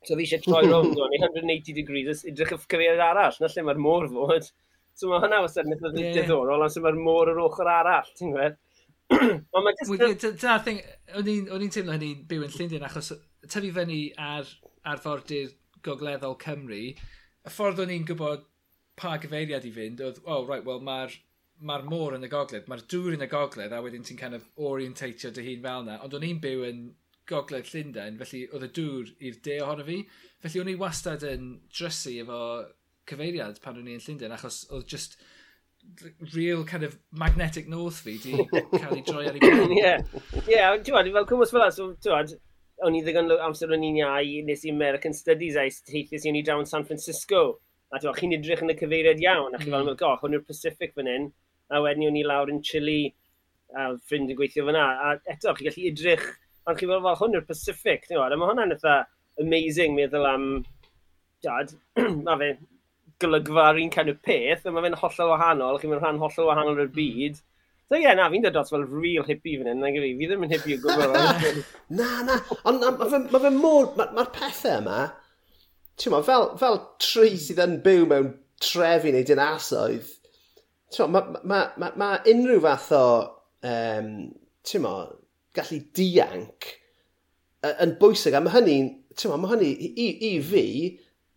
So 0.07 0.15
fi 0.15 0.25
eisiau 0.25 0.43
troi 0.43 0.63
rownd 0.67 0.95
o'n 0.95 1.15
180 1.17 1.75
degrees, 1.75 2.23
edrych 2.29 2.53
y 2.55 2.59
cyfeiriad 2.61 3.03
arall, 3.03 3.37
na 3.41 3.49
lle 3.51 3.65
mae'r 3.67 3.81
môr 3.83 4.07
fod. 4.13 4.49
So 4.99 5.11
mae 5.11 5.23
hynna 5.23 5.41
wastad 5.43 5.67
yn 5.67 5.75
eitha 5.75 5.91
yeah. 5.95 6.13
diddorol, 6.15 6.63
ond 6.65 6.73
so 6.73 6.83
mae'r 6.83 6.99
môr 6.99 7.33
yr 7.33 7.41
ochr 7.45 7.71
arall, 7.71 8.07
ti'n 8.15 8.33
gwybod? 8.35 8.59
Dyna'r 9.09 10.65
thing, 10.65 10.81
o'n 11.17 11.29
i'n 11.31 11.73
teimlo 11.73 11.95
hynny'n 11.95 12.25
byw 12.29 12.45
yn 12.45 12.53
Llundain, 12.55 12.85
achos 12.85 13.13
tyfu 13.47 13.71
fyny 13.75 14.01
ar 14.17 14.43
ar 14.43 14.93
arfordir 14.95 15.55
gogleddol 15.85 16.37
Cymru, 16.43 16.83
y 16.93 17.53
ffordd 17.53 17.81
o'n 17.83 17.95
i'n 17.95 18.05
gwybod 18.07 18.45
pa 18.99 19.15
gyfeiriad 19.21 19.65
i 19.65 19.73
fynd, 19.73 20.03
oedd, 20.03 20.21
oh, 20.25 20.45
right, 20.45 20.65
well, 20.67 20.83
mae'r 20.83 21.15
mae'r 21.59 21.83
môr 21.91 22.15
yn 22.15 22.23
y 22.23 22.29
gogledd, 22.31 22.67
mae'r 22.71 22.85
dŵr 22.91 23.15
yn 23.17 23.25
y 23.25 23.27
gogledd, 23.31 23.73
a 23.75 23.81
wedyn 23.83 24.05
ti'n 24.07 24.19
kind 24.19 24.37
of 24.37 24.45
orientatio 24.69 25.31
dy 25.35 25.43
hun 25.43 25.63
fel 25.65 25.83
yna. 25.83 25.97
Ond 26.05 26.15
o'n 26.15 26.25
i'n 26.27 26.39
byw 26.43 26.63
yn 26.69 26.83
gogledd 27.29 27.67
Llundain, 27.73 28.19
felly 28.21 28.45
oedd 28.53 28.67
y 28.69 28.71
dŵr 28.77 29.11
i'r 29.27 29.41
de 29.45 29.57
ohono 29.65 29.85
fi. 29.87 29.97
Felly 30.45 30.61
o'n 30.63 30.71
i 30.71 30.77
wastad 30.79 31.25
yn 31.27 31.49
drysu 31.67 32.15
efo 32.23 32.39
cyfeiriad 33.11 33.59
pan 33.63 33.81
o'n 33.81 33.91
i'n 33.91 34.03
Llundain, 34.05 34.35
achos 34.37 34.61
oedd 34.71 34.87
just 34.93 35.19
real 36.33 36.63
kind 36.63 36.83
of 36.83 36.97
magnetic 37.11 37.67
north 37.67 37.99
fi 37.99 38.17
di 38.17 38.35
cael 38.81 38.95
ei 38.95 39.03
droi 39.05 39.25
ar 39.27 39.37
ei 39.37 39.41
ben. 39.43 39.73
Ie, 39.73 39.81
yeah. 40.47 40.77
ti'n 40.83 40.95
wad, 40.95 41.09
fel 41.15 41.27
cwmwys 41.29 41.53
fel 41.55 41.65
so, 41.75 41.89
ti'n 42.03 42.15
wad, 42.15 42.35
o'n 42.85 42.95
i 42.95 43.01
ddigon 43.03 43.31
amser 43.43 43.73
o'n 43.75 43.83
i'n 43.83 43.99
iau, 43.99 44.31
nes 44.47 44.63
i 44.65 44.73
American 44.73 45.15
Studies 45.15 45.57
a 45.59 45.65
teithio 45.89 46.21
sy'n 46.21 46.39
i 46.39 46.43
yn 46.43 46.69
San 46.69 46.85
Francisco. 46.87 47.59
A 47.91 47.99
ti'n 47.99 48.15
chi'n 48.15 48.35
edrych 48.37 48.63
yn 48.63 48.73
y 48.73 48.77
cyfeiriad 48.79 49.23
iawn, 49.23 49.55
a 49.55 49.61
chi 49.61 49.69
fel, 49.69 49.87
mm. 49.87 50.03
oh, 50.05 50.17
hwn 50.21 50.37
yw'r 50.37 50.45
Pacific 50.47 50.93
fan 50.95 51.09
hyn, 51.09 51.29
a 51.73 51.81
wedyn 51.83 52.07
o'n 52.09 52.19
i 52.19 52.25
lawr 52.25 52.51
yn 52.53 52.61
Chile, 52.65 52.99
a 53.75 53.91
ffrind 53.97 54.29
yn 54.29 54.37
gweithio 54.37 54.67
fyna, 54.67 54.85
a 55.01 55.15
eto, 55.33 55.55
chi'n 55.57 55.69
gallu 55.69 55.87
edrych, 55.89 56.27
ond 56.69 56.79
chi 56.79 56.89
fel, 56.89 57.07
hwn 57.21 57.39
yw'r 57.39 57.47
Pacific, 57.49 58.05
ti'n 58.05 58.15
gwybod, 58.15 58.35
a 58.35 58.39
mae 58.39 58.51
hwnna'n 58.51 58.75
eitha 58.77 58.97
amazing 59.41 59.97
meddwl 59.97 60.27
am, 60.29 60.45
dad, 61.45 61.73
ma 62.27 62.37
fe, 62.39 62.53
golygfa 63.21 63.69
ar 63.69 63.79
un 63.81 63.93
kind 63.93 64.11
of 64.11 64.19
peth, 64.25 64.65
a 64.65 64.73
mae 64.73 64.85
fe'n 64.85 64.97
hollol 65.01 65.31
wahanol, 65.33 65.79
chi'n 65.79 65.91
mynd 65.93 66.03
rhan 66.03 66.19
hollol 66.21 66.49
wahanol 66.49 66.83
o'r 66.85 66.91
byd. 66.95 67.39
So 67.89 67.97
ie, 67.97 68.03
yeah, 68.03 68.13
na, 68.13 68.27
fi'n 68.29 68.43
dod 68.45 68.53
dros 68.53 68.69
fel 68.69 68.85
real 68.85 69.25
hippie 69.25 69.57
fan 69.57 69.71
hyn, 69.71 69.81
fi, 69.81 70.11
fi 70.19 70.29
ddim 70.29 70.45
yn 70.45 70.53
hippie 70.53 70.77
o 70.77 70.83
gwbl. 70.83 71.63
na, 71.97 72.09
na, 72.27 72.37
ond 72.69 72.85
mae 72.85 73.09
fe 73.09 73.21
ma 73.33 73.41
fe 73.41 73.51
môr, 73.55 73.89
mae'r 73.97 74.13
ma 74.13 74.27
pethau 74.35 74.77
yma, 74.83 74.99
ti'n 75.97 76.13
ma, 76.13 76.21
fel, 76.27 76.51
fel 76.61 76.79
tri 77.01 77.33
sydd 77.41 77.63
yn 77.65 77.79
byw 77.85 78.05
mewn 78.11 78.29
trefi 78.61 79.15
neu 79.15 79.25
dynasoedd, 79.25 80.13
ti'n 80.93 81.15
ma, 81.15 81.23
mae 81.33 81.49
ma, 81.49 81.63
ma, 81.81 81.91
ma 81.97 82.11
unrhyw 82.29 82.61
fath 82.67 82.91
o, 82.99 83.05
um, 83.73 84.13
ti'n 84.69 84.85
ma, 84.85 84.93
gallu 85.57 85.81
dianc 85.97 86.73
yn 87.73 87.97
bwysig, 87.99 88.37
a 88.37 88.45
mae 88.45 88.53
hynny, 88.53 88.79
ti'n 89.17 89.33
ma, 89.33 89.41
mae 89.41 89.55
hynny, 89.55 89.73
i, 89.89 90.09
i 90.29 90.33
fi, 90.45 90.65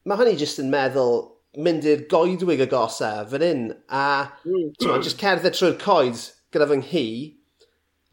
mae 0.04 0.20
hynny 0.20 0.36
jyst 0.38 0.60
yn 0.62 0.68
meddwl, 0.72 1.22
mynd 1.60 1.84
i'r 1.84 2.06
goedwig 2.08 2.62
agosaf 2.64 3.32
fan 3.32 3.44
hyn, 3.44 3.64
a 3.92 4.04
mm. 4.46 4.70
ti'n 4.80 5.04
just 5.04 5.20
cerdded 5.20 5.56
trwy'r 5.56 5.76
coed 5.82 6.20
gyda 6.52 6.68
fy 6.70 6.78
nghi, 6.80 7.08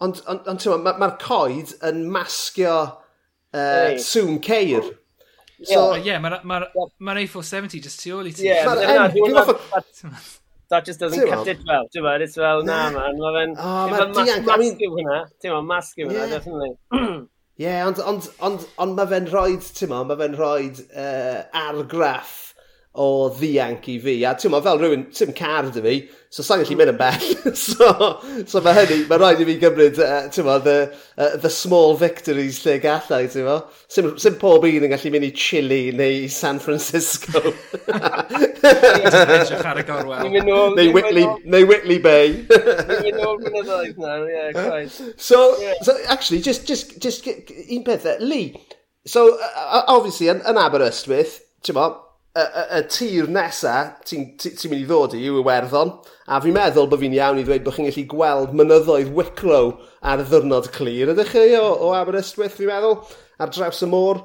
ond, 0.03 0.19
ond, 0.27 0.49
ond 0.49 0.59
ti'n 0.59 0.83
mae'r 0.83 0.99
ma 0.99 1.11
coed 1.21 1.71
yn 1.87 2.03
masgio 2.11 2.75
uh, 2.83 2.97
hey. 3.55 3.95
sŵn 4.03 4.41
ceir. 4.43 4.91
So, 5.63 5.95
yeah, 5.95 6.03
yeah 6.03 6.19
mae'r 6.23 6.43
ma, 6.43 6.59
ma, 6.67 6.89
ma 6.99 7.15
A470 7.21 7.83
just 7.87 8.03
tu 8.03 8.11
ôl 8.17 8.27
i 8.27 8.35
ti. 8.35 8.49
Yeah, 8.49 8.67
but 8.67 8.83
then, 8.83 9.31
no, 9.31 9.45
that, 9.45 10.27
that 10.69 10.85
just 10.85 10.99
doesn't 10.99 11.31
cut 11.31 11.47
it 11.47 11.63
well, 11.67 11.87
ti'n 11.87 12.03
meddwl, 12.03 12.27
it's 12.27 12.37
well, 12.37 12.63
na 12.67 12.81
man, 12.91 13.23
mae 13.23 13.33
fe'n, 13.39 13.55
ti'n 13.55 13.95
meddwl, 13.95 14.45
masgyw 14.51 14.93
hwnna, 14.97 15.23
ti'n 15.39 15.53
meddwl, 15.55 15.67
masgyw 15.71 16.11
hwnna, 16.11 16.27
definitely. 16.35 16.75
Ie, 17.59 17.65
yeah, 17.65 17.81
ond, 17.87 18.03
ond, 18.03 18.29
ond, 18.43 18.67
ond 18.79 18.99
mae 18.99 19.11
fe'n 19.15 19.31
rhoi, 19.31 19.57
ti'n 19.63 19.91
meddwl, 19.95 20.11
mae 20.11 20.21
fe'n 20.25 20.39
rhoi 20.39 20.69
uh, 20.91 21.41
argraff 21.63 22.48
o 22.99 23.29
ddianc 23.31 23.85
i 23.93 23.97
fi. 24.03 24.15
A 24.27 24.33
ti'n 24.35 24.51
fel 24.51 24.79
rhywun, 24.81 25.05
ti'n 25.15 25.31
car 25.37 25.69
dy 25.71 25.81
fi, 25.83 25.93
so 26.29 26.43
sa'n 26.43 26.59
gallu 26.61 26.75
mynd 26.77 26.91
yn 26.91 26.97
bell. 26.99 27.27
so, 27.57 27.87
so 28.49 28.61
mae 28.65 28.75
hynny, 28.81 28.97
mae 29.07 29.19
rhaid 29.21 29.43
i 29.43 29.47
fi 29.47 29.55
gymryd, 29.61 29.99
uh, 30.03 30.25
ti'n 30.33 30.47
mo, 30.47 30.57
the, 30.65 30.75
uh, 31.15 31.37
the 31.39 31.51
small 31.53 31.95
victories 31.99 32.59
lle 32.65 32.75
gallai, 32.83 33.21
ti'n 33.31 33.47
mo. 33.47 33.55
Sim, 33.87 34.09
sim 34.19 34.35
pob 34.41 34.67
un 34.67 34.87
yn 34.87 34.91
gallu 34.91 35.13
mynd 35.13 35.27
i 35.29 35.31
Chile 35.45 35.79
neu 35.95 36.27
San 36.33 36.59
Francisco. 36.63 37.39
Edrych 38.59 39.63
ar 39.71 39.79
y 39.79 39.87
gorwel. 39.87 40.27
Neu 40.75 40.91
Whitley, 40.95 41.23
neu 41.47 41.69
Whitley 41.69 42.01
Bay. 42.03 42.43
So, 45.15 45.55
so, 45.87 45.95
actually, 46.09 46.41
just, 46.41 46.67
just, 46.67 46.99
just, 46.99 47.31
un 47.31 47.87
peth, 47.87 48.05
Lee, 48.19 48.59
so, 49.07 49.39
uh, 49.39 49.83
obviously, 49.87 50.27
yn, 50.35 50.43
yn 50.43 50.59
Aberystwyth, 50.59 51.39
ti'n 51.63 51.79
mo, 51.79 51.87
y, 52.35 52.41
y, 52.41 52.63
y 52.77 52.81
tir 52.93 53.29
nesa 53.33 53.75
ti'n 54.05 54.25
ti, 54.39 54.53
ti 54.57 54.71
mynd 54.71 54.83
i 54.83 54.87
ddod 54.89 55.15
i 55.17 55.21
yw 55.29 55.39
Iwerddon, 55.41 55.93
a 56.29 56.39
fi'n 56.43 56.55
meddwl 56.55 56.89
bod 56.91 57.01
fi'n 57.01 57.15
iawn 57.17 57.41
i 57.41 57.45
ddweud 57.45 57.65
bod 57.65 57.77
chi'n 57.77 57.89
gallu 57.89 58.05
gweld 58.13 58.57
mynyddoedd 58.57 59.13
Wicklow 59.17 59.73
ar 60.01 60.23
y 60.23 60.27
ddwrnod 60.29 60.71
clir, 60.75 61.13
ydych 61.13 61.33
chi 61.33 61.55
o, 61.59 61.69
o 61.87 61.93
Aberystwyth, 61.97 62.57
fi'n 62.59 62.69
meddwl, 62.71 62.99
ar 63.39 63.53
draws 63.55 63.81
y 63.85 63.89
môr. 63.89 64.21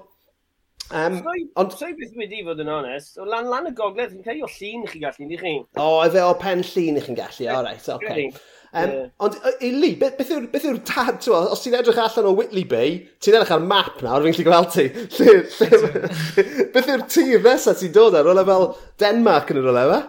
Um, 0.93 1.17
Soi, 1.25 1.47
ond... 1.57 1.73
Soi 1.79 1.95
beth 1.97 2.19
wedi 2.21 2.43
fod 2.45 2.61
yn 2.61 2.69
onest, 2.69 3.17
o 3.17 3.25
lan 3.29 3.49
lan 3.49 3.71
y 3.71 3.73
gogledd, 3.77 4.13
fi'n 4.13 4.27
cael 4.27 4.45
o 4.45 4.51
llun 4.53 4.85
chi 4.91 5.01
gallu, 5.01 5.29
di 5.31 5.39
chi? 5.41 5.55
O, 5.81 5.87
efe 6.05 6.21
o 6.21 6.35
pen 6.41 6.61
llun 6.67 7.01
i 7.01 7.05
chi'n 7.07 7.17
gallu, 7.19 7.49
o 7.55 7.63
reit, 7.65 7.89
oce. 7.89 7.97
Okay. 7.97 8.29
Um, 8.75 8.91
yeah. 8.91 9.11
Ond 9.23 9.37
i 9.63 9.71
Lee, 9.71 9.95
beth, 9.99 10.17
beth 10.19 10.33
yw'r 10.35 10.49
beth 10.51 10.65
yw 10.67 10.79
dad, 10.83 11.21
twa, 11.23 11.45
os 11.55 11.63
ti'n 11.63 11.77
edrych 11.79 12.01
allan 12.03 12.27
o 12.27 12.33
Whitley 12.35 12.65
Bay, 12.67 12.97
ti'n 13.23 13.37
edrych 13.39 13.53
ar 13.55 13.63
map 13.63 14.01
nawr, 14.03 14.25
fi'n 14.25 14.35
gallu 14.35 14.47
gweld 14.49 14.73
ti. 14.75 14.87
Lle, 15.19 15.37
lle, 15.55 16.09
beth 16.75 16.91
yw'r 16.91 17.05
tîm 17.15 17.47
nesaf 17.47 17.79
ti'n 17.79 17.95
dod 17.95 18.19
ar, 18.19 18.27
rola 18.27 18.43
fel 18.49 18.67
Denmark 18.99 19.53
yn 19.55 19.61
yr 19.63 19.69
rola 19.71 19.85
fe? 19.93 20.01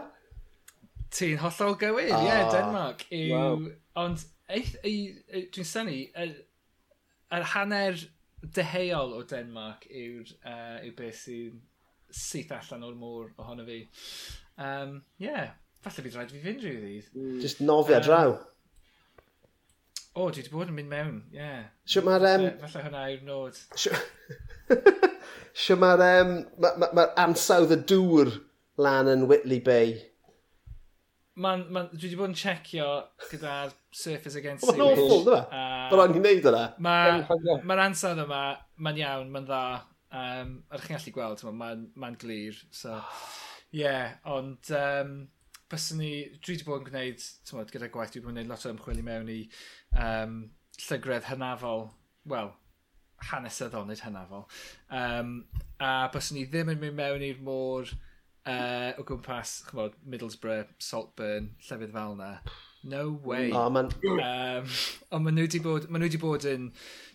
Ti'n 1.19 1.37
hollol 1.43 1.77
gywir, 1.83 2.09
ah. 2.09 2.09
ie, 2.09 2.17
oh, 2.17 2.25
yeah, 2.31 2.49
Denmark. 2.55 3.05
Yw, 3.13 3.35
wow. 3.35 3.69
Ond 4.01 4.25
dwi'n 4.49 5.69
syni, 5.69 6.01
yr, 6.25 6.33
yr 7.37 7.47
hanner 7.53 8.01
deheuol 8.57 9.13
o 9.19 9.21
Denmark 9.29 9.85
yw'r 9.89 10.33
uh, 10.41 10.81
yw 10.85 10.97
beth 10.97 11.21
sy'n 11.21 11.61
syth 12.15 12.51
allan 12.55 12.85
o'r 12.89 12.97
môr 12.97 13.29
ohono 13.41 13.65
fi. 13.67 13.83
Um, 14.61 14.99
yeah, 15.21 15.53
falle 15.83 16.05
bydd 16.05 16.17
rhaid 16.17 16.33
fi 16.33 16.43
fynd 16.43 16.65
rhyw 16.65 16.81
ddydd. 16.81 17.09
Mm. 17.15 17.39
Just 17.43 17.63
nofio 17.63 17.99
um, 17.99 18.05
draw. 18.05 18.35
O, 20.15 20.29
dwi 20.31 20.45
wedi 20.45 20.51
bod 20.53 20.69
yn 20.71 20.77
mynd 20.77 20.87
mewn, 20.87 21.15
ie. 21.33 21.41
Yeah. 21.41 21.63
Sio 21.91 21.99
mae'r... 22.07 22.23
Um... 22.29 22.45
Falle 22.61 22.83
hwnna 22.85 22.99
yw'r 23.11 23.23
nod. 23.27 23.57
Sio 25.65 25.75
mae'r 25.75 26.03
um, 26.05 26.29
ma, 26.63 26.71
ma, 26.79 26.87
ma 26.95 27.03
ansawdd 27.25 27.73
y 27.75 27.77
dŵr 27.91 28.31
lan 28.79 29.11
yn 29.11 29.25
Whitley 29.27 29.59
Bay? 29.65 29.97
Man, 31.35 31.65
man, 31.67 31.89
dwi 31.91 32.05
wedi 32.05 32.19
bod 32.21 32.31
yn 32.31 32.37
checio 32.39 32.87
gyda'r 33.27 33.75
Surface 33.91 34.39
Against 34.39 34.63
Seaweed. 34.63 34.79
Mae'n 34.79 35.03
awful, 35.03 35.27
dyma? 35.27 35.41
E? 35.51 35.67
Fel 35.91 36.05
o'n 36.05 36.15
i'n 36.15 36.25
neud 36.29 36.49
yna. 36.53 36.63
Mae'r 36.87 37.67
ma 37.67 37.79
ansawdd 37.89 38.23
yma, 38.23 38.41
mae'n 38.87 39.03
iawn, 39.03 39.29
mae'n 39.35 39.51
dda. 39.51 39.61
Um, 40.15 40.57
ar 40.71 40.85
chi'n 40.85 40.95
gallu 40.95 41.15
gweld, 41.17 41.43
mae'n 41.49 41.59
ma, 41.59 41.73
ma 42.05 42.15
glir. 42.23 42.63
So, 42.71 42.95
yeah, 43.83 44.15
ond... 44.31 44.71
Um, 44.71 45.17
byswn 45.71 46.01
ni, 46.01 46.11
dwi 46.39 46.55
wedi 46.55 46.67
bod 46.67 46.83
yn 46.83 46.89
gwneud, 46.89 47.25
tywod, 47.49 47.71
gyda 47.73 47.89
gwaith, 47.93 48.13
dwi 48.13 48.21
wedi 48.21 48.25
bod 48.27 48.33
yn 48.33 48.39
gwneud 48.39 48.53
lot 48.53 48.65
o 48.65 48.73
ymchwil 48.73 49.01
i 49.01 49.05
mewn 49.07 49.31
i 49.33 49.39
um, 50.05 50.37
llygredd 50.85 51.29
hynafol, 51.29 51.87
wel, 52.31 52.51
hanesyddol, 53.31 53.87
nid 53.89 54.03
hynafol. 54.05 54.45
Um, 54.93 55.37
a 55.81 55.95
byswn 56.13 56.39
ni 56.39 56.45
ddim 56.49 56.73
yn 56.75 56.83
mynd 56.83 56.99
mewn 56.99 57.25
i'r 57.25 57.41
môr 57.45 57.95
uh, 58.45 58.91
o 58.99 59.07
gwmpas, 59.07 59.57
chymod, 59.69 59.97
Middlesbrough, 60.05 60.69
Saltburn, 60.79 61.53
llefydd 61.65 61.95
fel 61.95 62.15
yna. 62.17 62.31
No 62.85 63.19
way. 63.23 63.49
O, 63.51 63.63
oh, 63.63 63.69
man... 63.73 63.89
um, 64.05 64.67
ond 65.09 65.25
maen 65.25 65.33
nhw 65.33 65.47
wedi 65.47 65.61
bod, 65.63 65.87
maen 65.89 66.03
nhw 66.03 66.11
wedi 66.11 66.21
bod 66.21 66.45
yn 66.49 66.69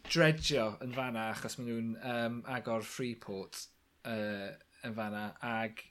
dredgio 0.08 0.72
yn 0.82 0.94
fanna 0.96 1.28
achos 1.30 1.60
maen 1.60 1.70
nhw'n 1.70 1.92
um, 2.10 2.40
agor 2.50 2.82
Freeport 2.82 3.62
uh, 4.10 4.50
yn 4.86 4.96
fanna. 4.96 5.28
Ag 5.46 5.84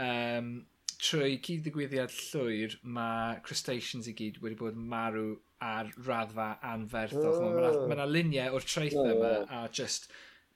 um, 0.00 0.54
trwy 1.00 1.38
cyd-ddigwyddiad 1.44 2.12
llwyr 2.12 2.76
mae 2.96 3.38
crustaceans 3.46 4.08
i 4.10 4.14
gyd 4.16 4.40
wedi 4.44 4.58
bod 4.60 4.76
marw 4.76 5.38
ar 5.64 5.90
raddfa 6.06 6.50
anferthol. 6.72 7.36
Oh. 7.36 7.86
Mae 7.86 7.96
yna 7.96 8.04
ma, 8.04 8.08
luniau 8.08 8.58
o'r 8.58 8.66
traethau 8.66 9.06
oh. 9.06 9.14
yma 9.14 9.32
a 9.58 9.62
just 9.72 10.10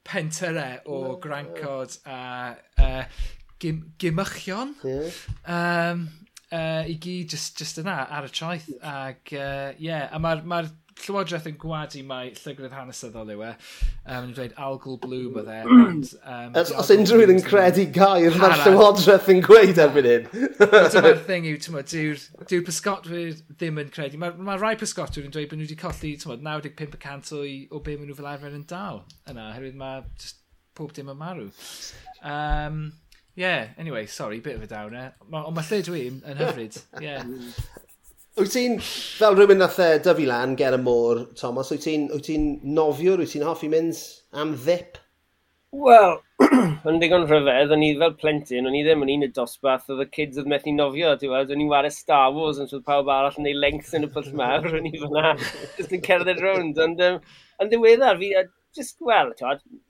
pentere 0.04 0.68
o 0.84 0.98
oh. 0.98 1.16
grancod 1.20 1.96
a 2.04 2.18
uh, 2.80 3.04
gym, 3.60 3.80
gymychion. 3.98 4.74
Yeah. 4.84 5.10
Um, 5.44 6.08
uh, 6.52 6.84
I 6.84 6.96
gyd 7.00 7.32
just, 7.34 7.58
just 7.58 7.80
yna 7.82 7.98
ar 8.08 8.28
y 8.28 8.32
traeth. 8.32 8.70
Ag, 8.80 9.32
uh, 9.32 9.72
e, 9.72 9.76
yeah, 9.88 10.08
a 10.12 10.20
mae'r 10.22 10.44
ma, 10.48 10.62
Llywodraeth 11.02 11.48
yn 11.50 11.56
gwadu 11.60 12.02
mai 12.06 12.28
llygredd 12.38 12.74
hanesyddol 12.76 13.32
yw 13.34 13.42
e. 13.44 13.50
Um, 14.04 14.28
ni'n 14.28 14.34
dweud 14.36 14.54
algal 14.66 14.98
bloom 15.02 15.38
oedd 15.40 15.50
e. 15.50 15.58
Um, 15.66 16.54
os 16.60 16.70
os 16.80 16.92
unrhyw 16.94 17.24
un 17.26 17.34
yn 17.34 17.42
credu 17.44 17.86
gair, 17.94 18.38
mae'r 18.40 18.62
Llywodraeth 18.62 19.30
yn 19.34 19.42
gweud 19.44 19.80
erbyn 19.84 20.08
hyn. 20.10 20.28
Dyma'r 20.60 21.20
thing 21.28 21.48
yw, 21.50 21.58
dyw'r 21.64 22.24
dyw 22.52 22.64
pysgotwyr 22.68 23.34
ddim 23.58 23.82
yn 23.82 23.92
credu. 23.94 24.20
Mae, 24.22 24.36
ma 24.38 24.56
rai 24.60 24.74
pysgotwyr 24.80 25.26
yn 25.26 25.34
dweud 25.34 25.50
bod 25.50 25.60
nhw 25.60 25.68
wedi 25.68 25.80
colli 25.82 26.14
95% 26.22 27.34
o, 27.34 27.44
o 27.76 27.82
be 27.84 27.98
maen 27.98 28.08
nhw 28.10 28.18
fel 28.18 28.30
arfer 28.30 28.56
yn 28.56 28.66
dal 28.70 29.02
yna, 29.30 29.50
herwydd 29.56 29.80
mae 29.80 30.04
pob 30.74 30.92
dim 30.94 31.10
yn 31.12 31.18
marw. 31.18 31.48
Um, 32.24 32.92
yeah, 33.34 33.68
anyway, 33.78 34.06
sorry, 34.06 34.40
bit 34.40 34.56
of 34.56 34.62
a 34.62 34.66
downer. 34.66 35.12
Ond 35.30 35.54
mae 35.56 35.66
lle 35.68 35.82
dwi 35.86 36.04
yn 36.12 36.40
hyfryd, 36.40 36.80
yeah. 37.02 37.26
Wyt 38.34 38.50
ti'n, 38.50 38.80
fel 38.82 39.36
rhywun 39.38 39.60
nath 39.62 39.76
e 39.78 39.84
dyfu 40.02 40.24
lan 40.26 40.56
ger 40.58 40.74
y 40.74 40.78
môr, 40.82 41.20
Thomas, 41.38 41.68
wyt 41.70 41.84
ti'n 41.86 42.08
wyt 42.10 42.24
ti 42.26 42.34
nofiwr, 42.78 43.20
wyt 43.22 43.30
ti'n 43.30 43.44
hoffi 43.46 43.68
mynd 43.70 44.00
am 44.42 44.56
ddip? 44.64 44.96
Wel, 45.84 46.16
yn 46.90 46.98
digon 46.98 47.28
rhyfedd, 47.30 47.70
o'n 47.76 47.84
i 47.86 47.92
fel 48.00 48.16
plentyn, 48.18 48.66
o'n 48.66 48.74
i 48.74 48.80
ddim 48.82 49.04
yn 49.06 49.12
un 49.14 49.28
y 49.28 49.28
dosbarth, 49.36 49.86
oedd 49.94 50.02
y 50.02 50.08
kids 50.16 50.40
oedd 50.42 50.50
methu 50.50 50.74
nofio, 50.74 51.12
ti'n 51.20 51.30
gweld, 51.30 51.52
o'n 51.54 51.62
i'n 51.62 51.70
wario 51.70 51.94
Star 51.94 52.34
Wars 52.34 52.58
yn 52.58 52.66
sydd 52.72 52.82
pawb 52.90 53.12
arall 53.14 53.38
yn 53.38 53.46
ei 53.52 53.54
length 53.54 53.94
yn 53.94 54.08
y 54.08 54.10
pwll 54.16 54.34
mawr, 54.42 54.66
o'n 54.80 54.90
i 54.90 54.92
fyna, 55.04 55.36
jyst 55.78 55.94
yn 55.94 56.04
cerdded 56.08 56.42
rownd, 56.42 56.82
ond 56.88 57.06
um, 57.06 57.22
yn 57.62 57.70
ddiweddar, 57.70 58.18
fi, 58.18 58.32
uh, 58.40 58.50
just, 58.74 58.98
wel, 59.12 59.30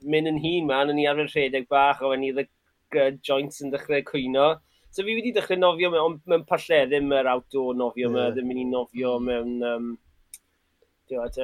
mynd 0.05 0.33
yn 0.35 0.41
hun 0.45 0.69
man, 0.69 0.93
o'n 0.93 1.01
i 1.01 1.09
arfer 1.09 1.33
rhedeg 1.33 1.65
bach, 1.73 2.05
o'n 2.05 2.29
i 2.29 2.33
the 2.37 2.45
uh, 2.45 3.09
joints 3.25 3.65
yn 3.65 3.73
dechrau 3.73 4.05
cwyno, 4.05 4.51
So 4.95 5.03
fi 5.03 5.17
wedi 5.17 5.33
dechrau 5.35 5.59
nofio 5.59 5.89
mewn, 5.91 6.13
mewn 6.31 6.43
palle, 6.47 6.77
ddim 6.87 7.09
yr 7.11 7.27
outdoor 7.27 7.75
nofio 7.75 8.07
yeah. 8.07 8.13
mewn, 8.13 8.35
ddim 8.37 8.51
yn 8.53 8.61
i 8.61 8.65
nofio 8.69 9.17
mewn 9.19 9.57
um, 9.67 9.89
diwedd, 11.11 11.39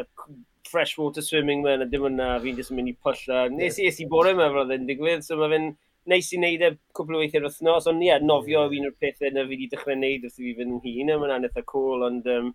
freshwater 0.71 1.25
swimming 1.25 1.65
mewn, 1.65 1.83
a 1.83 1.87
dim 1.91 2.07
yna, 2.07 2.29
fi'n 2.39 2.55
jyst 2.55 2.71
yn 2.71 2.79
mynd 2.79 2.93
i 2.93 2.95
pwlla. 3.03 3.41
Nes 3.51 3.79
i, 3.83 3.89
i 3.91 4.07
bore 4.13 4.31
mewn 4.37 4.55
roedd 4.55 4.71
yn 4.77 4.87
digwydd, 4.87 5.25
so 5.27 5.35
mae 5.41 5.51
fe'n 5.51 5.67
neis 6.13 6.31
i 6.31 6.39
wneud 6.39 6.63
e 6.63 6.69
cwpl 6.95 7.17
o 7.17 7.23
weithiau'r 7.25 7.49
wythnos, 7.49 7.89
ond 7.91 8.05
ie, 8.05 8.07
yeah, 8.07 8.23
nofio 8.23 8.63
yeah. 8.63 8.77
un 8.79 8.87
o'r 8.87 8.95
pethau 9.03 9.35
na 9.35 9.43
fi 9.43 9.51
wedi 9.51 9.67
dechrau 9.73 9.97
wneud 9.97 10.29
wrth 10.29 10.39
i 10.39 10.45
fi 10.45 10.55
fynd 10.61 10.77
yn 10.77 10.85
hun, 10.85 11.11
a 11.11 11.19
mae'n 11.19 11.35
anodd 11.41 11.59
cool, 11.73 12.07
ond 12.07 12.31
um, 12.31 12.53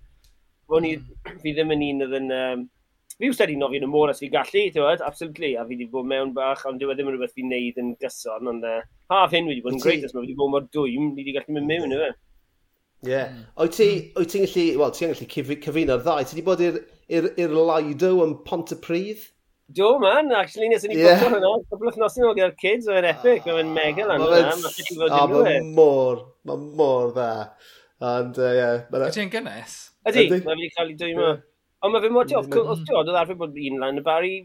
o'n 0.72 0.88
i, 0.88 0.94
fi 1.44 1.52
ddim 1.52 1.76
yn 1.76 1.84
un 1.90 2.06
oedd 2.06 2.18
yn 2.22 2.34
um, 2.40 2.64
fi 3.16 3.30
wrth 3.30 3.40
wedi 3.40 3.56
nofio 3.56 3.80
yn 3.80 3.86
y 3.86 3.90
môr 3.90 4.12
as 4.12 4.20
fi 4.20 4.28
gallu, 4.32 4.66
ti'n 4.66 4.76
gwybod, 4.76 5.02
absolutely, 5.06 5.54
a 5.56 5.64
fi 5.64 5.72
wedi 5.74 5.88
bod 5.92 6.08
mewn 6.10 6.34
bach, 6.36 6.66
ond 6.68 6.80
dwi 6.80 6.90
wedi 6.90 7.00
ddim 7.00 7.10
yn 7.12 7.16
rhywbeth 7.16 7.36
fi'n 7.36 7.48
neud 7.52 7.80
yn 7.80 7.94
gyson, 8.02 8.50
ond 8.52 8.66
uh, 8.68 8.82
haf 9.12 9.32
hyn 9.32 9.48
wedi 9.48 9.64
bod 9.64 9.76
yn 9.76 9.82
greit, 9.84 10.04
os 10.04 10.12
mae 10.12 10.26
wedi 10.26 10.36
bod 10.36 10.52
mor 10.52 10.66
dwym, 10.74 11.12
ni 11.14 11.24
wedi 11.24 11.36
gallu 11.38 11.56
mynd 11.56 11.70
mewn, 11.70 11.94
yw 11.96 12.04
e? 12.08 12.10
Ie. 13.06 13.12
Yeah. 13.12 13.32
Hmm. 13.32 13.46
Oed 13.64 13.78
ti'n 13.78 14.44
gallu, 14.44 14.66
wel, 14.82 14.92
ti'n 14.98 15.14
gallu 15.14 15.58
cyfuno'r 15.64 16.04
ddau, 16.04 16.26
ti 16.26 16.36
wedi 16.36 16.46
bod 16.50 16.66
i'r 16.66 17.56
Lido 17.56 18.12
yn 18.26 18.36
Pontypridd? 18.44 19.24
Do, 19.74 19.98
man, 19.98 20.30
actually, 20.36 20.68
nes 20.70 20.84
i 20.86 20.92
ni 20.92 21.00
yeah. 21.00 21.16
bwtio 21.18 21.32
hwnna, 21.32 21.48
cwbl 21.72 21.88
o'ch 21.90 21.96
nosyn 21.98 22.28
o 22.28 22.36
gyda'r 22.36 22.54
kids, 22.60 22.86
mae'n 22.86 23.08
epic, 23.10 23.48
mae'n 23.48 23.64
yn 23.64 23.72
ah, 23.72 23.76
mega 23.80 24.04
lan 24.06 24.22
hwnna, 24.22 25.32
mae'n 25.32 25.72
mor, 25.74 26.22
mae'n 26.46 26.68
mor 26.78 27.10
dda. 27.16 27.32
Ond, 28.06 28.38
ie. 28.38 28.68
Uh, 28.92 29.06
Ydy 29.08 29.24
yn 29.24 29.32
gynnes? 29.32 29.76
Ydy, 30.06 30.28
mae'n 30.36 30.52
wedi 30.52 30.70
cael 30.76 30.92
ei 30.92 30.98
dwymo. 31.00 31.32
Ond 31.84 31.94
mae 31.94 32.04
fe 32.04 32.12
mor 32.12 32.28
ti'n 32.28 32.38
oedd 32.40 32.94
oedd 33.00 33.16
arfer 33.16 33.40
bod 33.40 33.58
un 33.68 33.82
lan 33.82 34.00
y 34.00 34.04
bari 34.06 34.36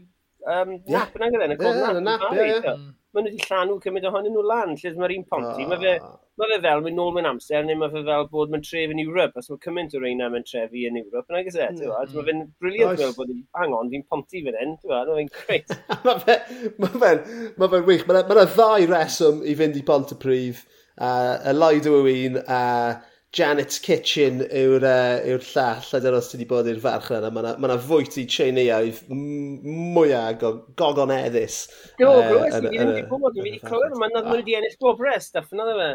um, 0.46 0.74
yeah. 0.74 0.98
nap 0.98 1.16
yn 1.16 1.28
angen 1.28 1.44
e, 1.44 1.48
yn 1.48 1.54
y 1.54 1.60
cofnad. 1.60 2.02
Ie, 2.02 2.48
yeah, 2.48 2.66
nap, 2.66 2.90
Mae 3.12 3.26
nhw 3.26 3.28
wedi 3.28 3.44
llanw 3.44 3.74
cymryd 3.84 4.06
ohonyn 4.08 4.32
nhw 4.32 4.42
lan, 4.48 4.70
lle 4.80 4.90
mae'r 4.96 5.12
un 5.18 5.24
ponti. 5.28 5.64
Mae 5.68 5.80
fe, 5.82 5.90
ah. 6.00 6.12
ma 6.40 6.46
fe 6.48 6.56
fel 6.64 6.80
mynd 6.80 6.96
nôl 6.96 7.10
mewn 7.12 7.26
amser, 7.28 7.66
neu 7.68 7.76
mae 7.76 7.92
fe 7.92 8.00
fel 8.06 8.24
bod 8.32 8.54
mewn 8.54 8.62
tref 8.64 8.94
yn 8.94 9.02
Ewrop, 9.02 9.34
os 9.36 9.50
mae 9.52 9.60
cymaint 9.66 9.96
o 9.98 10.00
reina 10.00 10.30
mewn 10.32 10.46
trefi 10.48 10.86
yn 10.88 10.96
Ewrop, 10.96 11.26
yna 11.28 11.42
agos 11.42 11.58
e, 11.58 11.66
mm. 11.74 11.82
mm. 11.82 12.14
Mae 12.16 12.24
fe'n 12.30 12.40
briliant 12.64 13.02
fel 13.02 13.12
bod 13.18 13.34
yn 13.34 13.42
hang 13.58 13.76
on, 13.76 13.90
fi'n 13.92 14.06
ponti 14.08 14.40
fan 14.46 14.56
hyn, 14.62 14.72
ti'n 14.80 14.94
fawr, 14.94 15.12
mae 15.12 15.20
fe'n 15.20 15.30
greit. 15.36 15.76
mae 16.06 16.22
fe'n 16.24 16.72
ma 16.80 16.92
fe, 16.94 17.12
ma 17.60 17.70
fe 17.74 17.82
wych, 17.90 18.08
mae 18.08 18.24
yna 18.24 18.48
ddau 18.54 18.88
reswm 18.94 19.44
i 19.44 19.58
fynd 19.60 19.76
i 19.76 19.84
Pontypridd, 19.92 20.64
uh, 20.96 21.36
y 21.52 21.56
Laido 21.58 21.98
yw 22.00 22.12
un, 22.14 22.40
a 22.46 22.62
uh, 22.62 23.11
Janet's 23.32 23.78
Kitchen 23.80 24.42
yw'r 24.52 24.84
uh, 24.84 25.22
yw 25.24 25.38
llall, 25.40 25.86
a 25.96 26.00
dyna 26.04 26.18
os 26.20 26.26
ti 26.28 26.36
wedi 26.36 26.46
bod 26.50 26.66
i'r 26.68 26.80
farch 26.82 27.08
yna. 27.16 27.30
mae 27.32 27.40
yna 27.40 27.52
ma, 27.64 27.70
na, 27.70 27.78
fwyt 27.80 28.18
i 28.20 28.26
treineuaidd 28.28 28.98
mwyaf 29.08 30.34
go, 30.42 30.50
gogon 30.76 31.14
eddys. 31.14 31.62
Do, 31.96 32.10
uh, 32.10 32.26
bro, 32.28 32.42
yn, 32.44 32.66
fi 32.66 32.74
ddim 32.74 32.90
wedi 32.90 33.06
bod, 33.08 33.30
fi 33.32 33.46
wedi 33.46 33.62
clywed, 33.62 33.94
mae'n 34.02 34.12
nad 34.18 34.28
wedi 34.28 34.58
ennill 34.58 34.76
bob 34.84 35.00
rest, 35.00 35.38
a 35.40 35.44
ffynna 35.46 35.64
fe. 35.78 35.92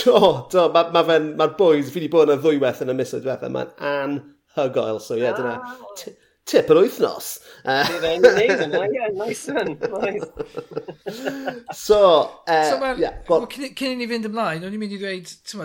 Do, 0.00 0.16
do, 0.50 0.64
mae'r 0.74 0.90
ma, 0.96 1.04
ma, 1.06 1.20
ma 1.38 1.46
bwyd, 1.60 1.86
fi 1.86 2.00
wedi 2.00 2.08
bod 2.10 2.26
yn 2.26 2.40
y 2.40 2.42
ddwyweth 2.42 2.82
yn 2.82 2.90
y 2.90 2.96
misoedd 2.98 3.22
diwethaf, 3.22 3.54
mae'n 3.54 3.70
anhygoel, 3.92 4.98
so 5.04 5.14
ie, 5.14 5.22
yeah, 5.22 5.38
dyna 5.38 6.16
tip 6.50 6.72
yr 6.74 6.80
wythnos. 6.82 7.28
nice 9.14 9.46
one, 9.54 9.76
nice. 9.94 10.26
so, 11.78 12.00
uh, 12.48 12.66
so 12.66 12.80
well, 12.82 12.98
yeah, 12.98 13.22
well, 13.28 13.46
cyn, 13.46 13.70
cyn 13.78 13.94
i 13.94 14.00
ni 14.00 14.10
fynd 14.10 14.26
ymlaen, 14.26 14.66
o'n 14.66 14.74
i'n 14.74 14.82
mynd 14.82 14.96
i 14.96 14.98
ddweud, 14.98 15.30
ti'n 15.46 15.62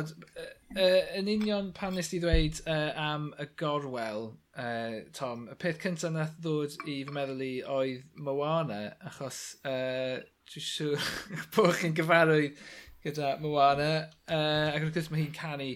uh, 0.75 1.01
yn 1.19 1.29
union 1.31 1.71
pan 1.75 1.95
nes 1.95 2.09
ti 2.11 2.19
ddweud 2.23 2.61
uh, 2.67 2.91
am 2.99 3.29
y 3.41 3.47
gorwel, 3.59 4.31
uh, 4.59 4.97
Tom, 5.15 5.47
y 5.51 5.57
peth 5.61 5.81
cyntaf 5.83 6.13
nath 6.15 6.37
ddod 6.43 6.75
i 6.85 7.01
fy 7.07 7.15
meddwl 7.15 7.43
i 7.45 7.51
oedd 7.75 8.07
Moana, 8.27 8.81
achos 9.09 9.41
uh, 9.67 10.17
dwi'n 10.51 10.67
siŵr 10.69 11.11
bod 11.55 11.75
chi'n 11.79 11.95
gyfarwydd 11.97 12.59
gyda 13.05 13.35
Moana, 13.43 13.91
uh, 14.27 14.73
ac 14.73 14.81
wrth 14.81 14.97
gwrs 14.97 15.11
mae 15.13 15.23
hi'n 15.23 15.37
canu 15.37 15.71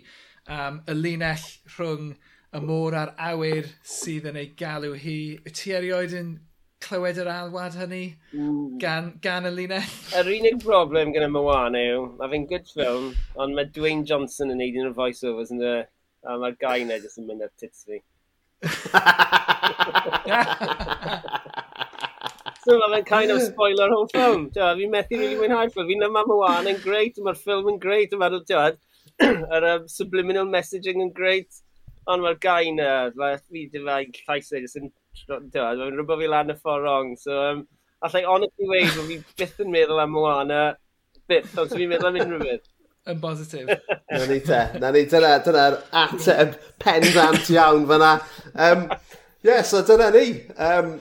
am 0.49 0.79
um, 0.79 0.83
y 0.89 0.95
linell 0.97 1.47
rhwng 1.75 2.13
y 2.57 2.61
môr 2.65 2.95
a'r 2.97 3.11
awyr 3.21 3.67
sydd 3.85 4.25
yn 4.31 4.39
ei 4.41 4.53
galw 4.57 4.95
hi. 4.97 5.19
Wyt 5.45 5.59
ti 5.59 5.75
erioed 5.77 6.15
yn 6.17 6.31
clywed 6.83 7.17
yr 7.21 7.29
alwad 7.31 7.75
hynny 7.79 8.03
mm. 8.31 8.77
gan, 8.81 9.13
gan 9.23 9.47
y 9.49 9.51
linell. 9.55 9.95
Yr 10.19 10.27
unig 10.33 10.57
broblem 10.63 11.13
gyda 11.15 11.29
Moana 11.31 11.81
yw, 11.91 12.01
mae 12.19 12.31
fe'n 12.33 12.45
good 12.51 12.67
film, 12.71 13.07
ond 13.39 13.55
mae 13.57 13.67
Dwayne 13.75 14.05
Johnson 14.07 14.53
yn 14.53 14.59
neud 14.61 14.77
un 14.79 14.89
o'r 14.91 14.97
voiceovers 15.03 15.51
yn 15.55 15.61
y... 15.63 15.77
A 16.27 16.33
mae'r 16.35 16.57
gai 16.59 16.83
na 16.83 16.97
jyst 16.99 17.15
yn 17.21 17.29
mynd 17.29 17.45
ar 17.45 17.51
tits 17.55 17.85
fi. 17.87 17.97
so 22.65 22.75
mae 22.75 22.89
fe'n 22.97 23.05
kind 23.07 23.31
of 23.31 23.39
spoiler 23.45 23.87
whole 23.93 24.09
film. 24.11 24.49
Fi'n 24.51 24.91
methu 24.91 25.15
rili 25.15 25.37
mwynhau 25.39 25.71
ffilm. 25.71 25.87
Fi'n 25.93 26.07
yma 26.09 26.25
Moana 26.27 26.73
yn 26.73 26.81
greit, 26.83 27.15
mae'r 27.23 27.39
ffilm 27.39 27.71
yn 27.71 27.79
greit, 27.79 28.11
mae'r 28.19 28.35
yr 29.55 29.65
um, 29.73 29.87
subliminal 29.91 30.47
messaging 30.51 30.99
yn 31.05 31.13
greit. 31.15 31.63
Ond 32.11 32.23
mae'r 32.25 32.39
gai 32.43 32.75
na, 32.75 32.91
fi 33.15 33.65
ddim 33.71 33.87
yn 33.95 34.11
llais 34.19 34.51
e, 34.51 34.59
jyst 34.65 34.79
yn 34.81 34.91
mae'n 35.29 35.97
rhywbeth 35.97 36.21
fi 36.21 36.29
lan 36.31 36.53
y 36.53 36.57
ffordd 36.57 36.85
rong. 36.85 37.13
So, 37.19 37.37
um, 37.51 37.63
allai 38.05 38.23
honestly 38.25 38.67
weid, 38.69 38.91
fi 38.95 39.19
byth 39.39 39.63
yn 39.63 39.71
meddwl 39.73 40.03
am 40.03 40.13
Moana, 40.15 40.61
byth, 41.29 41.55
ond 41.59 41.73
fi'n 41.73 41.89
meddwl 41.91 42.11
am 42.11 42.19
unrhyw 42.23 42.43
beth. 42.45 42.67
Yn 43.09 43.21
bositif. 43.23 43.69
na 44.11 44.25
ni 44.29 44.39
te, 44.45 44.59
na 44.81 44.91
ni, 44.95 45.05
dyna, 45.09 45.33
dyna'r 45.45 45.79
ateb 46.03 46.57
pendant 46.83 47.51
iawn 47.55 47.87
fyna. 47.89 48.13
Um, 48.53 48.85
yeah, 49.45 49.63
so 49.63 49.81
dyna 49.87 50.09
ni. 50.15 50.25
Um, 50.55 50.97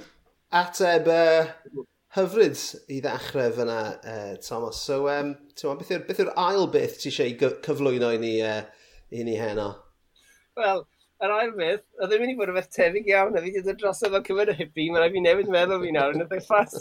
ateb 0.55 1.11
uh, 1.13 1.85
hyfryd 2.17 2.63
i 2.95 3.01
ddechrau 3.05 3.53
fyna, 3.59 3.81
uh, 3.99 4.37
Thomas. 4.45 4.81
So, 4.89 5.03
um, 5.13 5.35
ma, 5.65 5.75
beth 5.79 5.93
yw'r 5.95 6.31
yw 6.31 6.37
ail 6.47 6.71
beth 6.75 7.01
ti 7.03 7.13
eisiau 7.13 7.59
cyflwyno 7.67 8.15
i 8.17 8.23
ni, 8.23 8.37
uh, 8.47 8.63
i 9.13 9.27
ni 9.27 9.37
heno? 9.41 9.73
Wel, 10.59 10.87
Yr 11.19 11.33
ail 11.35 11.49
beth, 11.59 11.81
oedd 11.99 12.13
e'n 12.15 12.21
mynd 12.23 12.31
i 12.31 12.35
fod 12.39 12.51
yn 12.53 12.57
beth 12.61 12.69
tebyg 12.75 13.09
iawn, 13.11 13.35
a 13.35 13.41
fi 13.43 13.51
wedi 13.51 13.63
dod 13.67 13.79
dros 13.81 14.05
efo 14.07 14.21
cyfer 14.27 14.53
y 14.53 14.57
hippi, 14.61 14.85
mae'n 14.87 15.03
rhaid 15.03 15.15
fi 15.17 15.23
newid 15.25 15.49
meddwl 15.51 15.81
fi 15.83 15.95
nawr, 15.97 16.13
yn 16.15 16.23
ydych 16.23 16.45
ffas. 16.47 16.77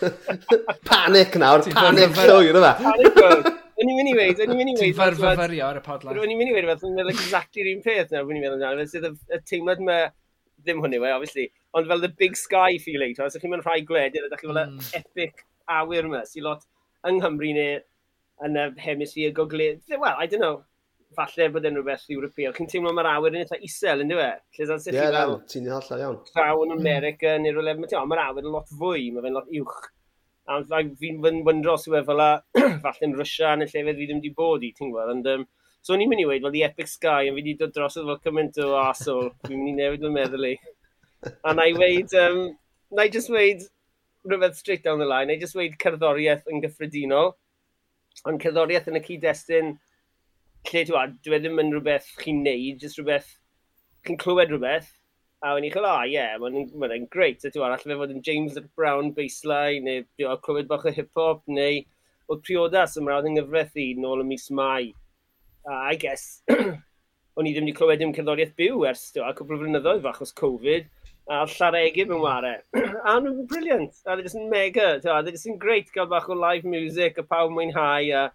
Panic 0.88 1.36
nawr, 1.42 1.66
panic 1.74 2.16
llwyr 2.16 2.56
yma. 2.62 2.70
Panic 2.78 3.18
llwyr. 3.20 3.50
O'n 3.80 3.90
i'n 3.92 3.98
mynd 3.98 4.12
i 4.12 4.14
weid, 4.16 4.40
o'n 4.40 4.54
i'n 4.54 4.58
mynd 4.62 4.72
i 4.72 4.76
weid. 4.78 4.86
Ti'n 4.86 4.96
farfyfyrio 4.96 5.66
ar 5.66 5.80
y 5.80 5.84
podlan. 5.84 6.22
O'n 6.22 6.32
i'n 6.32 6.40
mynd 6.40 6.54
i 6.54 6.56
weid, 6.56 6.70
o'n 6.72 6.88
i'n 6.88 6.96
meddwl 6.96 7.12
exactly 7.12 7.66
un 7.74 7.84
peth 7.84 8.14
nawr, 8.14 8.24
o'n 8.24 8.40
i'n 8.40 8.46
meddwl 8.46 8.64
nawr, 8.64 8.80
sydd 8.88 9.10
y 9.10 9.42
teimlad 9.48 9.84
ma, 9.84 9.98
ddim 10.64 10.80
hwnnw 10.80 11.02
we, 11.04 11.12
obviously, 11.12 11.46
ond 11.76 11.88
fel 11.92 12.00
the 12.00 12.12
big 12.24 12.40
sky 12.40 12.78
feeling, 12.80 13.12
os 13.16 13.34
ydych 13.36 13.44
chi'n 13.44 13.54
mynd 13.54 13.68
rhai 13.68 13.80
gwledydd, 13.88 14.26
ydych 14.28 14.40
chi'n 14.42 14.52
fel 14.54 14.64
mm. 14.64 14.80
epic 15.00 15.44
awyr 15.76 16.08
yma, 16.08 16.24
sy'n 16.28 16.48
lot 16.48 16.64
yng 17.08 17.20
Nghymru 17.20 17.52
neu 17.56 17.78
yn 18.46 18.56
y 18.56 18.66
hemisphere 18.84 19.36
gogledd. 19.36 19.80
Well, 19.96 20.16
I 20.16 20.26
don't 20.26 20.44
know, 20.44 20.62
falle 21.16 21.48
bod 21.52 21.66
e'n 21.66 21.76
rhywbeth 21.76 22.10
Ewropeol. 22.14 22.54
Chi'n 22.56 22.68
teimlo 22.70 22.92
mae'r 22.94 23.08
awyr 23.12 23.34
yn 23.34 23.44
eitha 23.44 23.58
isel, 23.66 24.04
ynddo 24.04 24.18
e? 24.22 24.28
Lle 24.56 24.66
sa'n 24.68 24.82
sych 24.82 24.96
yeah, 24.96 25.14
fel... 25.14 25.38
ti'n 25.50 25.70
hollol 25.70 26.04
iawn. 26.04 26.18
Craw 26.30 26.62
yn 26.66 26.74
America 26.76 27.32
neu 27.40 27.54
rhywle, 27.56 27.74
mae'r 27.80 28.22
awyr 28.26 28.46
yn 28.46 28.54
lot 28.54 28.70
fwy, 28.78 29.08
mae 29.14 29.24
fe'n 29.24 29.38
lot 29.38 29.50
uwch. 29.60 29.80
A 30.50 30.60
fi'n 31.02 31.18
wyndro 31.22 31.76
sy'n 31.78 31.96
fe 31.96 32.04
fel 32.06 32.22
a, 32.24 32.30
falle 32.84 33.08
yn 33.08 33.16
Rysia 33.18 33.56
yn 33.56 33.66
y 33.66 33.70
llefydd 33.70 33.98
fi 33.98 34.06
ddim 34.06 34.22
wedi 34.22 34.32
bod 34.38 34.66
i, 34.66 34.72
ti'n 34.76 34.92
gwybod. 34.92 35.12
Ond, 35.16 35.28
um, 35.34 35.44
so 35.86 35.98
ni'n 35.98 36.10
mynd 36.12 36.24
i 36.24 36.28
weid, 36.30 36.46
fel 36.46 36.54
the 36.54 36.64
Epic 36.68 36.90
Sky, 36.90 37.26
yn 37.26 37.34
fi 37.34 37.42
wedi 37.42 37.56
dod 37.58 37.74
drosodd 37.74 38.08
fel 38.08 38.22
cymaint 38.28 38.62
o 38.62 38.70
asol. 38.84 39.30
fi'n 39.46 39.58
mynd 39.58 39.74
i 39.74 39.76
newid 39.82 40.06
yn 40.06 40.16
meddwl 40.16 40.48
i. 40.52 40.54
A 41.46 41.54
na 41.56 41.66
i 41.68 41.76
weid, 41.76 42.14
um, 42.22 42.42
na 42.94 43.06
i 43.06 43.12
just 43.12 43.30
weid 43.34 43.66
rhywbeth 44.26 44.56
straight 44.56 44.86
down 44.86 45.02
the 45.02 45.10
line, 45.10 45.28
na 45.28 45.34
i 45.34 45.42
just 45.42 45.58
weid 45.58 45.78
cerddoriaeth 45.82 46.46
yn 46.50 46.62
gyffredinol. 46.62 47.34
Ond 48.26 48.42
cerddoriaeth 48.42 48.90
yn 48.90 48.98
y 48.98 49.06
cyd-destun, 49.06 49.74
lle 50.68 50.84
ti'n 50.84 51.18
dwi 51.24 51.36
e 51.36 51.40
ddim 51.40 51.60
yn 51.62 51.72
rhywbeth 51.74 52.08
chi'n 52.20 52.42
neud, 52.44 52.80
jyst 52.82 52.98
rhywbeth, 53.00 53.30
chi'n 54.06 54.18
clywed 54.20 54.52
rhywbeth, 54.52 54.90
a 55.40 55.54
wedyn 55.54 55.70
wedi'n 55.70 55.72
cael, 55.72 55.88
ah, 55.88 56.02
ie, 56.04 56.24
mae'n 56.76 57.06
greit, 57.12 57.40
ti'n 57.40 57.54
gwybod, 57.54 57.72
allai 57.72 57.86
fe 57.86 57.96
fod 58.02 58.12
yn 58.12 58.24
James 58.26 58.58
Brown 58.76 59.14
baseline, 59.16 59.80
neu 59.86 60.04
dwi'n 60.20 60.42
clywed 60.44 60.68
bach 60.68 60.84
o 60.84 60.92
hip-hop, 60.92 61.40
neu 61.48 61.80
oedd 62.30 62.42
priodas 62.44 62.98
yn 63.00 63.06
mrawd 63.06 63.28
yng 63.30 63.40
i 63.40 63.86
nôl 63.96 64.20
y 64.20 64.26
mis 64.28 64.50
Mai. 64.52 64.92
A 65.64 65.78
I 65.92 65.96
guess, 66.00 66.42
o'n 67.36 67.48
i 67.48 67.54
ddim 67.54 67.66
wedi 67.66 67.76
clywed 67.78 68.02
dim 68.02 68.12
cerddoriaeth 68.16 68.52
byw 68.60 68.84
ers, 68.90 69.06
ti'n 69.14 69.24
gwybod, 69.24 69.38
cwbl 69.40 69.56
o 69.56 69.60
flynyddoedd 69.62 70.10
achos 70.12 70.36
Covid, 70.36 70.92
a 71.30 71.40
llaregu 71.54 72.06
mewn 72.10 72.22
ware. 72.26 72.52
a 73.08 73.16
nhw'n 73.16 73.48
briliant, 73.48 73.96
a 74.04 74.18
ddyn 74.20 74.44
yn 74.44 74.52
mega, 74.52 74.90
ti'n 74.98 75.08
gwybod, 75.08 75.30
ddyn 75.30 75.40
nhw'n 75.46 75.62
greit 75.64 75.90
gael 75.96 76.10
bach 76.12 76.28
o 76.28 76.36
live 76.36 76.68
music, 76.68 77.16
a 77.16 77.24
pawb 77.24 77.56
mwynhau, 77.56 78.12
a 78.12 78.28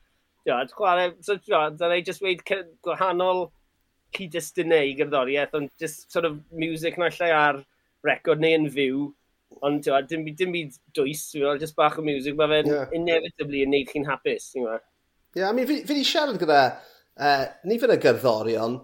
Diod, 0.46 0.74
chwarae, 0.78 1.12
so, 1.26 1.38
diod, 1.41 1.78
dyna 1.80 1.98
i 1.98 2.04
e 2.04 2.06
just 2.06 2.22
weid 2.22 2.43
gwahanol 2.46 3.48
cyd-destunau 4.16 4.91
i 4.91 4.96
gerddoriaeth, 4.98 5.56
ond 5.58 5.72
just 5.82 6.12
sort 6.14 6.28
of 6.28 6.38
music 6.54 7.00
na 7.02 7.10
lle 7.14 7.30
ar 7.34 7.62
record 8.06 8.43
neu 8.43 8.58
yn 8.60 8.68
fyw, 8.72 9.08
ond 9.66 9.82
diod, 9.86 10.10
dim, 10.12 10.28
dim 10.38 10.54
byd 10.54 10.78
dwys, 10.98 11.24
diod, 11.34 11.62
just 11.64 11.78
bach 11.80 11.98
o 12.00 12.06
music, 12.06 12.38
mae 12.38 12.52
fe'n 12.52 12.72
yeah. 12.72 12.93
inevitably 12.96 13.64
yn 13.66 13.74
neud 13.74 13.89
chi'n 13.89 14.08
hapus, 14.10 14.52
ti'n 14.52 14.68
gwybod? 14.68 14.86
Ie, 14.86 15.41
yeah, 15.41 15.50
I 15.50 15.58
mean, 15.58 15.68
fi, 15.70 15.82
fi 15.88 15.98
di 15.98 16.06
siarad 16.08 16.39
gyda 16.39 16.62
uh, 16.70 17.46
nifer 17.68 17.96
y 17.96 18.00
gerddorion 18.06 18.80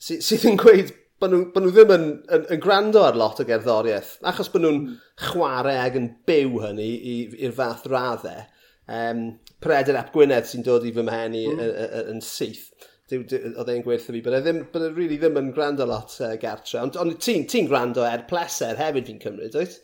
sydd 0.00 0.24
sy 0.24 0.38
yn 0.48 0.60
gweud 0.60 0.94
bod 1.20 1.34
nhw, 1.34 1.42
bod 1.52 1.64
nhw 1.64 1.74
ddim 1.74 1.94
yn, 1.96 2.06
yn, 2.32 2.46
yn, 2.54 2.60
gwrando 2.62 3.02
ar 3.04 3.18
lot 3.18 3.42
o 3.42 3.44
gerddoriaeth, 3.48 4.14
achos 4.30 4.48
bod 4.52 4.64
nhw'n 4.64 4.80
hmm. 4.86 5.00
chwarae 5.26 5.76
ag 5.82 5.98
yn 6.00 6.08
byw 6.28 6.62
hynny 6.64 6.90
i'r 7.34 7.56
fath 7.56 7.84
raddau. 7.90 8.46
Um, 8.90 9.26
Pred 9.60 9.92
Ap 9.96 10.12
Gwynedd 10.14 10.48
sy'n 10.48 10.64
dod 10.64 10.86
i 10.88 10.92
fy 10.96 11.04
mhen 11.04 11.36
i 11.36 11.44
hmm. 11.50 12.08
yn 12.14 12.24
syth. 12.24 12.70
Oedd 13.10 13.70
e'n 13.72 13.82
gweithio 13.82 14.14
fi, 14.14 14.22
bydde 14.22 14.40
ddim, 14.44 14.60
bydde 14.72 14.90
really 14.94 15.18
ddim 15.18 15.38
yn 15.40 15.52
gwrando 15.54 15.86
lot 15.88 16.14
uh, 16.22 16.36
gartre. 16.40 16.78
Ond 16.80 16.98
on, 17.00 17.14
ti'n 17.18 17.46
ti 17.50 17.64
gwrando 17.66 18.04
er 18.06 18.22
pleser 18.30 18.78
hefyd 18.78 19.08
fi'n 19.10 19.22
cymryd, 19.24 19.56
oes? 19.58 19.80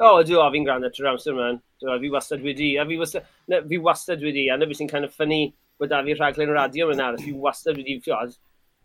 O, 0.00 0.08
oh, 0.08 0.22
dwi 0.24 0.38
o, 0.40 0.46
fi'n 0.54 0.64
gwrando 0.66 0.88
trwy'r 0.90 1.12
amser 1.12 1.36
man. 1.36 1.60
Fi 1.82 2.12
wastad 2.14 2.46
wedi, 2.46 2.72
a 2.80 2.86
fi 2.88 2.96
wastad, 2.98 3.28
na, 3.52 3.60
fi 3.68 3.78
wastad 3.82 4.24
wedi, 4.24 4.46
a 4.50 4.56
na 4.56 4.70
fi 4.70 4.78
sy'n 4.78 4.90
kind 4.90 5.06
of 5.06 5.12
funny 5.14 5.52
bod 5.78 5.92
da 5.92 6.00
fi 6.06 6.16
rhaglen 6.16 6.54
radio 6.54 6.88
mewn 6.88 7.04
arall, 7.04 7.20
fi 7.20 7.34
wastad 7.44 7.76
wedi, 7.76 7.98
fiod, 8.02 8.34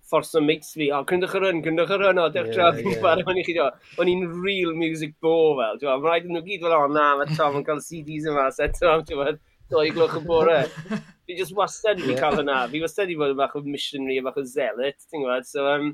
ffors 0.07 0.35
o 0.35 0.41
mates 0.43 0.71
fi, 0.75 0.87
o, 0.95 1.01
cryndwch 1.07 1.35
yr 1.37 1.47
hwn, 1.47 1.63
cryndwch 1.63 1.91
yr 1.95 2.05
hwn, 2.07 2.21
o, 2.23 2.27
dewch 2.33 2.53
tra, 2.55 2.69
fi'n 2.75 3.01
barod 3.03 3.27
o'n 3.27 3.39
i 3.41 3.43
chi, 3.47 3.55
o'n 3.61 4.11
i'n 4.11 4.23
real 4.43 4.73
music 4.77 5.15
bo, 5.23 5.35
fel, 5.59 5.79
dwi'n 5.81 6.03
rhaid 6.05 6.27
yn 6.27 6.37
nhw 6.37 6.43
gyd 6.45 6.63
fel, 6.63 6.75
o, 6.77 6.87
na, 6.91 7.09
mae 7.19 7.37
Tom 7.37 7.59
yn 7.59 7.67
cael 7.67 7.83
CDs 7.83 8.27
yma, 8.31 8.47
set 8.55 8.79
Tom, 8.79 9.03
dwi'n 9.07 9.39
doi 9.71 9.89
glwch 9.95 10.17
y 10.19 10.23
bore. 10.25 10.59
Fi 11.27 11.37
just 11.37 11.55
wastad 11.55 11.99
wedi 12.01 12.17
cael 12.19 12.39
hynna. 12.39 12.59
Fi 12.71 12.81
wastad 12.83 13.07
wedi 13.07 13.17
bod 13.19 13.33
yn 13.33 13.39
bach 13.39 13.55
o 13.57 13.63
missionary, 13.65 14.19
yn 14.21 14.27
bach 14.27 14.39
o 14.39 14.45
zealot, 14.47 14.99
ti'n 15.07 15.23
gwybod. 15.23 15.47
So, 15.49 15.65
um, 15.71 15.91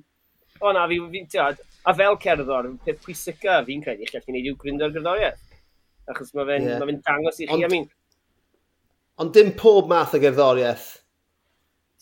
o 0.62 0.74
na, 0.76 0.86
fi, 0.90 1.00
fi, 1.14 1.24
tiad, 1.34 1.62
a 1.86 1.96
fel 1.98 2.20
cerddor, 2.22 2.70
peth 2.86 3.02
pwysica 3.06 3.60
fi'n 3.68 3.84
credu, 3.84 4.06
chi'n 4.08 4.20
gallu 4.20 4.30
gwneud 4.30 4.52
yw 4.52 4.60
grindo'r 4.62 4.94
gerddoriaeth. 4.96 5.42
Achos 6.12 6.34
mae 6.36 6.48
fe'n 6.52 6.68
yeah. 6.68 6.80
ma 6.82 6.90
fe 6.90 6.98
dangos 7.08 7.40
i 7.40 7.48
chi, 7.48 7.58
ond, 7.58 7.66
I 7.66 7.72
mean... 7.72 7.90
Ond 9.24 9.34
dim 9.36 9.52
pob 9.58 9.90
math 9.92 10.16
o 10.18 10.22
gerddoriaeth. 10.22 10.88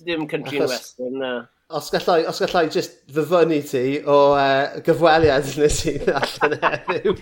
Dim 0.06 0.28
country 0.28 0.60
Achos... 0.60 0.64
and 0.64 0.76
western, 0.76 1.18
na 1.22 1.34
os 1.72 1.90
gallai, 1.90 2.26
os 2.28 2.40
gallai 2.40 2.70
just 2.70 2.92
fyfynnu 3.14 3.62
ti 3.70 3.84
o 4.06 4.18
uh, 4.34 4.80
gyfweliad 4.86 5.48
nes 5.62 5.80
i 5.90 5.96
allan 6.20 6.58
heddiw. 6.64 7.16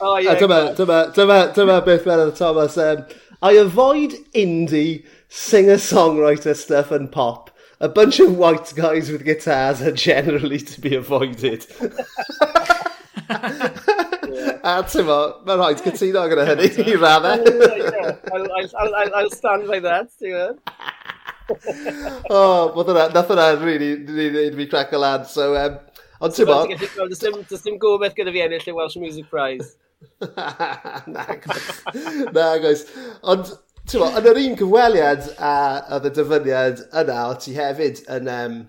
oh, 0.00 0.16
yeah, 0.18 0.36
dyma, 0.40 0.60
dyma, 0.78 1.00
dyma, 1.16 1.38
dyma 1.56 1.78
beth 1.86 2.06
meddwl 2.08 2.34
Thomas. 2.36 2.76
Um, 2.78 3.04
I 3.42 3.52
avoid 3.62 4.12
indie 4.34 5.04
singer-songwriter 5.28 6.56
stuff 6.56 6.90
and 6.90 7.10
pop. 7.10 7.50
A 7.80 7.88
bunch 7.88 8.20
of 8.20 8.36
white 8.36 8.72
guys 8.76 9.10
with 9.10 9.24
guitars 9.24 9.80
are 9.80 9.92
generally 9.92 10.58
to 10.58 10.80
be 10.80 10.94
avoided. 10.94 11.66
A 14.60 14.82
ti'n 14.84 15.06
fo, 15.08 15.16
mae'n 15.46 15.60
rhaid 15.60 15.80
cytuno 15.84 16.26
gyda 16.28 16.44
hynny 16.50 16.68
i 16.84 16.96
raddau. 17.00 17.38
I'll 19.16 19.30
stand 19.32 19.66
by 19.68 19.80
that, 19.80 20.12
ti'n 20.20 20.58
oh, 22.30 22.72
bod 22.74 22.90
that, 22.94 23.14
nath 23.14 23.30
hwnna 23.30 23.48
really, 23.62 23.94
really, 24.04 24.50
really 24.50 24.66
crack 24.66 24.92
a 24.92 24.98
lad, 24.98 25.26
so... 25.26 25.54
Um, 25.56 25.78
ond 26.20 26.36
ti'n 26.36 26.48
bod... 26.50 26.74
Does 27.50 27.64
dim 27.66 27.78
gobeith 27.82 28.16
gyda 28.18 28.34
fi 28.34 28.44
ennill 28.46 28.68
y 28.70 28.76
Welsh 28.76 28.98
Music 29.02 29.28
Prize. 29.30 29.76
na, 30.20 31.26
na, 32.32 32.46
guys. 32.62 32.86
Ond, 33.22 33.52
ti'n 33.86 34.04
bod, 34.04 34.18
yn 34.20 34.30
yr 34.32 34.42
un 34.44 34.58
cyfweliad 34.60 35.30
a 35.36 35.54
oedd 35.96 36.10
y 36.10 36.14
dyfyniad 36.20 36.84
yna, 37.02 37.20
o 37.30 37.38
ti 37.40 37.56
hefyd 37.58 38.04
yn, 38.18 38.30
um, 38.34 38.60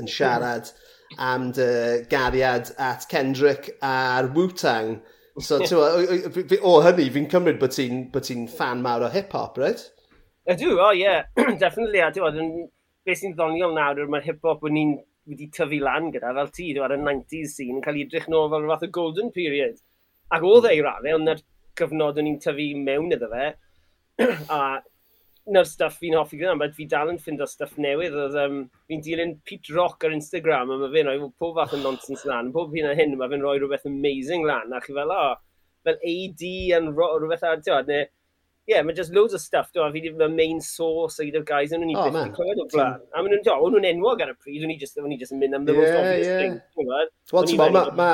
yn 0.00 0.10
siarad 0.10 0.72
am 1.18 1.50
dy 1.54 2.04
gariad 2.10 2.72
at 2.78 3.08
Kendrick 3.08 3.70
a'r 3.82 4.32
Wu-Tang. 4.34 4.98
So, 5.40 5.58
ti'n 5.66 5.78
o, 5.78 5.88
o 6.70 6.78
hynny, 6.84 7.08
fi'n 7.14 7.30
cymryd 7.30 7.60
bod 7.62 7.74
ti'n 7.74 8.08
ti 8.14 8.38
fan 8.50 8.82
mawr 8.84 9.08
o 9.08 9.12
hip-hop, 9.14 9.58
right? 9.58 9.82
Ydw, 10.44 10.74
o 10.76 10.82
oh, 10.84 10.92
ie, 10.92 11.00
yeah. 11.00 11.24
definitely. 11.62 12.02
A 12.04 12.10
ti'n 12.12 12.64
beth 13.04 13.20
sy'n 13.20 13.34
ddoniol 13.36 13.72
nawr 13.76 14.00
yw'r 14.02 14.10
mae'r 14.12 14.26
hip-hop 14.28 14.64
o'n 14.68 14.76
i'n 14.76 14.94
wedi 15.28 15.46
tyfu 15.56 15.78
lan 15.80 16.10
gyda 16.12 16.34
fel 16.36 16.50
ti, 16.52 16.66
ar 16.84 16.92
y 16.92 16.98
90s 17.00 17.54
sy'n 17.58 17.80
cael 17.84 17.96
ei 17.96 18.04
edrych 18.04 18.26
nôl 18.32 18.50
fel 18.52 18.66
fath 18.68 18.84
o 18.84 18.90
golden 18.92 19.30
period. 19.32 19.78
Ac 20.36 20.44
oedd 20.44 20.68
ei 20.68 20.82
raddau, 20.84 21.08
e, 21.08 21.14
ond 21.16 21.28
na'r 21.30 21.40
cyfnod 21.80 22.20
o'n 22.20 22.28
i'n 22.28 22.42
tyfu 22.44 22.66
mewn 22.80 23.16
iddo 23.16 23.30
fe. 23.32 23.46
a 24.56 24.58
na'r 25.54 25.68
stuff 25.68 25.96
fi'n 26.00 26.16
hoffi 26.18 26.40
gyda, 26.40 26.56
mae 26.60 26.74
fi 26.76 26.86
dal 26.92 27.12
yn 27.12 27.20
ffind 27.20 27.44
o 27.44 27.48
stuff 27.48 27.78
newydd. 27.80 28.18
Oedd, 28.26 28.36
um, 28.44 28.58
fi'n 28.90 29.04
dilyn 29.04 29.32
Pete 29.48 29.72
Rock 29.76 30.04
ar 30.04 30.16
Instagram, 30.16 30.74
a 30.74 30.78
mae 30.82 30.92
fe'n 30.92 31.08
rhoi 31.08 31.30
pob 31.40 31.56
fath 31.56 31.72
o 31.76 31.80
nonsens 31.80 32.26
lan. 32.28 32.52
Pob 32.52 32.76
hyn 32.76 32.90
a 32.90 32.92
hyn, 33.00 33.16
mae 33.20 33.32
fe'n 33.32 33.44
rhoi 33.44 33.56
rhywbeth 33.62 33.88
amazing 33.88 34.44
lan. 34.48 34.76
A 34.76 34.82
chi 34.84 34.92
fel, 34.92 35.12
o, 35.12 35.22
oh, 35.32 35.72
fel 35.88 36.04
AD 36.12 36.44
yn 36.80 36.92
rhywbeth 36.92 37.48
ar, 37.48 37.64
tiwad, 37.64 37.88
neu 37.88 38.04
yeah, 38.66 38.82
mae 38.82 38.94
just 38.94 39.12
loads 39.12 39.34
of 39.34 39.40
stuff, 39.40 39.72
do, 39.72 39.82
a 39.84 39.90
fi 39.92 40.00
ddim 40.04 40.22
yn 40.24 40.36
main 40.38 40.60
source 40.64 41.20
gyda'r 41.20 41.44
guys, 41.48 41.74
yn 41.74 41.82
nhw'n 41.82 41.92
i 41.92 41.98
byth 41.98 42.30
clywed 42.36 42.62
o 42.62 42.68
blaen. 42.72 43.02
A 43.12 43.24
maen 43.24 43.34
nhw'n 43.34 43.50
o'n 43.52 43.74
nhw'n 43.74 43.90
enwog 43.90 44.22
ar 44.24 44.32
y 44.32 44.36
pryd, 44.38 44.64
o'n 44.64 44.72
i 44.72 44.78
just, 44.80 44.96
just 45.20 45.34
yn 45.34 45.42
mynd 45.42 45.58
am 45.58 45.66
the 45.68 45.74
yeah, 45.74 45.82
most 45.82 45.98
obvious 45.98 46.30
yeah. 46.30 46.40
thing. 46.40 46.88
Wel, 47.34 47.50
ti'n 47.50 47.60
ma, 47.60 47.84
ma, 47.98 48.08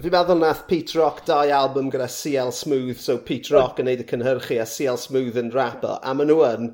fi'n 0.00 0.16
meddwl 0.16 0.42
nath 0.42 0.64
Pete 0.70 0.98
Rock 0.98 1.22
dau 1.28 1.52
album 1.60 1.92
gyda 1.94 2.08
CL 2.10 2.50
Smooth, 2.56 2.98
so 3.02 3.16
Pete 3.28 3.54
Rock 3.54 3.78
yn 3.82 3.88
neud 3.90 4.02
y 4.02 4.08
cynhyrchu 4.10 4.58
a 4.62 4.66
CL 4.72 4.98
Smooth 5.04 5.38
yn 5.44 5.54
rapper, 5.54 5.94
a 6.02 6.16
maen 6.16 6.32
nhw 6.32 6.42
yn, 6.48 6.72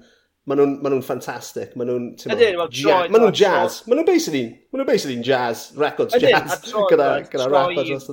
maen 0.49 0.63
nhw'n 0.63 0.75
ma 0.81 0.95
nhw 0.95 1.03
ffantastig, 1.05 1.77
maen 1.77 1.93
nhw'n... 1.93 2.09
Maen 2.33 3.13
nhw'n 3.21 3.37
jazz, 3.37 3.83
maen 3.85 4.01
nhw'n 4.01 4.09
basically, 4.09 4.47
maen 4.73 4.81
nhw'n 4.81 4.89
basically 4.89 5.21
jazz, 5.21 5.69
records 5.77 6.17
jazz, 6.17 6.73
gyda 6.91 7.51
rapper 7.53 7.85
dros 7.85 8.09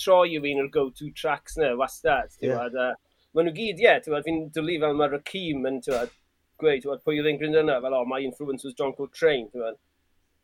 Troy 0.00 0.32
yw 0.32 0.46
un 0.48 0.62
o'r 0.62 0.68
go-to 0.72 1.10
tracks 1.12 1.58
na, 1.60 1.74
wastad, 1.76 2.32
ti'n 2.40 2.54
yeah 2.54 2.94
maen 3.36 3.46
nhw 3.46 3.54
gyd, 3.54 3.78
ie, 3.78 3.86
yeah, 3.86 4.00
ti'n 4.02 4.24
fi'n 4.26 4.40
dwlu 4.54 4.78
fel 4.82 4.96
mae'r 4.98 5.14
Rakim 5.16 5.68
yn, 5.68 5.78
ti'n 5.84 6.10
gweud, 6.60 6.82
ti'n 6.82 7.04
pwy 7.04 7.20
oedd 7.20 7.30
e'n 7.30 7.38
grynd 7.40 7.60
yna, 7.62 7.78
fel, 7.84 7.96
oh, 8.00 8.06
my 8.08 8.20
influence 8.24 8.66
was 8.66 8.76
John 8.78 8.94
Coltrane, 8.96 9.48
ti'n 9.50 9.62
fawr. 9.62 9.78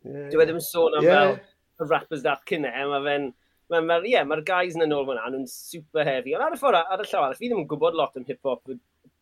Yeah, 0.07 0.28
Dwi 0.30 0.39
e 0.39 0.41
wedi 0.43 0.55
yn 0.55 0.62
sôn 0.62 0.95
am 0.99 1.07
fel 1.07 1.34
y 1.37 1.89
rappers 1.91 2.22
dat 2.24 2.45
cynne, 2.49 2.70
mae 2.70 3.03
fe'n, 3.07 3.30
mae'r 3.72 3.89
ma, 3.89 3.99
yeah, 4.07 4.26
ma 4.28 4.39
guys 4.47 4.76
yn 4.78 4.95
ôl 4.95 5.09
fyna, 5.09 5.26
nhw'n 5.32 5.49
super 5.51 6.07
heavy. 6.07 6.37
Ond 6.37 6.47
ar 6.47 6.55
y 6.55 6.61
ffordd, 6.61 6.78
ar 6.84 7.03
y 7.03 7.09
llaw 7.09 7.24
arall, 7.24 7.41
fi 7.41 7.51
ddim 7.51 7.64
yn 7.64 7.70
gwybod 7.72 7.99
lot 7.99 8.14
am 8.20 8.28
hip-hop 8.28 8.62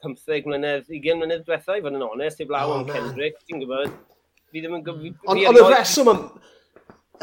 15 0.04 0.50
mlynedd, 0.50 0.84
20 0.90 1.22
mlynedd 1.22 1.46
diwethaf, 1.46 1.78
i 1.78 1.84
fod 1.84 1.96
yn 1.96 2.04
onest, 2.04 2.44
i 2.44 2.48
law 2.50 2.68
oh, 2.68 2.82
am 2.82 2.90
Kendrick, 2.90 3.40
ti'n 3.48 3.64
gwybod? 3.64 3.96
Fi 4.52 4.60
ddim 4.60 4.76
yn 4.76 4.84
gwybod... 4.84 5.24
Ond 5.32 5.48
y 5.48 5.64
reswm, 5.72 6.12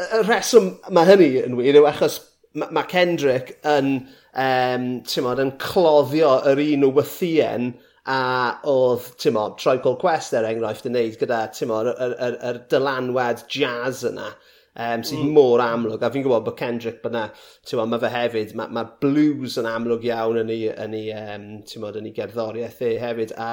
y 0.02 0.22
reswm 0.26 0.72
mae 0.90 1.12
hynny 1.12 1.30
yn 1.44 1.56
wir 1.60 1.78
yw 1.78 1.86
achos 1.92 2.18
mae 2.58 2.84
Kendrick 2.90 3.56
yn, 3.68 3.94
um, 4.38 4.86
mod, 5.24 5.42
yn 5.42 5.54
cloddio 5.62 6.36
yr 6.52 6.62
un 6.66 6.86
o 6.88 6.92
wythien 6.98 7.72
a 8.12 8.22
oedd, 8.68 9.12
ti'n 9.22 9.36
modd, 9.36 9.58
Troy 9.62 9.78
Cole 9.82 10.00
Quest 10.00 10.34
er 10.34 10.48
enghraifft 10.48 10.88
yn 10.90 10.96
neud 10.98 11.20
gyda, 11.20 11.44
ti'n 11.54 11.70
modd, 11.70 11.92
yr, 11.92 12.16
yr, 12.28 12.40
yr 12.50 12.64
dylanwad 12.72 13.44
jazz 13.52 14.02
yna 14.08 14.32
um, 14.32 15.04
sydd 15.04 15.22
mm. 15.22 15.30
mor 15.36 15.62
amlwg. 15.64 16.02
A 16.02 16.10
fi'n 16.12 16.24
gwybod 16.24 16.46
bod 16.48 16.58
Kendrick 16.58 17.02
byna, 17.04 17.28
ti'n 17.68 17.80
modd, 17.80 17.92
mae 17.92 18.02
fe 18.02 18.12
hefyd, 18.16 18.56
mae, 18.58 18.74
mae 18.74 18.90
blues 19.04 19.58
yn 19.60 19.70
amlwg 19.70 20.06
iawn 20.08 20.42
yn 20.42 20.52
ei, 20.52 20.68
yn 20.72 20.98
ei, 20.98 21.08
um, 21.16 21.48
ti'n 21.68 21.84
modd, 21.84 22.00
yn 22.00 22.10
ei 22.10 22.16
gerddoriaeth 22.16 22.82
e 22.88 22.92
hefyd. 23.02 23.36
A 23.38 23.52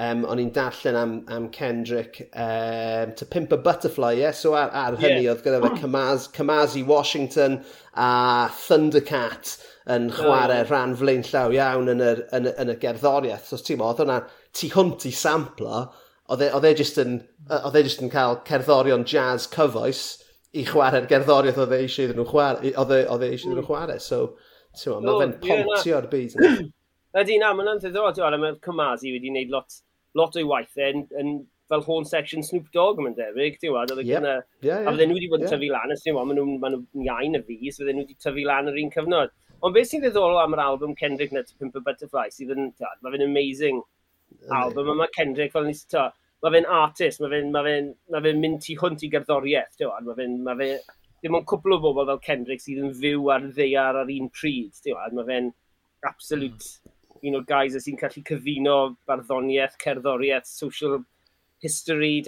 um, 0.00 0.24
o'n 0.26 0.40
i'n 0.42 0.50
darllen 0.54 0.96
am, 0.98 1.12
am 1.30 1.48
Kendrick, 1.54 2.20
um, 2.32 3.12
To 3.14 3.26
Pimp 3.26 3.52
a 3.52 3.56
Butterfly, 3.56 4.14
yeah? 4.18 4.32
so 4.32 4.54
ar, 4.54 4.70
ar 4.70 4.96
hynny 4.98 5.22
yeah. 5.22 5.34
oedd 5.34 5.44
gyda 5.44 5.60
fe 5.62 5.70
Kamaz, 5.82 6.26
Kamazi 6.34 6.84
Washington 6.86 7.60
a 7.94 8.48
Thundercat 8.64 9.56
yn 9.94 10.08
chwarae 10.16 10.64
oh. 10.64 10.68
rhan 10.70 10.96
flaen 10.98 11.22
llaw 11.28 11.54
iawn 11.54 11.92
yn 11.92 12.02
y, 12.02 12.10
yn, 12.34 12.50
yn 12.50 12.72
y 12.74 12.78
gerddoriaeth. 12.82 13.46
So 13.52 13.60
ti'n 13.60 13.78
modd, 13.82 14.02
oedd 14.02 14.30
tu 14.56 14.72
hwnt 14.74 15.06
i 15.10 15.14
samplo, 15.14 15.86
oedd 16.34 16.66
e 16.66 16.74
just 16.78 16.98
yn, 17.02 17.20
oedd 17.60 17.78
e 17.78 17.86
just 17.86 18.02
e 18.02 18.08
yn 18.08 18.14
cael 18.14 18.40
cerddorion 18.48 19.06
jazz 19.06 19.46
cyfoes 19.52 20.06
i 20.54 20.64
chwarae'r 20.66 21.06
gerddoriaeth 21.10 21.60
oedd 21.62 21.74
e 21.76 21.84
eisiau 21.84 22.08
iddyn 22.08 22.22
nhw 22.22 22.30
chwarae, 22.30 22.72
e, 22.72 22.74
oedd 22.80 22.96
e 22.96 23.30
eisiau 23.30 23.52
iddyn 23.52 23.60
nhw 23.60 23.68
chwarae. 23.68 24.00
So, 24.02 24.24
ti'n 24.80 24.96
modd, 24.96 25.06
mae 25.06 25.20
fe'n 25.22 25.36
pontio'r 25.44 26.10
byd. 26.10 26.40
Ydy, 27.14 27.36
na, 27.38 27.52
mae'n 27.54 27.78
ddiddorol. 27.78 28.38
Mae'r 28.42 28.56
Cymasi 28.64 29.12
wedi 29.14 29.30
gwneud 29.30 29.52
lot, 29.54 29.76
lot 30.18 30.38
o'i 30.38 30.46
waith 30.50 30.80
yn, 30.82 31.04
yn 31.20 31.34
fel 31.70 31.84
horn 31.86 32.06
section 32.08 32.42
Snoop 32.42 32.66
Dogg 32.74 32.98
mae'n 33.02 33.14
debyg, 33.18 33.60
ti'n 33.60 33.72
wad, 33.74 33.92
oedd 33.94 34.02
yep. 34.08 34.24
yna... 34.24 34.32
Yeah, 34.66 34.80
yeah, 34.82 34.88
a 34.88 34.94
fydden 34.94 35.12
nhw 35.12 35.18
wedi 35.18 35.28
bod 35.30 35.44
yn 35.44 35.46
yeah. 35.46 35.54
tyfu 35.54 35.70
lan, 35.70 35.94
ysdyn 35.94 36.16
nhw, 36.16 36.24
maen 36.26 36.40
nhw'n 36.40 36.58
ma 36.60 36.72
nhw 36.72 37.06
iawn 37.06 37.38
y 37.38 37.42
fus, 37.46 37.78
fydden 37.78 38.00
nhw 38.00 38.04
wedi 38.04 38.18
tyfu 38.24 38.46
lan 38.48 38.70
yr 38.72 38.80
un 38.82 38.90
cyfnod. 38.96 39.32
Ond 39.64 39.76
beth 39.76 39.88
sy'n 39.90 40.02
ddiddorol 40.02 40.40
am 40.42 40.56
yr 40.56 40.64
album 40.64 40.96
Kendrick 40.98 41.32
Nuts, 41.32 41.54
Pimp 41.60 41.78
a 41.78 41.82
Butterfly, 41.86 42.26
sydd 42.34 42.52
yn, 42.56 42.68
tad, 42.80 42.98
mae 43.00 43.14
fe'n 43.14 43.26
amazing 43.28 43.80
album, 44.58 44.90
a 44.90 44.98
mae 44.98 45.14
Kendrick 45.14 45.54
fel 45.54 45.68
nes 45.70 45.84
to, 45.94 46.08
mae 46.44 46.56
fe'n 46.56 46.68
artist, 46.80 47.22
mae 47.22 47.32
fe'n 47.32 47.54
ma 47.54 47.62
fe, 47.64 47.78
ma 48.12 48.24
fe 48.26 48.34
mynd 48.42 48.60
tu 48.66 48.76
hwnt 48.82 49.06
i 49.06 49.12
gerddoriaeth, 49.14 49.78
ti'n 49.78 50.10
mae 50.10 50.18
fe'n, 50.18 50.40
ma 50.44 50.58
fe, 50.58 50.72
dim 51.24 51.38
ond 51.38 51.46
cwpl 51.48 51.78
o 51.78 51.80
bobl 51.86 52.10
fel 52.10 52.24
Kendrick 52.26 52.66
sydd 52.66 52.82
yn 52.82 52.92
fyw 52.98 53.30
ar 53.32 53.46
ddeiar 53.54 54.02
ar 54.02 54.12
un 54.18 54.28
pryd, 54.34 54.74
ti'n 54.82 55.16
mae 55.16 55.30
fe'n 55.30 55.54
absolute 56.04 56.74
mm 56.83 56.83
un 57.24 57.38
o'r 57.38 57.46
guys 57.48 57.76
sy'n 57.80 57.98
gallu 58.00 58.22
cyfuno 58.28 58.76
barddoniaeth, 59.08 59.76
cerddoriaeth, 59.80 60.48
social 60.48 60.98
history, 61.64 62.22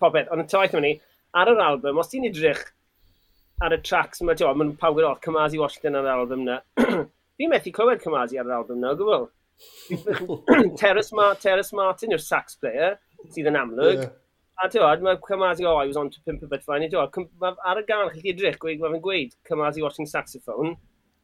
popeth. 0.00 0.30
Ond 0.34 0.44
y 0.44 0.46
taith 0.50 0.74
yma 0.74 0.84
ni, 0.84 0.94
ar 1.38 1.50
yr 1.52 1.62
album, 1.64 2.00
os 2.02 2.10
ti'n 2.10 2.26
edrych 2.30 2.62
ar 3.64 3.76
y 3.76 3.80
tracks 3.86 4.22
yma, 4.24 4.36
ti'n 4.36 4.56
maen 4.58 4.72
pawb 4.80 5.02
off, 5.06 5.20
Cymasi 5.24 5.60
Washington 5.60 6.00
ar 6.00 6.08
yr 6.08 6.22
album 6.24 6.46
yna. 6.46 6.58
fi'n 7.40 7.52
methu 7.52 7.74
clywed 7.76 8.02
Cymasi 8.02 8.40
ar 8.40 8.48
yr 8.48 8.56
album 8.58 8.80
yna, 8.80 8.96
gwybod? 8.98 9.28
Terrace, 10.80 11.12
Ma 11.16 11.34
Terrace 11.34 11.76
Martin 11.76 12.16
yw'r 12.16 12.24
sax 12.24 12.56
player, 12.60 12.98
sydd 13.30 13.50
yn 13.52 13.60
amlwg. 13.60 14.02
Yeah. 14.02 14.14
A 14.60 14.68
ti'n 14.68 14.82
gwybod, 14.82 15.06
mae 15.06 15.20
Cymasi, 15.28 15.66
oh, 15.68 15.78
I 15.78 15.88
was 15.88 16.00
on 16.00 16.10
to 16.10 16.22
Pimp 16.26 16.42
a 16.42 16.50
bit 16.50 16.66
fine. 16.66 16.88
ti'n 16.88 16.98
gwybod, 16.98 17.60
ar 17.62 17.82
y 17.82 17.86
gan, 17.88 18.10
chi'n 18.14 18.32
edrych, 18.34 18.58
mae 18.64 18.80
fe'n 18.80 19.04
gweud 19.04 19.36
Cymasi 19.48 19.84
Washington 19.84 20.10
saxophone, 20.10 20.74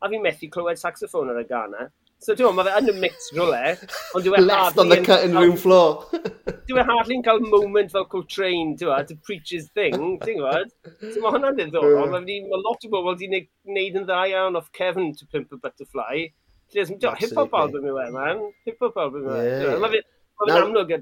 a 0.02 0.12
fi'n 0.12 0.22
methu 0.22 0.52
clywed 0.52 0.78
saxophone 0.80 1.32
ar 1.32 1.40
y 1.42 1.48
gan 1.48 1.80
So 2.24 2.34
dwi'n 2.34 2.56
mae 2.56 2.64
fe 2.64 2.78
yn 2.80 2.88
y 2.90 2.94
mix 2.96 3.28
rhywle, 3.34 3.74
ond 4.16 4.24
dwi'n 4.24 4.38
e 4.38 4.44
Left 4.46 4.78
on 4.80 4.88
the 4.88 4.96
cutting 5.04 5.36
room 5.36 5.56
floor. 5.60 6.06
dwi'n 6.66 6.80
e 6.80 6.84
hardly'n 6.88 7.24
cael 7.26 7.42
moment 7.44 7.92
fel 7.92 8.06
Coltrane, 8.12 8.72
dwi'n 8.80 9.06
to 9.10 9.18
preach 9.26 9.52
his 9.52 9.68
thing, 9.76 10.16
ti'n 10.24 10.40
gwybod? 10.40 10.72
So 11.02 11.20
mae 11.20 11.34
hwnna'n 11.36 11.60
ddiddorol, 11.60 12.08
mae 12.14 12.40
ma 12.48 12.60
lot 12.62 12.88
o 12.88 12.90
bobl 12.94 13.12
wedi 13.12 13.44
gwneud 13.44 14.00
yn 14.00 14.08
dda 14.08 14.22
iawn 14.32 14.58
off 14.58 14.72
Kevin 14.76 15.12
to 15.18 15.28
Pimp 15.28 15.52
a 15.52 15.60
Butterfly. 15.60 16.26
Hip-hop 16.72 17.54
album 17.60 17.86
yw 17.92 18.00
e, 18.02 18.08
man. 18.16 18.42
Hip-hop 18.66 18.98
album 19.04 19.28
yw 19.28 19.36
e. 19.36 19.78
Mae 19.84 20.00
fe'n 20.00 20.56
amlwg 20.56 20.96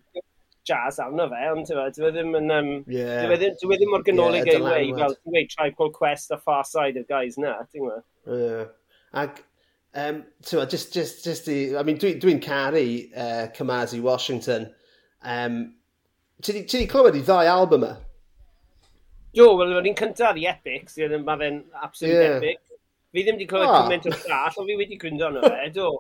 jazz 0.67 0.99
arno 0.99 1.31
fe, 1.31 1.47
ond 1.55 1.71
dwi 1.71 2.11
e 2.11 2.13
ddim 2.19 2.37
yn... 2.41 2.53
Um, 2.59 2.71
yeah. 2.91 3.25
Dwi 3.29 3.39
ddim, 3.39 3.57
dwi 3.63 3.79
ddim 3.79 3.95
mor 3.95 4.05
ganolig 4.05 4.49
yeah, 4.49 4.59
ei 4.59 4.67
wei, 4.67 4.93
fel 4.99 5.17
dwi 5.23 5.47
Tribe 5.53 5.79
Called 5.79 5.95
Quest 5.97 6.35
a 6.35 6.43
Far 6.43 6.65
Side 6.69 7.01
y 7.01 7.07
guys 7.09 7.39
na, 7.41 7.59
ti'n 7.69 7.85
gwybod? 7.85 8.07
Yeah. 8.29 8.71
Ac 9.25 9.45
Um, 9.95 10.25
so 10.41 10.65
just, 10.67 10.93
just, 10.93 11.23
just 11.23 11.49
i, 11.49 11.77
I 11.79 11.83
mean, 11.85 11.99
dwi'n 11.99 12.19
dwi, 12.21 12.41
caru 12.43 12.85
uh, 13.17 13.47
Kamazi 13.55 14.01
Washington. 14.03 14.73
Um, 15.23 15.75
ti 16.43 16.65
di 16.67 16.87
clywed 16.91 17.15
i 17.15 17.23
ddau 17.23 17.47
album 17.47 17.85
yma? 17.85 17.93
Jo, 19.35 19.53
wel, 19.59 19.77
o'n 19.79 19.87
un 19.91 19.99
cyntaf 19.99 20.39
i 20.39 20.49
Epic, 20.51 20.91
sydd 20.91 21.15
yn 21.15 21.23
ma'n 21.27 21.63
absolute 21.83 22.19
yeah. 22.19 22.37
epic. 22.41 22.61
Fi 23.15 23.23
ddim 23.23 23.39
wedi 23.39 23.47
clywed 23.51 23.71
oh. 23.71 23.85
cymaint 23.85 24.11
o 24.11 24.17
llall, 24.17 24.59
ond 24.63 24.71
fi 24.71 24.77
wedi 24.79 24.99
gwyndo 24.99 25.29
arno 25.29 25.47
fe, 25.47 25.71
do. 25.75 25.93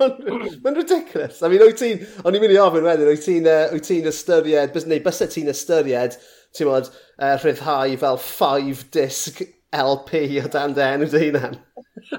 Mae'n 0.00 0.78
ridiculous. 0.80 1.42
I 1.44 1.50
mean, 1.52 1.62
wyt 1.68 1.78
ti'n, 1.80 2.00
o'n 2.24 2.36
i'n 2.36 2.42
mynd 2.42 2.56
i 2.56 2.60
ofyn 2.64 2.88
wedyn, 2.88 3.10
wyt 3.12 3.26
ti'n 3.28 3.48
uh, 3.50 3.76
ti 3.84 4.00
ystyried, 4.08 4.72
bys, 4.72 4.88
neu 4.88 5.04
bysau 5.04 5.28
ti'n 5.30 5.52
ystyried, 5.52 6.16
ti'n 6.56 6.70
modd, 6.70 6.88
uh, 7.18 7.36
rhyddhau 7.44 7.96
fel 8.00 8.20
five 8.24 8.86
disc 8.96 9.44
LP 9.82 10.24
o 10.42 10.48
dan 10.52 10.74
dy 10.76 10.88
enw 10.96 11.10
dy 11.10 11.22
hunan. 11.26 11.58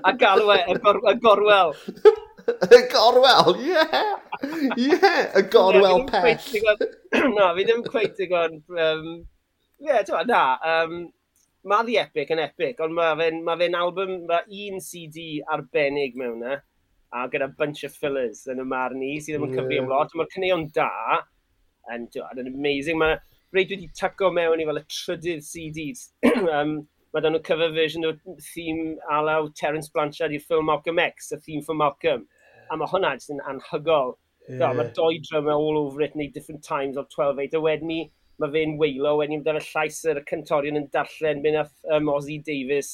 A 0.03 0.13
galw 0.19 0.51
e, 0.55 0.61
y, 0.73 0.77
gor 0.83 1.01
y 1.11 1.15
gorwel. 1.23 1.75
y 2.77 2.81
gorwel, 2.91 3.59
ie! 3.63 3.85
Ie, 4.85 5.11
y 5.39 5.43
gorwel 5.53 6.05
pell. 6.09 6.49
na, 7.37 7.51
fi 7.57 7.67
ddim 7.67 7.83
cweith 7.87 8.21
i 8.23 8.29
gwrdd... 8.31 8.61
Um, 8.75 9.11
ie, 9.81 9.89
yeah, 9.89 10.01
tywa, 10.07 10.23
na. 10.29 10.43
Um, 10.71 10.97
mae 11.65 11.85
The 11.87 11.97
Epic 12.03 12.31
yn 12.33 12.41
epic, 12.43 12.81
ond 12.83 12.93
mae 12.95 13.15
fe'n 13.19 13.43
ma 13.45 13.55
fe 13.57 13.69
album, 13.73 14.17
mae 14.29 14.65
un 14.67 14.81
CD 14.83 15.41
arbennig 15.51 16.17
mewn 16.19 16.43
e, 16.45 16.57
a 17.15 17.27
gyda 17.31 17.47
bunch 17.57 17.85
of 17.87 17.95
fillers 17.95 18.43
yn 18.51 18.61
y 18.61 18.65
marn 18.67 19.01
i, 19.01 19.15
sydd 19.17 19.39
ddim 19.39 19.47
yn 19.47 19.55
cyfri 19.57 19.79
am 19.81 19.89
lot, 19.89 20.13
mae'r 20.13 20.29
cyneuon 20.33 20.67
da, 20.75 20.89
yn, 21.95 22.05
yn 22.13 22.51
amazing, 22.51 22.99
mae 23.01 23.17
rhaid 23.55 23.71
wedi 23.73 23.89
tyco 23.97 24.29
mewn 24.35 24.61
i 24.61 24.67
fel 24.67 24.81
y 24.81 24.83
trydydd 24.91 25.45
CD. 25.47 25.87
um, 26.43 26.77
mae 27.15 27.23
dan 27.23 27.31
nhw 27.31 27.39
cover 27.47 27.71
version 27.71 28.03
o 28.03 28.11
theme 28.43 28.97
alaw 29.17 29.45
Terence 29.55 29.87
Blanchard 29.93 30.33
i'r 30.35 30.41
ffilm 30.43 30.65
Malcolm 30.67 30.99
X, 30.99 31.29
y 31.31 31.37
theme 31.45 31.61
for 31.63 31.77
Malcolm. 31.79 32.25
A 32.67 32.75
mae 32.75 32.89
hwnna 32.91 33.13
jyst 33.15 33.31
yn 33.31 33.39
anhygol. 33.47 34.17
Yeah. 34.49 34.73
Mae 34.75 34.89
doi 34.97 35.21
drum 35.23 35.47
all 35.53 35.79
over 35.79 36.03
it, 36.03 36.17
neu 36.19 36.27
different 36.35 36.65
times 36.65 36.97
of 36.99 37.07
12-8. 37.13 37.55
A 37.55 37.61
wedyn 37.63 37.87
ni, 37.87 37.99
mae 38.43 38.51
fe'n 38.51 38.73
weilo, 38.81 39.13
wedyn 39.21 39.37
ni 39.37 39.39
fydda'r 39.45 39.63
llais 39.69 39.99
yr 40.11 40.19
cyntorion 40.27 40.79
yn 40.81 40.89
darllen, 40.91 41.39
mynd 41.45 41.61
ath 41.61 41.93
um, 41.95 42.11
Ozzy 42.11 42.35
Davis 42.49 42.89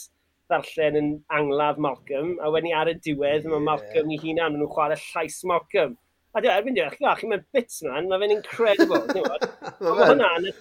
darllen 0.53 0.99
yn 0.99 1.09
angladd 1.34 1.80
Malcolm, 1.82 2.36
a 2.45 2.51
wedyn 2.53 2.69
ni 2.69 2.76
ar 2.78 2.91
y 2.91 2.93
diwedd, 3.07 3.47
mae 3.49 3.63
Malcolm 3.65 4.11
i 4.13 4.19
hunan, 4.22 4.53
maen 4.53 4.61
nhw'n 4.61 4.74
chwarae 4.76 4.99
llais 5.01 5.39
Malcolm. 5.49 5.95
A 6.36 6.43
dwi'n 6.43 6.59
erbyn 6.59 6.78
diolch, 6.78 6.99
chi, 7.01 7.32
mae'n 7.32 7.47
bits 7.57 7.82
man, 7.88 8.11
mae 8.11 8.22
fe'n 8.22 8.36
incredible. 8.38 9.01
mae 9.82 10.11
hwnna'n 10.11 10.51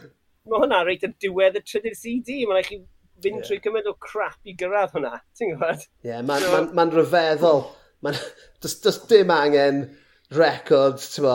Mae 0.48 0.62
hwnna 0.64 0.80
reit 0.86 1.04
ar 1.04 1.12
diwedd 1.20 1.58
y 1.58 1.62
trydydd 1.62 1.98
CD, 1.98 2.38
mae'n 2.48 2.56
rhaid 2.56 2.70
chi 2.70 2.78
fynd 3.24 3.40
yeah. 3.40 3.46
trwy 3.48 3.60
gymaint 3.64 3.90
o 3.90 3.96
crap 4.02 4.38
i 4.44 4.56
gyrraedd 4.58 4.94
hwnna. 4.96 5.20
Ti'n 5.38 5.54
gwybod? 5.54 5.86
Ie, 5.86 6.10
yeah, 6.10 6.24
mae'n 6.26 6.46
so, 6.46 6.52
ma, 6.52 6.62
ma, 6.66 6.84
ma 6.84 6.88
ryfeddol. 6.98 7.64
Mae'n... 8.04 8.20
Does, 8.60 8.74
does 8.84 8.98
dim 9.08 9.30
angen 9.32 9.84
record, 10.36 11.00
ti'n 11.00 11.26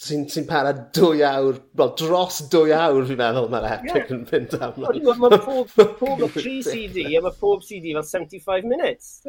sy'n 0.00 0.22
sy 0.32 0.46
para 0.48 0.70
dwy 0.96 1.20
awr, 1.28 1.58
well, 1.76 1.90
dros 1.98 2.38
dwy 2.52 2.70
awr 2.72 3.04
fi'n 3.04 3.18
meddwl 3.20 3.50
mae'r 3.52 3.66
epic 3.74 3.98
yeah. 3.98 4.12
yn 4.14 4.22
fynd 4.30 4.54
am. 4.56 4.78
Mae 4.80 5.40
pob, 5.44 5.68
pob 6.00 6.22
tri 6.38 6.54
CD 6.64 7.04
a 7.18 7.20
mae 7.26 7.34
pob 7.42 7.60
CD 7.66 7.92
fel 7.92 8.06
75 8.08 8.64
minutes. 8.70 9.10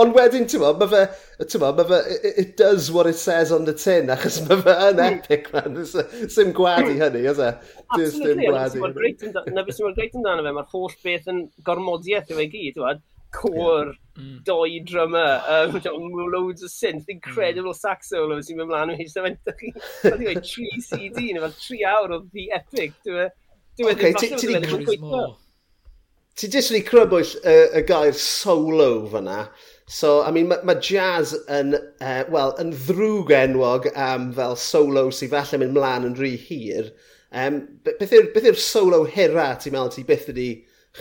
Ond 0.00 0.16
wedyn, 0.16 0.48
ti'n 0.48 0.64
meddwl, 0.64 0.80
mae 0.80 0.88
fe, 0.94 1.02
ti'n 1.44 1.60
meddwl, 1.66 1.76
mae 1.82 1.88
fe, 1.92 2.00
it 2.32 2.56
does 2.60 2.88
what 2.94 3.10
it 3.10 3.20
says 3.20 3.52
on 3.52 3.68
the 3.68 3.76
tin, 3.76 4.08
achos 4.14 4.40
mae 4.48 4.56
fe 4.62 4.74
yn 4.88 5.04
epic, 5.04 5.52
man. 5.52 5.76
Sim 5.84 6.56
gwadu 6.56 6.96
hynny, 7.02 7.26
oes 7.28 7.42
e? 7.44 7.52
Absolutely, 7.92 8.48
na 8.48 9.66
beth 9.66 9.76
sy'n 9.76 9.90
gwneud 9.90 10.16
amdano 10.22 10.48
fe, 10.48 10.56
mae'r 10.62 10.72
holl 10.72 10.96
beth 11.04 11.28
yn 11.34 11.44
gormodiaeth 11.68 12.32
yw 12.32 12.40
ei 12.40 12.48
gyd, 12.56 12.80
cwr, 13.34 13.92
doi 14.46 14.80
drummer, 14.86 15.42
um, 15.50 15.78
loads 16.32 16.64
o 16.64 16.70
synth, 16.70 17.08
incredible 17.12 17.74
sax 17.74 18.12
solo 18.14 18.40
sy'n 18.40 18.60
mynd 18.60 18.72
mlaen 18.72 18.94
o 18.94 18.98
hyn. 18.98 19.14
Mae'n 19.26 19.38
dweud 20.18 20.44
tri 20.46 20.68
CD, 20.88 21.30
neu 21.32 21.46
fel 21.46 21.56
tri 21.60 21.80
awr 21.94 22.18
o 22.18 22.20
The 22.26 22.50
Epic. 22.60 23.00
E, 23.06 23.26
e 23.26 23.82
dwi'n 23.82 24.68
dweud, 24.68 25.40
ti 26.34 26.50
jyst 26.50 26.72
wedi 26.72 26.82
crybwyll 26.86 27.36
y, 27.46 27.54
y 27.78 27.82
gair 27.86 28.14
solo 28.18 29.06
fyna. 29.10 29.44
So, 29.86 30.22
I 30.24 30.30
mean, 30.32 30.48
mae 30.48 30.64
ma 30.64 30.74
jazz 30.80 31.34
yn, 31.52 31.76
uh, 32.00 32.22
well, 32.32 32.54
yn 32.58 32.72
ddrwg 32.86 33.30
enwog 33.36 33.90
am 33.92 34.30
um, 34.30 34.30
fel 34.36 34.56
solo 34.58 35.10
sy'n 35.12 35.30
falle 35.34 35.60
mynd 35.60 35.76
mlaen 35.76 36.08
yn 36.08 36.16
rhy 36.18 36.32
hir. 36.40 36.90
Um, 37.34 37.60
beth 37.86 38.14
yw'r 38.14 38.30
beth 38.34 38.48
yw 38.50 38.58
solo 38.58 39.02
hira 39.10 39.52
ti'n 39.60 39.74
meddwl 39.74 39.92
ti 39.94 40.06
byth 40.08 40.28
wedi 40.30 40.48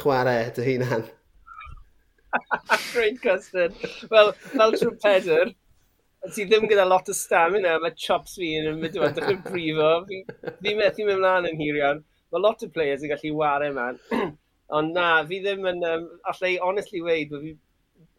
chwarae 0.01 0.49
dy 0.53 0.67
hunan? 0.67 1.07
Great 2.93 3.19
custard. 3.21 3.75
Wel, 4.11 4.31
fel 4.53 4.77
trwy 4.77 4.93
pedr, 5.03 5.51
ti 6.35 6.45
ddim 6.47 6.69
gyda 6.71 6.85
lot 6.87 7.09
o 7.11 7.15
stamina, 7.17 7.75
mae 7.83 7.95
chops 8.05 8.37
fi 8.39 8.53
yn 8.59 8.79
mynd 8.79 8.97
o'n 8.99 9.17
dechrau 9.17 9.41
brifo. 9.47 9.91
Fi, 10.09 10.21
fi 10.61 10.75
methu 10.79 11.07
mewn 11.07 11.21
mlaen 11.21 11.49
yn 11.51 11.59
hirion. 11.59 12.01
Mae 12.33 12.41
lot 12.41 12.63
o 12.65 12.71
players 12.73 13.03
yn 13.03 13.13
gallu 13.13 13.35
wario 13.41 13.75
man. 13.75 13.99
Ond 14.77 14.95
na, 14.95 15.09
fi 15.29 15.41
ddim 15.43 15.67
yn... 15.69 15.83
Um, 15.85 16.07
allai 16.31 16.55
honestly 16.63 17.03
weid, 17.05 17.29
bod 17.33 17.43
fi 17.45 17.53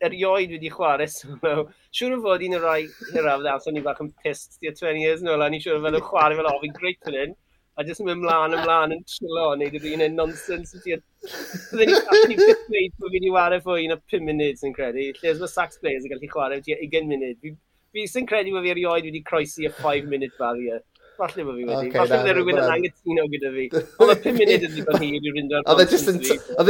erioed 0.04 0.52
wedi 0.54 0.70
chwarae 0.72 1.08
solo. 1.10 1.68
Siwr 1.94 2.18
o 2.18 2.20
fod 2.24 2.44
un 2.46 2.58
o'r 2.58 2.66
rai 2.68 2.80
hyraf 3.14 3.42
dda, 3.42 3.56
so 3.62 3.72
ni 3.72 3.82
bach 3.84 4.02
yn 4.04 4.12
pissed 4.22 4.58
20 4.62 5.00
years 5.02 5.24
nôl, 5.24 5.42
a 5.42 5.48
ni 5.50 5.62
siwr 5.62 5.80
o 5.80 5.84
fod 5.84 5.98
yn 5.98 6.06
chwarae 6.10 6.38
fel 6.38 6.50
ofyn 6.52 6.76
greit 6.76 7.00
fan 7.06 7.18
hyn 7.20 7.34
a 7.74 7.84
jyst 7.86 8.02
yn 8.02 8.08
mynd 8.08 8.22
mlaen 8.22 8.54
ymlaen 8.54 8.94
yn 8.94 9.02
trilo 9.10 9.48
a 9.50 9.58
neud 9.58 9.76
yr 9.78 9.86
un 9.90 10.06
un 10.06 10.16
nonsens. 10.20 10.74
Byddwn 10.84 11.80
ni'n 11.80 12.08
gallu 12.08 12.38
byth 12.38 12.64
dweud 12.68 12.96
bod 13.00 13.10
fi 13.10 13.18
wedi 13.18 13.32
wario 13.34 13.62
fwy 13.64 13.86
na 13.90 13.98
5 14.14 14.26
munud 14.28 14.60
sy'n 14.60 14.74
credu. 14.76 15.06
Lleis 15.20 15.42
mae 15.42 15.52
sax 15.52 15.80
players 15.82 16.06
yn 16.06 16.14
gallu 16.14 16.30
chwarae 16.30 16.62
tua 16.62 16.78
20 16.80 17.10
munud. 17.10 17.38
Fi, 17.42 17.54
fi 17.94 18.06
sy'n 18.12 18.28
credu 18.30 18.54
bod 18.54 18.66
fi 18.66 18.74
erioed 18.76 19.08
wedi 19.10 19.24
croesi 19.30 19.66
y 19.66 19.72
5 19.80 20.10
munud 20.12 20.36
barrier. 20.38 20.82
Falle 21.18 21.46
bod 21.48 21.58
fi 21.58 21.66
wedi. 21.66 21.90
Okay, 21.90 21.98
Falle 21.98 22.22
bod 22.22 22.38
rhywun 22.38 22.62
yn 22.62 22.72
angytuno 22.76 23.26
gyda 23.34 23.52
fi. 23.58 23.68
Ond 23.82 24.12
mae 24.12 24.22
5 24.28 24.40
munud 24.40 24.68
ydy 24.70 24.86
bod 24.88 25.02
hi 25.02 25.12
wedi 25.16 25.34
rwy'n 25.34 25.52
dod. 25.54 25.70
Oedd 25.74 25.84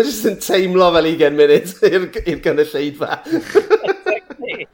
e 0.01 0.09
jyst 0.09 0.29
yn 0.33 0.41
teimlo 0.49 0.91
fel 0.97 1.13
20 1.13 1.41
munud 1.43 1.75
i'r 2.25 2.45
gynulleidfa. 2.49 3.21
Exactly. 3.85 4.69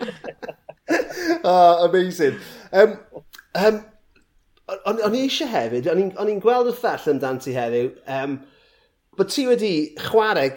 oh, 1.45 1.89
amazing. 1.89 2.39
Um, 2.73 2.99
um, 3.55 3.83
o'n, 4.71 5.03
on 5.07 5.17
i 5.17 5.25
eisiau 5.27 5.51
hefyd, 5.51 5.89
o'n 5.91 6.31
i'n 6.33 6.43
gweld 6.43 6.71
wrth 6.71 6.87
all 6.89 7.13
amdan 7.15 7.41
ti 7.43 7.55
heddiw, 7.57 7.91
um, 8.17 8.39
bod 9.19 9.33
ti 9.33 9.47
wedi 9.49 9.73
chwarae, 10.01 10.53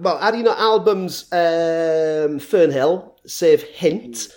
well, 0.00 0.20
ar 0.20 0.36
un 0.38 0.50
o 0.50 0.54
albums 0.68 1.24
um, 1.36 2.38
Fernhill, 2.42 3.00
sef 3.26 3.64
Hint, 3.80 4.28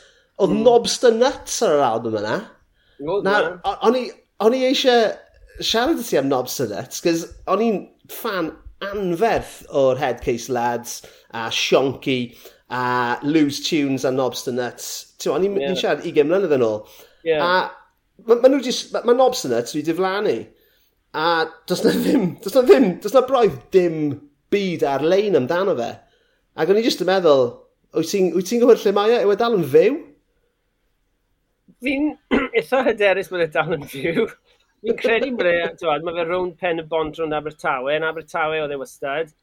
oedd 0.42 0.56
mm. 0.56 0.64
Nobster 0.66 1.14
Nuts 1.16 1.62
ar 1.66 1.78
yr 1.78 1.86
album 1.88 2.18
yna. 2.22 2.40
Nawr, 3.04 3.54
o'n 3.84 4.58
i 4.58 4.66
eisiau 4.70 5.12
siarad 5.62 6.02
i 6.02 6.08
ti 6.08 6.18
am 6.18 6.30
Nobster 6.32 6.70
Nuts, 6.72 7.02
cos 7.04 7.28
o'n 7.52 7.64
i'n 7.64 7.80
fan 8.12 8.52
anferth 8.84 9.62
o'r 9.72 10.00
Headcase 10.02 10.52
Lads 10.52 11.02
a 11.34 11.48
Sionky 11.54 12.36
a 12.74 13.20
Loose 13.24 13.62
Tunes 13.64 14.04
a 14.04 14.12
Nobster 14.12 14.56
Nuts. 14.56 15.16
Ti'n 15.22 15.36
o'n 15.36 15.48
i'n 15.48 15.62
yeah. 15.62 15.78
siarad 15.78 16.04
20 16.04 16.28
mlynedd 16.30 16.58
yn 16.58 16.66
ôl. 16.66 16.82
Yeah. 17.28 17.46
A 17.46 17.83
ma, 18.28 18.38
ma 18.42 18.52
nhw 18.52 18.62
just, 18.64 18.94
mae 18.94 19.08
ma 19.10 19.16
knobs 19.18 19.46
yna 19.50 19.64
trwy 19.68 19.84
diflannu. 19.88 20.38
A 21.14 21.26
does 21.70 21.84
na 21.86 21.92
ddim, 21.94 22.30
does 22.42 22.56
na 22.58 22.64
ddim, 22.66 22.88
does 23.02 23.14
na 23.14 23.22
broedd 23.28 23.60
dim 23.76 24.00
byd 24.54 24.86
ar-lein 24.90 25.38
amdano 25.38 25.76
fe. 25.78 25.92
Ac 26.58 26.72
o'n 26.72 26.80
i 26.80 26.86
jyst 26.86 27.04
yn 27.06 27.10
meddwl, 27.10 27.46
wyt 27.98 28.10
ti'n 28.10 28.32
ti, 28.34 28.48
ti 28.50 28.60
gwybod 28.62 28.82
lle 28.82 28.96
mae 28.98 29.14
e? 29.14 29.22
Yw 29.26 29.34
e 29.34 29.38
dal 29.38 29.58
yn 29.58 29.68
fyw? 29.76 30.00
Fi'n 31.84 32.10
eitha 32.60 32.82
hyderus 32.90 33.32
bod 33.34 33.46
e 33.46 33.48
dal 33.54 33.78
yn 33.78 33.88
fyw. 33.90 34.28
Fi'n 34.84 35.00
credu 35.00 35.32
bod 35.38 35.50
e, 35.50 35.56
dwad, 35.80 36.06
mae 36.06 36.18
fe 36.18 36.28
rownd 36.28 36.58
pen 36.62 36.82
y 36.82 36.86
bont 36.90 37.22
rownd 37.22 37.38
Abertawe. 37.38 37.94
Yn 37.98 38.06
Abertawe 38.10 38.62
oedd 38.64 38.76
e 38.76 38.80
wastad. 38.82 39.34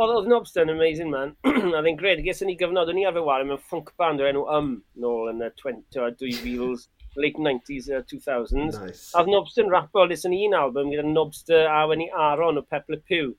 Oedd 0.00 0.14
oedd 0.16 0.30
Nobster 0.30 0.66
yn 0.66 0.74
amazing 0.74 1.10
man. 1.12 1.34
a 1.46 1.82
dde'n 1.82 1.98
gred, 2.00 2.22
ges 2.26 2.42
yn 2.44 2.50
ni 2.50 2.56
gyfnod, 2.60 2.90
o'n 2.90 3.00
i 3.00 3.06
arfer 3.08 3.26
wario 3.26 3.48
mewn 3.50 3.62
funk 3.70 3.90
band 4.00 4.22
o 4.22 4.28
enw 4.28 4.46
ym 4.58 4.72
nôl 5.02 5.30
yn 5.32 5.42
y 5.46 5.50
20, 5.62 5.84
2000s 6.22 6.86
late 7.16 7.38
90s 7.38 7.90
uh, 7.90 8.02
2000s. 8.10 8.52
Nice. 8.80 9.10
Oedd 9.18 9.30
Nobster 9.32 9.64
yn 9.64 9.72
rapo, 9.72 10.04
listen 10.06 10.34
yn 10.36 10.50
un 10.50 10.58
album 10.58 10.90
gyda 10.92 11.06
Nobster 11.06 11.66
a 11.70 11.84
Wenny 11.90 12.10
Aron 12.10 12.60
o 12.60 12.62
Pepler 12.62 13.00
Pew. 13.06 13.34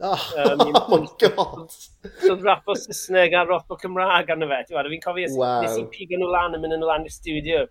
Oh, 0.00 0.32
um, 0.36 0.60
oh 0.76 0.98
my 0.98 1.08
god! 1.18 1.72
So 2.20 2.34
Oedd 2.36 2.46
o 2.68 2.76
Saesneg 2.76 3.32
a 3.32 3.46
rap 3.48 3.70
o 3.72 3.78
Cymraeg 3.80 4.30
arno 4.34 4.48
fe. 4.50 4.62
Fi'n 4.68 5.04
cofio 5.04 5.30
wow. 5.38 5.62
nes 5.64 5.78
i 5.80 5.86
pigo 5.92 6.20
nhw 6.20 6.28
lan 6.32 6.56
yn 6.58 6.64
mynd 6.64 6.76
yn 6.76 6.84
lan 6.84 7.06
i'r 7.08 7.14
studio. 7.14 7.64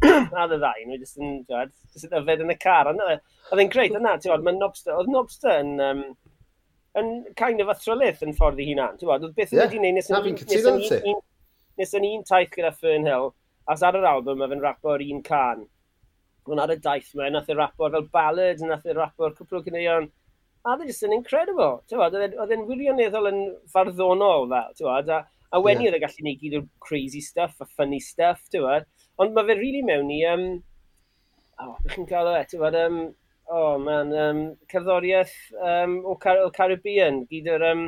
a 0.04 0.46
dda 0.48 0.56
ddau, 0.56 0.84
nhw 0.88 0.96
jyst 1.00 1.18
yn, 1.20 1.40
ti'n 1.48 1.72
jyst 1.92 2.08
yn 2.08 2.18
yfed 2.20 2.44
yn 2.44 2.52
y 2.52 2.58
car. 2.60 2.88
Oedd 2.92 3.64
e'n 3.64 3.72
greit 3.72 3.96
yna, 3.96 4.16
ti'n 4.20 4.44
mae 4.44 4.56
Nobster, 4.56 4.96
oedd 4.96 5.10
Nobster 5.12 5.60
yn, 5.60 5.74
um, 5.84 6.04
yn 7.00 7.10
kind 7.40 7.60
of 7.64 7.72
athrolyth 7.72 8.24
yn 8.24 8.36
ffordd 8.36 8.60
i 8.60 8.68
hunan. 8.70 9.00
Oedd 9.00 9.28
beth 9.36 9.52
yeah. 9.52 9.64
wedi 9.64 9.80
gwneud 9.80 9.98
nes 11.80 11.94
yn 11.96 12.06
un 12.10 12.24
taith 12.28 12.52
gyda 12.52 12.72
Fernhill, 12.76 13.30
As 13.68 13.82
ar 13.86 13.98
yr 13.98 14.08
album, 14.08 14.40
mae 14.40 14.48
fe'n 14.50 14.62
rapo'r 14.64 15.04
un 15.04 15.20
can. 15.26 15.66
Ond 16.50 16.62
ar 16.62 16.72
y 16.72 16.78
daith 16.82 17.10
mae, 17.18 17.30
nath 17.30 17.50
ei 17.52 17.58
rapo'r 17.58 17.92
fel 17.94 18.08
ballad, 18.14 18.62
nath 18.64 18.86
ei 18.88 18.96
rapo'r 18.96 19.36
cwpl 19.36 19.60
o 19.60 19.62
gyneuon. 19.66 20.08
A 20.66 20.74
dde 20.76 20.88
just 20.90 21.04
yn 21.06 21.14
incredible. 21.16 21.80
Oedd 21.96 22.52
e'n 22.52 22.66
wirioneddol 22.68 23.30
yn 23.30 23.38
farddonol 23.72 24.48
fel, 24.50 24.74
tywad. 24.80 25.12
A, 25.14 25.20
a 25.52 25.60
wedyn 25.62 25.86
yeah. 25.86 25.92
oedd 25.92 26.00
e 26.00 26.02
gallu 26.02 26.24
gwneud 26.24 26.42
gyd 26.42 26.56
o'r 26.58 26.66
crazy 26.84 27.22
stuff 27.24 27.60
a 27.64 27.68
funny 27.76 28.00
stuff, 28.04 28.42
tywad. 28.52 28.88
Ond 29.20 29.36
mae 29.36 29.48
fe 29.48 29.56
really 29.60 29.84
mewn 29.86 30.10
i... 30.12 30.20
Um, 30.32 30.44
oh, 31.60 31.76
bych 31.84 31.96
chi'n 31.96 32.08
cael 32.10 32.28
o 32.32 32.36
e, 32.36 32.44
tywad, 32.50 32.76
um, 32.82 33.00
oh 33.52 33.74
man, 33.80 34.12
um, 34.16 34.42
cerddoriaeth 34.72 35.36
um, 35.60 35.98
o, 36.08 36.16
Car 36.20 36.42
o 36.44 36.50
Caribbean, 36.56 37.24
gyd 37.30 37.52
o'r... 37.54 37.66
Um, 37.70 37.84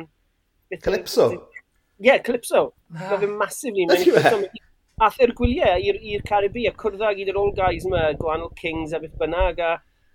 Calypso? 0.81 1.29
Ie, 1.33 2.07
yeah, 2.07 2.21
Calypso. 2.25 2.71
Ah. 2.93 3.11
Mae 3.11 3.25
fe'n 3.25 3.37
massively 3.37 3.89
mewn 3.89 4.01
i 4.01 4.07
Calypso 4.07 4.62
ath 5.01 5.17
i'r 5.23 5.33
gwyliau 5.37 5.81
i'r 5.89 6.23
Caribi 6.27 6.67
a 6.69 6.73
cwrdd 6.77 7.01
ag 7.09 7.19
i'r 7.23 7.39
old 7.39 7.55
guys 7.57 7.87
yma, 7.89 8.11
gwahanol 8.19 8.53
Kings 8.59 8.93
a 8.93 9.01
beth 9.01 9.17
bynnag 9.21 9.61
a 9.63 9.73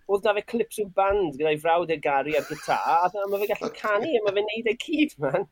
oedd 0.09 0.25
da 0.25 0.35
fe 0.37 0.45
clips 0.53 0.79
yw 0.81 0.89
band 0.97 1.37
gyda'i 1.37 1.59
frawd 1.61 1.91
e 1.93 1.99
Gary 2.05 2.37
a 2.39 2.43
gitar 2.49 3.09
a 3.11 3.27
mae 3.29 3.43
fe 3.43 3.51
gallu 3.53 3.73
canu 3.77 4.13
a 4.15 4.23
mae 4.25 4.37
fe'n 4.39 4.47
neud 4.53 4.71
e 4.71 4.77
cyd 4.85 5.17
man. 5.25 5.49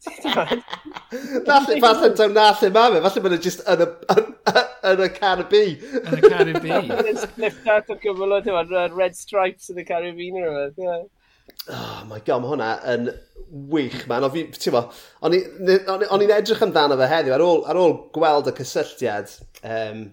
Falle 0.00 1.76
falle 1.84 2.08
dawn 2.16 2.32
na 2.34 2.48
lle 2.56 2.70
mae 2.72 2.94
fe, 2.96 3.02
falle 3.06 3.22
mae'n 3.26 3.44
just 3.44 3.62
yn 3.68 3.84
y, 3.84 3.88
yn 4.90 5.04
y 5.04 5.10
Caribi. 5.18 5.64
Yn 6.00 6.16
y 6.16 6.22
Caribi. 6.24 6.74
Yn 6.80 7.04
y 7.04 7.04
Caribi. 7.04 7.20
Yn 7.20 7.50
y 7.50 7.54
Caribi. 7.66 8.78
E, 8.80 8.86
red 8.96 9.18
Stripes 9.18 9.70
yn 9.70 9.82
y 9.84 9.86
Caribi 9.92 10.32
oh 11.68 12.04
my 12.08 12.20
god, 12.24 12.42
mae 12.42 12.52
hwnna 12.54 12.70
yn 12.94 13.10
wych 13.72 14.06
man. 14.10 14.24
O 14.26 14.30
fi, 14.32 14.46
ti'n 14.54 14.74
bo, 14.74 14.84
o'n 15.26 15.36
i'n 15.36 16.32
edrych 16.36 16.64
amdano 16.66 16.98
fe 17.00 17.10
heddiw 17.10 17.36
ar 17.36 17.44
ôl, 17.44 17.62
ar 17.68 17.80
ôl 17.80 17.96
gweld 18.14 18.50
y 18.50 18.56
cysylltiad 18.60 19.34
um, 19.66 20.06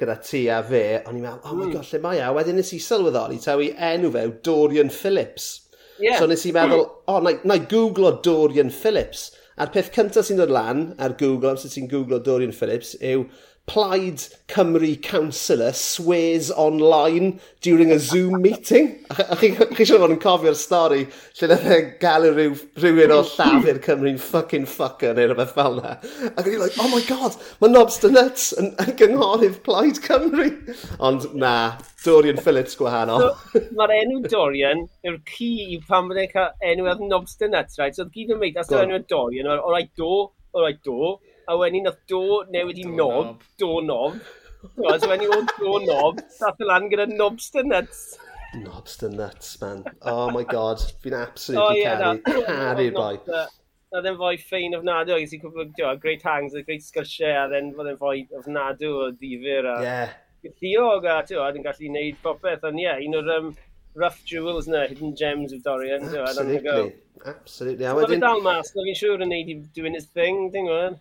gyda 0.00 0.16
ti 0.24 0.44
a 0.50 0.60
fe, 0.66 0.84
o'n 1.04 1.18
i'n 1.18 1.26
meddwl, 1.26 1.44
oh 1.44 1.54
my 1.54 1.68
hmm. 1.68 1.76
god, 1.76 1.88
lle 1.90 2.02
mae 2.02 2.18
e? 2.18 2.24
a 2.26 2.32
wedyn 2.34 2.58
nes 2.58 2.72
i 2.74 2.80
sylweddoli 2.82 3.38
taw 3.42 3.62
i 3.62 3.70
enw 3.92 4.10
fe 4.14 4.26
yw 4.28 4.34
Dorian 4.46 4.92
Phillips. 4.94 5.52
Yeah. 6.02 6.18
So 6.18 6.26
nes 6.30 6.42
i 6.48 6.52
meddwl, 6.54 6.82
oh, 6.82 7.00
o, 7.06 7.16
oh, 7.16 7.24
na, 7.24 7.36
na 7.46 7.58
googlo 7.70 8.16
Dorian 8.24 8.72
Phillips. 8.74 9.28
A'r 9.54 9.70
peth 9.70 9.92
cyntaf 9.94 10.26
sy'n 10.26 10.40
dod 10.40 10.50
lan 10.50 10.88
ar 10.98 11.14
Google, 11.18 11.52
amser 11.54 11.70
ti'n 11.70 11.86
googlo 11.90 12.18
Dorian 12.22 12.54
Phillips, 12.54 12.96
yw 12.98 13.28
Plaid 13.66 14.18
Cymru 14.46 15.00
councillor 15.02 15.72
swears 15.72 16.50
online 16.50 17.40
during 17.62 17.90
a 17.90 17.98
Zoom 17.98 18.42
meeting. 18.42 19.02
A 19.08 19.36
chi 19.40 19.48
eisiau 19.56 20.02
fod 20.02 20.12
yn 20.12 20.20
cofio'r 20.20 20.58
stori 20.60 21.06
lle 21.38 21.48
nath 21.48 21.64
e 21.72 21.78
galw 22.02 22.34
rhyw, 22.34 22.58
rhywun 22.82 23.14
o 23.16 23.22
llafur 23.30 23.80
Cymru'n 23.86 24.20
fucking 24.20 24.68
fucker 24.68 25.16
neu 25.16 25.30
rhywbeth 25.30 25.56
fel 25.56 25.80
yna. 25.80 25.96
Ac 26.34 26.44
o'n 26.44 26.60
like, 26.60 26.76
oh 26.84 26.90
my 26.92 27.00
god, 27.08 27.40
mae 27.64 27.72
Nobster 27.72 28.12
Nuts 28.12 28.52
yn, 28.60 28.74
yn 28.84 28.92
gynghorydd 29.00 29.58
Plaid 29.66 30.02
Cymru. 30.04 30.50
Ond 31.00 31.30
na, 31.32 31.56
Dorian 32.04 32.36
Phillips 32.36 32.76
gwahanol. 32.76 33.30
So, 33.30 33.66
Mae'r 33.80 33.96
enw 34.02 34.22
Dorian 34.28 34.84
yw'r 35.08 35.20
ci 35.32 35.50
i 35.72 35.80
pan 35.88 36.10
bod 36.10 36.20
e'n 36.20 36.28
cael 36.36 36.52
enw 36.72 36.90
oedd 36.92 37.04
Nobster 37.08 37.48
Nuts, 37.48 37.80
right? 37.80 37.96
So, 37.96 38.04
oedd 38.04 38.12
gyd 38.12 38.36
yn 38.36 38.42
meid, 38.44 38.60
as 38.60 38.68
oedd 38.68 38.84
enw 38.84 39.00
Dorian, 39.08 39.48
o'r 39.56 39.72
right, 39.72 39.88
do, 39.96 40.26
o'r 40.52 40.68
right, 40.68 40.82
do 40.84 41.14
a 41.48 41.56
wedyn 41.60 41.86
nath 41.88 42.00
do 42.10 42.22
newid 42.52 42.80
i 42.80 42.86
nob, 42.88 43.42
do 43.60 43.80
nob. 43.84 44.20
Wel, 44.76 45.00
so 45.00 45.10
wedyn 45.10 45.32
oedd 45.34 45.50
do 45.58 45.74
nob, 45.84 46.22
sath 46.32 46.62
y 46.62 46.68
lan 46.68 46.88
gyda 46.92 47.08
nobster 47.10 47.66
nuts. 47.66 48.14
Nobster 48.62 49.10
nuts, 49.10 49.60
man. 49.60 49.84
Oh 50.02 50.30
my 50.30 50.44
god, 50.44 50.80
fi'n 51.02 51.16
absolutely 51.18 51.64
oh, 51.64 51.74
yeah, 51.76 52.00
caru, 52.00 52.46
caru'r 52.48 52.96
boi. 52.96 53.44
Na 53.94 54.00
ddim 54.02 54.16
fwy 54.18 54.38
ffein 54.42 54.74
ofnadw, 54.78 55.14
ac 55.14 55.28
sy'n 55.30 55.42
cwbl, 55.42 56.00
great 56.02 56.24
hangs, 56.26 56.54
a 56.58 56.64
great 56.66 56.82
sgyrsiau, 56.82 57.34
a 57.44 57.46
then 57.52 57.72
fod 57.76 57.92
yn 57.92 58.00
fwy 58.00 58.24
ofnadw 58.40 58.90
o 59.04 59.10
ddifur. 59.14 59.68
A... 59.70 59.76
Yeah. 59.84 60.16
Lliog, 60.44 61.06
a 61.08 61.20
ti'n 61.24 61.40
oedd 61.40 61.60
yn 61.60 61.64
gallu 61.64 61.88
gwneud 61.88 62.18
popeth, 62.24 62.66
ond 62.68 62.80
ie, 62.80 62.84
yeah, 62.88 62.98
un 63.04 63.16
o'r 63.20 63.30
um, 63.36 63.52
rough 64.00 64.20
jewels 64.28 64.66
na, 64.68 64.82
hidden 64.90 65.14
gems 65.16 65.54
of 65.54 65.62
Dorian. 65.64 66.04
Absolutely, 66.10 66.92
absolutely. 67.24 67.86
A 67.86 67.94
wedyn... 67.94 68.16
Oedd 68.16 68.18
y 68.18 68.22
dal 68.26 68.42
mas, 68.44 68.72
na 68.74 68.86
fi'n 68.88 68.98
siŵr 68.98 69.24
yn 69.24 69.32
neud 69.32 69.52
i 69.52 69.56
doing 69.78 69.96
his 69.98 70.10
thing, 70.10 70.48
ti'n 70.54 70.68
gwybod? 70.68 70.98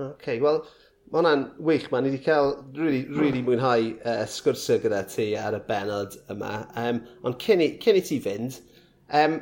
Okay, 0.00 0.40
wel, 0.40 0.62
mae 1.10 1.20
hwnna'n 1.20 1.44
wych 1.66 1.90
ma. 1.92 2.00
Ni 2.00 2.12
wedi 2.12 2.22
cael 2.24 2.54
really, 2.76 3.02
really 3.12 3.42
mwynhau 3.44 3.90
uh, 4.00 4.24
sgwrsio 4.30 4.78
gyda 4.82 5.02
ti 5.10 5.32
ar 5.36 5.58
y 5.58 5.60
benod 5.68 6.16
yma. 6.32 6.54
Um, 6.80 7.02
ond 7.26 7.38
cyn 7.42 7.64
i, 7.64 7.72
cyn 7.82 7.98
i 8.00 8.04
ti 8.06 8.20
fynd, 8.24 8.60
um, 9.20 9.40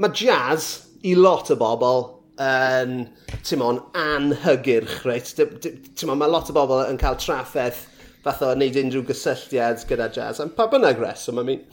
mae 0.00 0.16
jazz 0.16 0.72
i 1.04 1.14
lot 1.18 1.50
o 1.52 1.58
bobl 1.60 2.06
yn, 2.42 3.02
ti'n 3.44 3.60
mo'n, 3.60 3.82
anhygyrch, 3.98 5.02
reit? 5.08 5.34
Ti'n 5.36 6.08
mo'n, 6.08 6.20
mae 6.22 6.32
lot 6.32 6.48
o 6.48 6.56
bobl 6.56 6.86
yn 6.86 7.00
cael 7.00 7.18
trafferth 7.20 7.84
fath 8.22 8.44
o 8.46 8.52
wneud 8.54 8.78
unrhyw 8.78 9.04
gysylltiad 9.08 9.82
gyda 9.88 10.08
jazz, 10.14 10.40
am 10.40 10.52
pa 10.56 10.68
bynnag 10.70 11.00
reswm, 11.02 11.42
I 11.42 11.46
mean, 11.48 11.64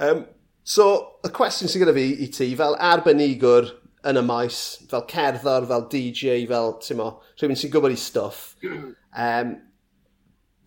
um, 0.00 0.24
so, 0.64 0.86
y 1.26 1.30
cwestiwn 1.36 1.68
sydd 1.68 1.84
gyda 1.84 1.94
fi 1.96 2.06
i 2.24 2.30
ti, 2.32 2.48
fel 2.56 2.78
arbenigwr 2.90 3.68
yn 4.08 4.20
y 4.20 4.22
maes, 4.24 4.60
fel 4.90 5.04
cerddor, 5.10 5.66
fel 5.68 5.86
DJ, 5.92 6.44
fel, 6.48 6.74
ti'n 6.84 7.00
mo, 7.00 7.10
rhywun 7.40 7.58
sy'n 7.58 7.72
gwybod 7.74 7.96
i 7.96 8.00
stwff. 8.00 8.54
Um, 9.10 9.56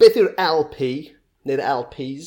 beth 0.04 0.18
yw'r 0.20 0.34
LP, 0.36 0.88
neu'r 1.48 1.62
LPs, 1.64 2.26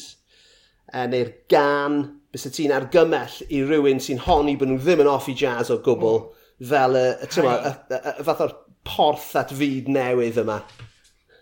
uh, 0.95 1.03
neu'r 1.13 1.29
gan, 1.53 1.99
bys 2.33 2.49
y 2.49 2.53
ti'n 2.57 2.73
argymell 2.73 3.35
i 3.53 3.61
rhywun 3.67 4.01
sy'n 4.01 4.23
honi 4.25 4.55
bod 4.57 4.71
nhw 4.71 4.81
ddim 4.81 5.03
yn 5.05 5.11
offi 5.13 5.35
jazz 5.37 5.69
o 5.75 5.77
gwbl, 5.85 6.23
mm. 6.23 6.71
fel 6.71 6.97
y, 6.97 7.05
y, 7.21 7.29
y, 7.29 7.75
y, 7.99 8.01
y 8.15 8.27
fath 8.31 8.41
o'r 8.47 8.57
porth 8.89 9.29
at 9.43 9.53
fyd 9.61 9.93
newydd 9.93 10.41
yma. 10.41 10.63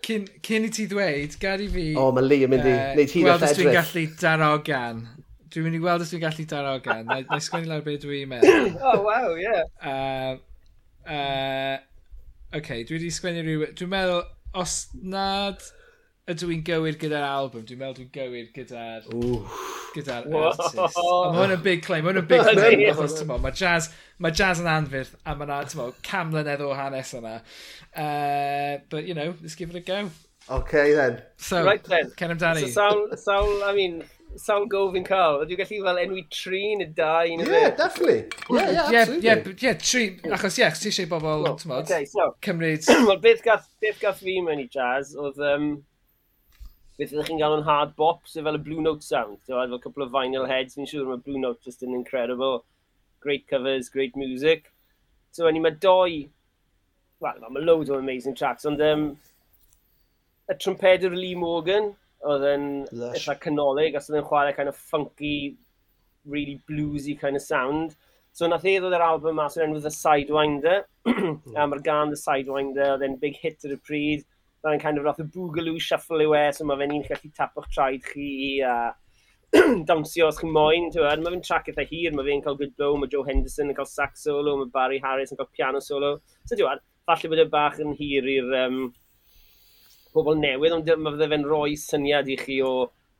Cyn, 0.03 0.27
cyn 0.43 0.67
i 0.67 0.75
ti 0.75 0.89
ddweud, 0.91 1.39
gad 1.39 1.63
i 1.63 1.71
fi... 1.71 1.87
O, 1.95 2.09
mae 2.13 2.27
Lee 2.27 2.43
yn 2.49 2.51
mynd 2.51 2.67
i... 2.67 2.75
Uh, 2.75 2.91
wneud 2.99 3.15
hyn 3.15 3.31
o'r 3.31 3.39
edrych. 3.39 3.47
Gweld 3.47 3.47
os 3.47 3.61
dwi'n 3.63 3.77
gallu 3.79 4.09
darogan 4.19 5.05
Dwi'n 5.55 5.63
mynd 5.69 5.77
i 5.77 5.79
weld 5.79 6.03
os 6.03 6.09
dwi'n 6.11 6.19
gallu 6.19 6.43
darogan. 6.51 7.05
Na 7.07 7.21
i 7.23 7.43
sgwennu 7.43 7.69
lawr 7.69 7.83
beth 7.85 8.01
dwi'n 8.03 8.27
meddwl. 8.27 8.73
oh, 8.89 8.97
wow, 9.05 9.29
ie. 9.39 9.45
Yeah. 9.45 9.61
Uh, 9.79 10.33
uh, 11.07 11.77
okay, 12.59 12.83
dwi 12.83 12.97
wedi 12.97 13.11
sgwennu 13.15 13.43
rhyw... 13.45 13.69
Dwi'n 13.79 13.91
meddwl, 13.93 14.25
os 14.59 14.73
nad 14.99 15.63
ydw 16.27 16.49
i'n 16.51 16.65
gywir 16.67 16.97
gyda'r 16.99 17.23
album, 17.29 17.63
dwi'n 17.69 17.79
meddwl 17.79 18.01
dwi'n 18.01 18.11
gywir 18.17 18.49
gyda'r... 18.51 19.07
Gyda'r 19.95 20.27
artist. 20.41 20.75
Ond 20.99 21.37
mae 21.37 21.45
hwn 21.45 21.55
yn 21.55 21.63
big 21.69 21.85
claim, 21.85 22.03
mae 22.03 22.11
hwn 22.11 22.19
yn 22.25 22.27
big 22.33 22.43
claim. 22.43 22.83
Achos, 22.91 23.15
ti'n 23.21 23.31
mae 23.31 23.55
jazz, 23.55 23.87
mae 24.19 24.35
jazz 24.35 24.59
yn 24.59 24.67
anfydd, 24.73 25.13
a 25.23 25.37
mae 25.39 25.47
na, 25.53 25.61
ti'n 25.63 25.79
mo, 25.79 25.87
cam 26.03 26.33
mlynedd 26.33 26.65
o 26.67 26.73
hanes 26.75 27.13
yna. 27.15 27.37
Uh, 27.95 28.83
but, 28.91 29.07
you 29.07 29.15
know, 29.15 29.31
let's 29.39 29.55
give 29.55 29.71
it 29.71 29.79
a 29.79 29.85
go. 29.87 30.09
Okay, 30.49 30.91
then. 30.93 31.21
So, 31.37 31.63
right, 31.63 31.83
then. 31.85 32.11
Ken 32.17 32.35
amdani. 32.35 32.67
So, 32.67 32.75
sawl, 32.75 33.07
sawl, 33.17 33.63
I 33.63 33.71
mean, 33.73 34.03
sound 34.41 34.69
go 34.69 34.85
fi'n 34.93 35.05
cael. 35.07 35.41
Dwi'n 35.47 35.59
gallu 35.61 35.79
fel 35.87 35.99
enwi 36.03 36.23
tri 36.33 36.61
neu 36.79 36.91
dau 36.97 37.31
neu 37.39 37.47
beth. 37.47 37.65
Ie, 37.67 37.73
definitely. 37.79 38.17
Ie, 38.19 38.57
yeah, 38.57 38.71
yeah, 38.71 39.01
absolutely. 39.01 39.17
Ie, 39.17 39.31
yeah, 39.31 39.49
yeah, 39.63 39.81
tri. 39.89 40.05
Achos 40.37 40.59
ie, 40.59 40.69
ti 40.79 40.91
eisiau 40.91 41.09
bobl, 41.11 41.49
ti'n 41.61 41.71
modd, 41.71 41.89
okay, 41.89 42.07
so, 42.11 42.29
Cymryd... 42.45 42.87
Wel, 43.09 43.19
beth 43.23 43.43
gath, 43.45 43.67
beth 43.83 43.99
gath 44.03 44.23
fi 44.23 44.37
mewn 44.45 44.63
i 44.63 44.69
jazz 44.71 45.15
oedd... 45.15 45.41
Um, 45.51 45.67
beth 46.99 47.11
ydych 47.11 47.27
chi'n 47.31 47.41
galw'n 47.41 47.65
hard 47.67 47.91
bop, 47.99 48.23
sef 48.31 48.45
fel 48.47 48.59
y 48.59 48.63
Blue 48.63 48.83
Note 48.83 49.03
sound. 49.03 49.41
So, 49.43 49.59
fel 49.59 49.81
couple 49.83 50.05
of 50.05 50.13
vinyl 50.15 50.47
heads, 50.47 50.77
fi'n 50.77 50.87
siŵr 50.89 51.09
mae 51.11 51.23
Blue 51.25 51.41
Note 51.41 51.63
just 51.65 51.83
yn 51.83 51.97
incredible. 51.97 52.63
Great 53.23 53.47
covers, 53.51 53.89
great 53.91 54.15
music. 54.19 54.71
So, 55.35 55.49
o'n 55.49 55.59
i 55.59 55.63
mae 55.63 55.75
doi... 55.83 56.25
Wel, 57.23 57.45
mae 57.47 57.63
loads 57.63 57.91
o 57.91 57.99
amazing 57.99 58.35
tracks, 58.35 58.67
ond... 58.67 58.83
Um, 58.83 59.13
y 60.45 60.53
trumpedur 60.61 61.15
Lee 61.17 61.35
Morgan, 61.35 61.95
oedd 62.25 62.47
yn 62.49 62.65
eitha 63.11 63.37
canolig, 63.41 63.95
os 63.97 64.09
oedd 64.09 64.21
yn 64.21 64.27
chwarae 64.27 64.55
kind 64.57 64.71
of 64.71 64.77
funky, 64.91 65.57
really 66.25 66.59
bluesy 66.69 67.15
kind 67.19 67.37
of 67.37 67.43
sound. 67.45 67.95
So 68.35 68.47
nath 68.51 68.65
e 68.67 68.77
ddod 68.81 68.95
yr 68.97 69.05
album 69.05 69.37
mas 69.39 69.55
yn 69.55 69.69
enw 69.69 69.81
The 69.83 69.93
Sidewinder, 69.93 70.81
a 71.59 71.67
mae'r 71.69 71.83
gan 71.85 72.11
The 72.11 72.19
Sidewinder, 72.19 72.95
oedd 72.95 73.05
e'n 73.07 73.19
big 73.21 73.37
hit 73.41 73.63
ar 73.67 73.77
y 73.77 73.81
pryd, 73.81 74.25
Mae'n 74.65 74.81
kind 74.81 74.97
of 74.97 75.03
roth 75.05 75.19
y 75.21 75.27
boogaloo 75.29 75.77
shuffle 75.77 76.23
yw 76.23 76.31
e, 76.33 76.45
so 76.57 76.65
mae 76.65 76.79
fe'n 76.79 76.93
un 76.95 77.03
gallu 77.05 77.29
tapwch 77.37 77.67
traed 77.69 78.05
chi, 78.07 78.29
a 78.65 78.95
dawnsio 79.89 80.25
os 80.31 80.39
chi'n 80.39 80.53
moyn, 80.55 80.87
ti'n 80.89 81.21
mae 81.21 81.35
fe'n 81.35 81.43
track 81.45 81.69
eitha 81.69 81.85
hir, 81.91 82.15
mae 82.17 82.25
fe'n 82.25 82.41
cael 82.41 82.57
good 82.57 82.73
blow, 82.79 82.95
mae 82.97 83.11
Joe 83.11 83.21
Henderson 83.27 83.69
yn 83.69 83.77
cael 83.77 83.89
sax 83.91 84.25
solo, 84.25 84.55
mae 84.57 84.71
Barry 84.73 84.97
Harris 85.03 85.33
yn 85.33 85.39
cael 85.39 85.51
piano 85.53 85.83
solo. 85.85 86.15
So 86.49 86.57
ti'n 86.57 86.81
falle 87.05 87.31
bod 87.31 87.43
e 87.43 87.47
bach 87.53 87.77
yn 87.83 87.93
hir 87.99 88.25
i'r 88.33 88.55
um, 88.63 88.79
pobl 90.15 90.39
newydd, 90.39 90.75
ond 90.75 90.91
mae 90.97 91.15
fydde 91.15 91.29
fe'n 91.33 91.47
rhoi 91.49 91.77
syniad 91.79 92.31
i 92.31 92.39
chi 92.39 92.61
o 92.63 92.73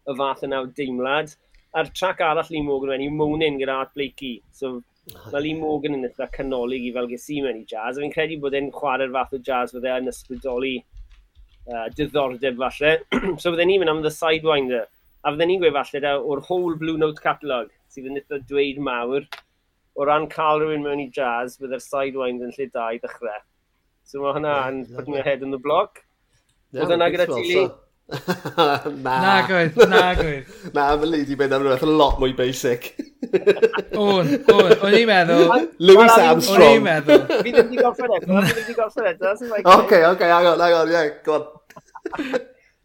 y 0.06 0.16
fath 0.18 0.44
yna 0.48 0.64
o 0.64 0.72
deimlad. 0.80 1.36
A'r 1.76 1.92
trac 1.92 2.22
arall 2.24 2.52
Lee 2.54 2.64
Morgan 2.64 2.94
wedi 2.94 3.10
yw 3.10 3.16
Monin 3.20 3.60
gyda 3.60 3.80
Art 3.84 3.96
Blakey. 3.98 4.38
So, 4.56 4.78
mae 5.14 5.42
Lee 5.44 5.58
Morgan 5.60 5.98
yn 5.98 6.08
eitha 6.08 6.30
canolig 6.34 6.88
i 6.88 6.94
fel 6.96 7.10
gysi 7.12 7.42
mewn 7.44 7.62
i 7.62 7.66
jazz. 7.70 7.98
A 7.98 8.04
fi'n 8.04 8.14
credu 8.14 8.40
bod 8.42 8.56
e'n 8.58 8.72
chwarae'r 8.74 9.14
fath 9.16 9.36
o 9.36 9.42
jazz 9.50 9.74
fydde 9.76 9.96
yn 10.02 10.12
ysbrydoli 10.12 10.76
uh, 10.80 11.88
diddordeb 11.98 12.62
falle. 12.62 12.94
so 13.42 13.52
fydden 13.52 13.72
ni'n 13.72 13.84
mynd 13.84 13.96
am 13.96 14.04
The 14.06 14.14
Sidewinder. 14.14 14.86
A 15.26 15.34
fydden 15.34 15.52
ni'n 15.52 15.64
gweud 15.64 15.76
falle 15.76 16.04
da, 16.06 16.16
o'r 16.22 16.44
whole 16.48 16.78
Blue 16.80 17.02
Note 17.02 17.22
catalog 17.24 17.74
sydd 17.92 18.08
yn 18.12 18.22
eitha 18.22 18.40
dweud 18.50 18.80
mawr, 18.88 19.28
o 19.96 20.08
ran 20.08 20.30
cael 20.32 20.62
rhywun 20.62 20.84
mewn 20.86 21.04
i 21.06 21.10
jazz, 21.18 21.60
bydde'r 21.62 21.84
Sidewinder 21.84 22.50
yn 22.50 22.56
lle 22.56 22.72
da 22.72 22.90
i 22.94 23.02
ddechrau. 23.04 23.44
So 24.06 24.22
mae 24.22 24.36
hwnna 24.38 24.56
yn 24.70 24.82
put 24.94 25.10
my 25.10 25.24
head 25.26 25.44
in 25.46 25.56
the 25.56 25.62
block. 25.62 26.05
Oedd 26.76 26.96
yna 26.96 27.10
gyda 27.14 27.28
ti 27.32 27.42
tili? 27.42 27.66
na. 29.06 29.14
Na 29.26 29.48
gwyth, 29.48 29.78
na 29.90 30.14
gwyth. 30.14 30.74
Na, 30.74 30.84
mae 30.96 31.10
Lee 31.10 31.26
di 31.26 31.38
mynd 31.40 31.56
am 31.56 31.64
rhywbeth 31.66 31.86
a 31.86 31.90
lot 31.90 32.20
mwy 32.22 32.36
basic. 32.38 32.92
o'n, 34.02 34.30
o'n, 34.54 34.74
o'n 34.76 34.98
i'n 35.00 35.08
meddwl. 35.10 35.54
Lewis 35.82 36.14
Armstrong. 36.14 36.62
O'n 36.62 36.78
i'n 36.78 36.86
meddwl. 36.86 37.24
Fi 37.32 37.54
ddim 37.56 37.72
wedi 37.72 37.82
gorffen 37.82 38.14
eto, 38.20 38.28
fi 38.30 38.52
ddim 38.52 38.60
wedi 38.62 38.78
gorffen 38.78 39.10
eto. 39.10 39.34
Ok, 39.74 39.96
ok, 40.12 40.26
hang 40.30 40.52
on, 40.52 40.62
hang 40.62 40.78
on, 40.82 40.94
yeah, 40.94 41.10
go 41.26 41.40
on. 41.40 42.38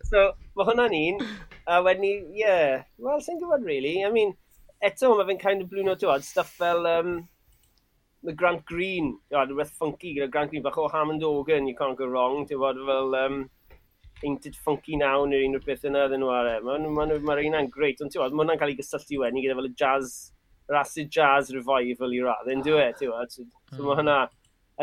so, 0.08 0.24
mae 0.56 0.70
hwnna'n 0.70 0.96
un, 1.02 1.20
a 1.68 1.82
wedyn 1.84 2.06
ni, 2.06 2.14
yeah, 2.40 2.86
well, 2.96 3.20
sy'n 3.20 3.38
gwybod 3.42 3.68
really. 3.68 3.98
I 4.06 4.14
mean, 4.14 4.32
eto 4.80 5.12
mae 5.12 5.28
fe'n 5.28 5.44
kind 5.44 5.60
of 5.60 5.68
blue 5.68 5.84
note 5.84 6.00
tywad, 6.00 6.24
stuff 6.24 6.56
fel, 6.56 6.88
um, 6.88 7.18
the 8.24 8.32
Grant 8.32 8.64
Green, 8.64 9.18
oh, 9.34 9.44
rhywbeth 9.44 9.76
funky 9.76 10.16
gyda 10.16 10.32
Grant 10.32 10.54
Green, 10.54 10.64
bach 10.64 10.80
o 10.80 10.88
Hammond 10.88 11.24
Organ, 11.28 11.68
you 11.68 11.76
can't 11.76 12.00
go 12.00 12.08
wrong, 12.08 12.46
ti'n 12.48 12.60
bod 12.60 12.80
fel, 12.88 13.14
um, 13.20 13.42
Painted 14.20 14.56
Funky 14.56 14.98
Now 15.00 15.24
neu 15.28 15.46
unrhyw 15.46 15.64
beth 15.66 15.86
yna 15.88 16.06
ddyn 16.10 16.22
nhw 16.22 16.30
ar 16.34 16.50
e. 16.50 16.56
Mae'r 16.66 16.86
ma, 16.86 17.06
ma, 17.08 17.18
ma 17.30 17.36
un 17.40 17.70
greit, 17.72 18.02
ond 18.02 18.12
ti'n 18.12 18.20
gwybod, 18.20 18.36
mae 18.36 18.44
hwnna'n 18.44 18.60
cael 18.60 18.72
ei 18.74 18.78
gysylltu 18.78 19.20
wedyn 19.22 19.42
gyda 19.44 19.56
fel 19.58 19.70
y 19.70 19.72
jazz, 19.82 20.14
yr 20.70 20.78
acid 20.82 21.10
jazz 21.16 21.52
revival 21.56 22.14
i 22.16 22.22
radd, 22.26 22.52
yn 22.54 22.64
dwi 22.66 22.78
e, 22.84 22.88
ti'n 22.98 23.10
gwybod. 23.10 23.34
So, 23.34 23.46
so 23.72 23.86
mae 23.86 23.98
hwnna 24.02 24.18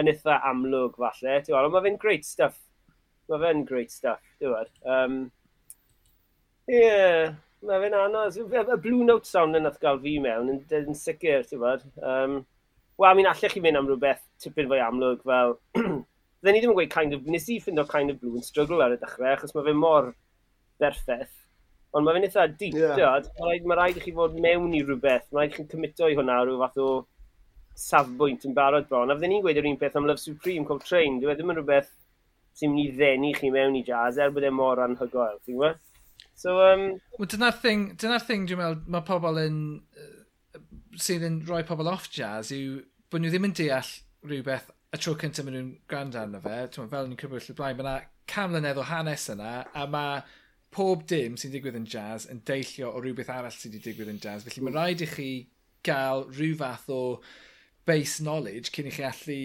yn 0.02 0.12
eitha 0.14 0.42
amlwg 0.52 1.00
falle, 1.02 1.40
ti'n 1.40 1.54
gwybod, 1.54 1.70
ond 1.70 1.78
mae 1.78 1.88
fe'n 1.88 2.02
great 2.04 2.28
stuff. 2.28 2.60
Mae 3.32 3.44
fe'n 3.46 3.66
great 3.70 3.94
stuff, 3.94 4.24
ti'n 4.38 4.50
gwybod. 4.50 4.74
Um, 4.98 5.18
yeah, 6.72 7.34
mae 7.68 7.82
fe'n 7.86 7.98
anodd. 8.02 8.38
Y 8.44 8.84
Blue 8.84 9.08
Note 9.08 9.30
sound 9.30 9.60
yn 9.60 9.68
nath 9.68 9.82
gael 9.82 10.02
fi 10.04 10.20
mewn, 10.24 10.54
yn, 10.56 10.62
yn 10.82 11.02
sicr, 11.06 11.48
ti'n 11.48 11.58
gwybod. 11.58 11.90
Um, 12.02 12.40
Wel, 12.98 13.14
mi'n 13.14 13.28
allech 13.30 13.54
chi 13.54 13.62
mynd 13.62 13.78
am 13.78 13.86
rhywbeth 13.86 14.24
tipyn 14.42 14.70
fwy 14.72 14.80
amlwg 14.82 15.20
fel 15.22 15.52
Fydden 16.42 16.56
ni 16.56 16.62
ddim 16.62 16.74
yn 16.74 16.78
gweud 16.78 16.94
kind 16.94 17.16
of, 17.18 17.28
nes 17.34 17.48
i 17.50 17.58
ffindo 17.62 17.86
kind 17.90 18.14
of 18.14 18.20
blue 18.22 18.38
yn 18.38 18.46
struggle 18.46 18.84
ar 18.86 18.94
y 18.94 19.00
dechrau, 19.02 19.34
achos 19.34 19.56
mae 19.56 19.66
fe 19.66 19.74
mor 19.74 20.12
berffeth. 20.82 21.34
Ond 21.96 22.06
mae 22.06 22.18
fe'n 22.18 22.28
eitha 22.28 22.48
deep, 22.60 22.76
yeah. 22.78 22.98
Mae 23.40 23.48
rhaid, 23.50 23.70
ma 23.70 23.78
rhaid 23.80 23.98
i 23.98 24.04
chi 24.04 24.14
fod 24.16 24.36
mewn 24.44 24.76
i 24.78 24.84
rhywbeth, 24.84 25.30
mae 25.32 25.46
rhaid 25.46 25.56
i 25.56 25.58
chi'n 25.58 25.70
cymito 25.72 26.10
i 26.12 26.18
hwnna 26.18 26.42
rhyw 26.44 26.60
fath 26.62 26.82
o 26.84 26.90
safbwynt 27.78 28.46
yn 28.50 28.54
barod 28.58 28.90
bron. 28.90 29.10
A 29.10 29.18
fydden 29.18 29.34
ni'n 29.34 29.46
gweud 29.46 29.62
yr 29.62 29.70
un 29.72 29.80
peth 29.82 29.98
am 29.98 30.06
Love 30.10 30.22
Supreme, 30.22 30.66
Cold 30.68 30.86
Train, 30.86 31.18
dwi 31.24 31.34
e 31.34 31.38
ddim 31.38 31.54
yn 31.54 31.62
rhywbeth 31.62 31.90
sy'n 32.58 32.74
mynd 32.74 32.84
i 32.84 32.94
ddenu 32.98 33.34
chi 33.38 33.52
mewn 33.54 33.78
i 33.80 33.84
jazz 33.88 34.22
er 34.22 34.34
bod 34.34 34.46
e 34.46 34.54
mor 34.54 34.82
anhygoel, 34.84 35.42
ti'n 35.46 35.58
gwybod? 35.58 35.82
So, 36.38 36.60
um... 36.62 36.88
Well, 37.18 37.30
dyna'r 37.34 37.58
thing, 37.64 37.90
dyna'r 37.98 38.26
thing 38.26 38.46
dwi'n 38.50 38.62
meddwl 38.62 38.94
mae 38.94 39.06
pobl 39.10 39.42
yn... 39.42 39.60
Uh, 39.98 40.14
sydd 41.02 41.26
yn 41.26 41.42
rhoi 41.46 41.64
pobl 41.68 41.90
off 41.92 42.10
jazz 42.14 42.52
yw 42.56 42.80
bod 43.12 43.22
nhw 43.22 43.32
ddim 43.32 43.48
yn 43.48 43.56
deall 43.58 43.90
rhywbeth 44.26 44.72
y 44.98 45.04
tro 45.04 45.14
cyntaf 45.22 45.46
maen 45.46 45.56
nhw'n 45.58 45.72
gwrando 45.90 46.20
arno 46.22 46.42
fe, 46.44 46.58
fel 46.76 47.08
ni'n 47.08 47.22
cybwyll 47.22 47.52
y 47.54 47.56
blaen, 47.58 47.78
mae 47.78 47.86
yna 47.86 47.96
camlynedd 48.28 48.82
o 48.82 48.86
hanes 48.90 49.30
yna, 49.34 49.54
a 49.72 49.86
mae 49.90 50.22
pob 50.74 51.06
dim 51.10 51.38
sy'n 51.40 51.54
digwydd 51.54 51.78
yn 51.80 51.88
jazz 51.90 52.28
yn 52.32 52.42
deillio 52.48 52.92
o 52.92 53.02
rhywbeth 53.02 53.32
arall 53.34 53.54
sydd 53.54 53.78
wedi 53.78 53.92
digwydd 53.92 54.12
yn 54.16 54.20
jazz. 54.24 54.44
Felly 54.46 54.64
mm. 54.64 54.68
mae 54.68 54.76
rhaid 54.76 55.06
i 55.06 55.10
chi 55.14 55.30
gael 55.88 56.26
rhyw 56.34 56.58
fath 56.60 56.90
o 56.92 57.02
base 57.88 58.24
knowledge 58.24 58.74
cyn 58.76 58.90
i 58.90 58.94
chi 58.94 59.06
allu 59.08 59.40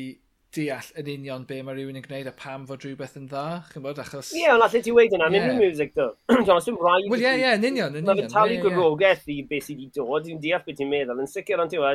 deall 0.52 0.88
yn 1.00 1.08
union 1.14 1.44
be 1.48 1.60
mae 1.64 1.76
rhywun 1.76 1.96
yn 2.00 2.04
gwneud 2.04 2.28
a 2.28 2.34
pam 2.36 2.66
fod 2.68 2.82
rhywbeth 2.84 3.14
yn 3.20 3.28
dda, 3.30 3.44
chi'n 3.70 3.84
bod, 3.84 4.00
achos... 4.02 4.32
Ie, 4.34 4.42
yeah, 4.42 4.56
ond 4.56 4.66
allai 4.66 4.82
ti 4.84 4.92
weid 4.92 5.14
yna, 5.16 5.30
yeah. 5.32 5.46
unrhyw 5.46 5.62
music 5.62 5.94
do. 5.96 6.10
John, 6.46 6.58
os 6.58 6.68
dim 6.68 6.76
rhaid... 6.80 7.08
Wel, 7.12 7.22
ie, 7.24 7.30
ie, 7.40 7.54
yn 7.54 7.68
union, 7.70 7.94
yn 7.94 8.02
union. 8.02 8.20
Mae'n 8.20 8.34
talu 8.34 8.58
gwirfogaeth 8.66 9.30
i 9.32 9.38
beth 9.48 9.70
sydd 9.70 9.80
wedi 9.80 9.94
dod, 9.96 10.26
dwi'n 10.26 10.42
deall 10.42 10.66
beth 10.66 10.80
ti'n 10.82 10.92
meddwl, 10.92 11.22
yn 11.24 11.30
sicr 11.30 11.62
ond 11.62 11.72
ti'n 11.72 11.86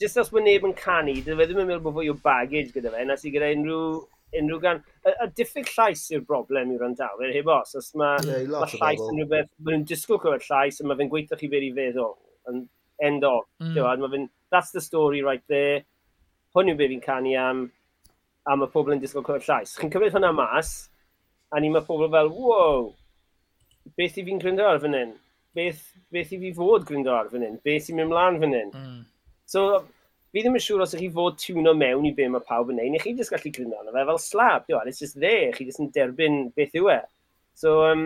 Just 0.00 0.18
os 0.22 0.30
mae 0.30 0.44
neb 0.44 0.66
yn 0.68 0.76
canu, 0.78 1.16
dydw 1.26 1.42
i 1.42 1.46
ddim 1.48 1.64
yn 1.64 1.66
meddwl 1.66 1.82
bod 1.88 1.96
fwy 1.96 2.10
o 2.12 2.14
baggage 2.22 2.70
gyda 2.74 2.92
fe, 2.94 3.04
nes 3.08 3.24
i 3.26 3.32
gyda 3.34 3.50
unrhyw, 3.56 3.86
unrhyw 4.40 4.60
gan... 4.62 4.82
A, 5.02 5.14
a 5.24 5.26
diffyg 5.34 5.70
llais 5.74 6.04
yw'r 6.12 6.22
broblem 6.28 6.70
i'r 6.76 6.84
andawyr, 6.86 7.32
heb 7.34 7.50
os, 7.50 7.74
os 7.80 7.88
mae 7.98 8.20
yeah, 8.22 8.44
ma 8.52 8.68
llais 8.70 9.02
yn 9.02 9.18
rhywbeth, 9.18 9.50
mae 9.58 9.74
nhw'n 9.74 9.88
disgwyl 9.90 10.20
clywed 10.22 10.46
llais, 10.46 10.78
a 10.78 10.86
mae 10.86 11.00
fe'n 11.00 11.10
gweithio 11.10 11.40
chi 11.40 11.50
beth 11.50 11.66
i 11.66 11.72
feddwl, 11.80 12.14
yn 12.52 12.62
end 13.10 13.26
o. 13.26 13.34
Mm. 13.64 13.80
Mae 14.04 14.12
fe'n, 14.14 14.30
that's 14.54 14.70
the 14.76 14.84
story 14.84 15.24
right 15.26 15.42
there, 15.50 15.82
hwn 16.54 16.70
yw 16.70 16.78
beth 16.78 16.94
fi'n 16.94 17.04
canu 17.08 17.34
am, 17.42 17.66
a 18.46 18.56
mae 18.56 18.70
pobl 18.70 18.94
yn 18.94 19.02
disgwyl 19.02 19.26
clywed 19.26 19.50
llais. 19.50 19.74
Chi'n 19.82 19.90
cymryd 19.96 20.14
hwnna 20.14 20.30
mas, 20.36 20.76
a 21.50 21.58
ni 21.58 21.74
mae 21.74 21.82
pobl 21.90 22.06
fel, 22.14 22.30
wow, 22.38 22.90
beth 23.98 24.22
i 24.22 24.28
fi'n 24.30 24.38
gryndo 24.46 24.70
ar 24.70 24.78
fan 24.86 24.94
hyn? 24.94 25.18
Beth, 25.58 25.82
beth 26.14 26.38
i 26.38 26.44
fi 26.46 26.54
fod 26.54 26.86
gryndo 26.86 27.18
ar 27.18 27.34
fan 27.34 27.42
hyn? 27.48 27.58
Beth 27.66 27.90
i'n 27.90 27.98
mynd 27.98 28.14
mlaen 28.14 28.44
fan 28.44 28.60
hyn? 28.62 28.74
Mm. 28.78 29.06
So, 29.48 29.64
fi 30.32 30.42
ddim 30.44 30.58
yn 30.58 30.62
siŵr 30.62 30.82
os 30.84 30.90
ych 30.92 31.00
chi 31.00 31.10
fod 31.12 31.38
tiwno 31.40 31.72
mewn 31.82 32.04
i 32.04 32.12
be 32.16 32.26
mae 32.28 32.44
pawb 32.44 32.68
yn 32.72 32.76
neud, 32.82 32.92
neu 32.92 33.00
chi 33.00 33.14
jyst 33.16 33.32
gallu 33.32 33.52
gryno 33.54 33.78
arno 33.78 33.94
fe 33.94 34.04
fel 34.10 34.20
slab, 34.20 34.66
diwa, 34.68 34.82
it's 34.90 35.00
just 35.00 35.16
there, 35.22 35.52
chi 35.54 35.64
jyst 35.64 35.80
yn 35.80 35.88
derbyn 35.94 36.36
beth 36.58 36.76
yw 36.76 36.90
e. 36.92 36.98
So, 37.56 37.78
um, 37.86 38.02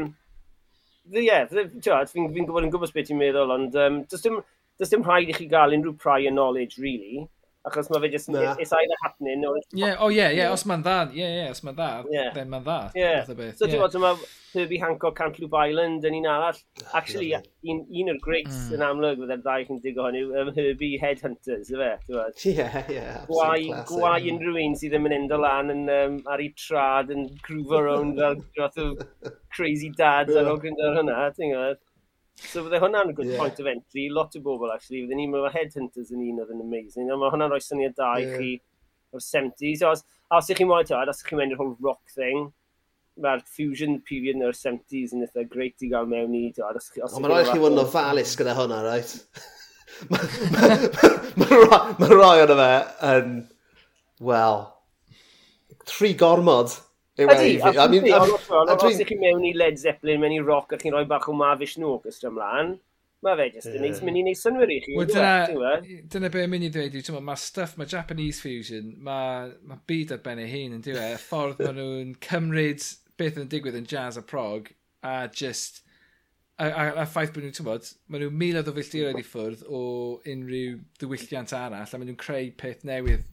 ie, 1.10 1.24
yeah, 1.26 1.48
fi'n 1.50 1.72
fi 2.14 2.28
gwybod 2.46 2.68
yn 2.68 2.70
gwybod 2.74 2.94
beth 2.94 3.10
ti'n 3.10 3.18
meddwl, 3.18 3.54
ond 3.56 3.74
um, 3.74 3.98
does, 4.12 4.22
dim, 4.22 4.38
does 4.78 4.94
dim 4.94 5.02
rhaid 5.08 5.32
i 5.32 5.36
chi 5.40 5.48
gael 5.50 5.74
unrhyw 5.74 5.96
prior 6.04 6.30
knowledge, 6.30 6.78
really. 6.78 7.26
Achos 7.62 7.90
mae 7.92 8.00
fe 8.02 8.08
just, 8.10 8.28
nah. 8.28 8.56
it's 8.58 8.72
either 8.72 8.96
happening 9.00 9.44
or... 9.46 9.56
ie, 9.72 9.90
oh 10.02 10.08
yeah, 10.08 10.30
yeah, 10.34 10.50
os 10.50 10.64
mae'n 10.66 10.80
dda, 10.82 10.94
ie, 11.14 11.22
ie, 11.22 11.44
os 11.52 11.60
mae'n 11.62 11.76
dda, 11.78 11.90
yeah. 12.10 12.32
then 12.34 12.48
mae'n 12.50 12.64
dda. 12.66 12.78
Yeah. 12.98 13.22
Beth, 13.28 13.54
so 13.54 13.68
yeah. 13.68 13.76
ti'n 13.76 13.82
bod, 13.84 13.94
mae 14.02 14.24
Herbie 14.52 14.80
Hancock, 14.82 15.14
Cantaloupe 15.14 15.60
Island, 15.68 16.02
yn 16.08 16.16
un 16.18 16.26
arall. 16.26 16.58
Ah, 16.82 16.98
Actually, 16.98 17.30
un, 17.36 17.84
un 17.86 18.10
o'r 18.10 18.18
greats 18.24 18.56
mm. 18.64 18.74
yn 18.74 18.82
amlwg, 18.88 19.22
fydde'r 19.22 19.44
ddau 19.44 19.68
chi'n 19.68 19.78
digo 19.84 20.08
hynny, 20.08 20.24
um, 20.42 20.50
Herbie 20.58 20.98
Headhunters, 21.04 21.70
yfe, 21.70 21.92
ti'n 22.08 22.18
bod? 22.18 22.42
ie, 22.50 22.56
yeah, 22.96 23.22
Gwai, 23.30 23.70
gwai 23.92 24.18
unrhyw 24.32 24.58
un 24.64 24.76
sydd 24.82 24.96
ddim 24.96 25.08
yn 25.12 25.16
endo 25.20 25.38
lan 25.44 25.70
yn, 25.76 25.86
um, 26.00 26.18
ar 26.34 26.42
ei 26.42 26.50
trad, 26.58 27.14
yn 27.14 27.28
grwfo 27.46 27.84
rown 27.86 28.12
fel 28.18 28.42
roth 28.58 28.82
o 28.82 28.90
crazy 29.54 29.94
dads 30.02 30.34
ar 30.34 30.50
ôl 30.50 30.58
gryndo 30.66 30.96
hynna, 30.98 31.30
ti'n 31.38 31.54
gwybod? 31.54 31.82
So 32.40 32.64
fydde 32.64 32.80
hwnna'n 32.82 33.12
a 33.12 33.14
good 33.16 33.28
yeah. 33.28 33.38
point 33.38 33.60
of 33.60 33.68
entry, 33.70 34.08
lot 34.10 34.34
o 34.36 34.40
bobl 34.44 34.72
actually, 34.72 35.02
fydde 35.04 35.18
ni'n 35.18 35.30
meddwl 35.32 35.52
headhunters 35.52 36.10
yn 36.14 36.24
un 36.24 36.40
oedd 36.42 36.54
yn 36.54 36.64
amazing, 36.64 37.10
ond 37.12 37.20
mae 37.22 37.32
hwnna'n 37.34 37.52
rhoi 37.52 37.60
syniad 37.62 37.94
da 37.98 38.14
yeah. 38.18 38.32
i 38.32 38.40
chi 38.40 38.50
o'r 39.12 39.24
70s, 39.24 39.82
So, 39.82 39.92
os, 39.92 40.04
os 40.32 40.50
ych 40.50 40.60
chi'n 40.62 40.70
moyn 40.70 40.88
tywed, 40.88 41.12
os 41.12 41.22
ych 41.22 41.30
chi'n 41.30 41.42
mynd 41.42 41.54
i'r 41.54 41.60
whole 41.60 41.76
rock 41.84 42.14
thing, 42.16 42.48
mae'r 43.22 43.44
fusion 43.44 43.98
period 44.08 44.40
o'r 44.46 44.56
70s 44.56 45.12
yn 45.12 45.26
eitha 45.26 45.44
greit 45.52 45.84
i 45.84 45.90
gael 45.92 46.08
mewn 46.08 46.34
i, 46.38 46.46
tywed, 46.56 46.80
os, 46.80 46.88
os 46.96 47.16
Ond 47.18 47.26
mae'n 47.26 47.34
rhaid 47.36 47.50
chi 47.52 47.60
fod 47.60 47.76
yn 47.76 47.82
ofalus 47.84 48.36
gyda 48.40 48.56
hwnna, 48.58 48.80
right? 48.86 49.16
Mae 51.38 52.14
rhai 52.16 52.38
o'n 52.46 52.54
fe 52.62 52.70
yn, 53.12 53.36
well, 54.24 54.64
tri 55.88 56.14
gormod 56.18 56.78
Ydy, 57.22 58.12
um, 58.12 58.70
a 58.70 58.76
dwi'n 58.76 59.04
chi 59.08 59.18
mewn 59.20 59.44
i 59.46 59.52
Led 59.56 59.78
Zeppelin, 59.80 60.20
mewn 60.22 60.36
i 60.36 60.40
rock, 60.44 60.72
a 60.74 60.80
chi'n 60.80 60.94
rhoi 60.94 61.06
bach 61.08 61.28
o 61.30 61.36
mafish 61.36 61.78
nhw 61.80 61.98
gyda 62.04 62.30
ymlaen, 62.30 62.74
mae 63.22 63.38
fe 63.38 63.48
jyst 63.54 63.76
yn 63.76 63.84
mynd 64.06 64.18
i 64.18 64.24
wneud 64.24 64.38
synwyr 64.38 64.72
i 64.74 64.78
chi. 64.82 64.96
E, 64.98 65.06
dyna, 65.12 65.78
e. 65.78 65.98
dyna 66.10 66.30
be 66.34 66.42
mynd 66.50 66.66
i 66.66 66.72
ddweud 66.74 66.98
yw, 66.98 67.20
mae 67.22 67.38
stuff, 67.38 67.76
mae 67.78 67.90
Japanese 67.90 68.42
fusion, 68.42 68.92
mae 69.06 69.52
ma 69.68 69.78
byd 69.88 70.16
ar 70.16 70.22
ben 70.24 70.42
ei 70.42 70.50
hun 70.50 70.76
yn 70.78 70.84
diwe, 70.84 71.06
y 71.14 71.20
ffordd 71.22 71.62
maen 71.62 71.78
nhw'n 71.78 72.12
cymryd 72.26 72.86
beth 73.20 73.38
yn 73.38 73.50
digwydd 73.52 73.78
yn 73.78 73.88
jazz 73.92 74.18
a 74.18 74.24
prog, 74.26 74.72
a 75.06 75.16
just, 75.30 75.84
a, 76.58 76.66
a, 76.66 76.88
a 77.04 77.06
ffaith 77.06 77.34
bod 77.36 77.46
nhw'n 77.46 77.58
tywod, 77.60 77.92
maen 78.10 78.26
nhw'n 78.26 78.40
miloedd 78.42 78.72
o 78.72 78.76
filltiroedd 78.80 79.22
i 79.22 79.26
ffwrdd 79.28 79.66
o 79.70 79.84
unrhyw 80.34 80.80
ddiwylliant 80.98 81.54
arall, 81.60 81.86
a 81.86 82.00
maen 82.00 82.10
nhw'n 82.10 82.22
creu 82.24 82.50
peth 82.58 82.82
newydd 82.88 83.28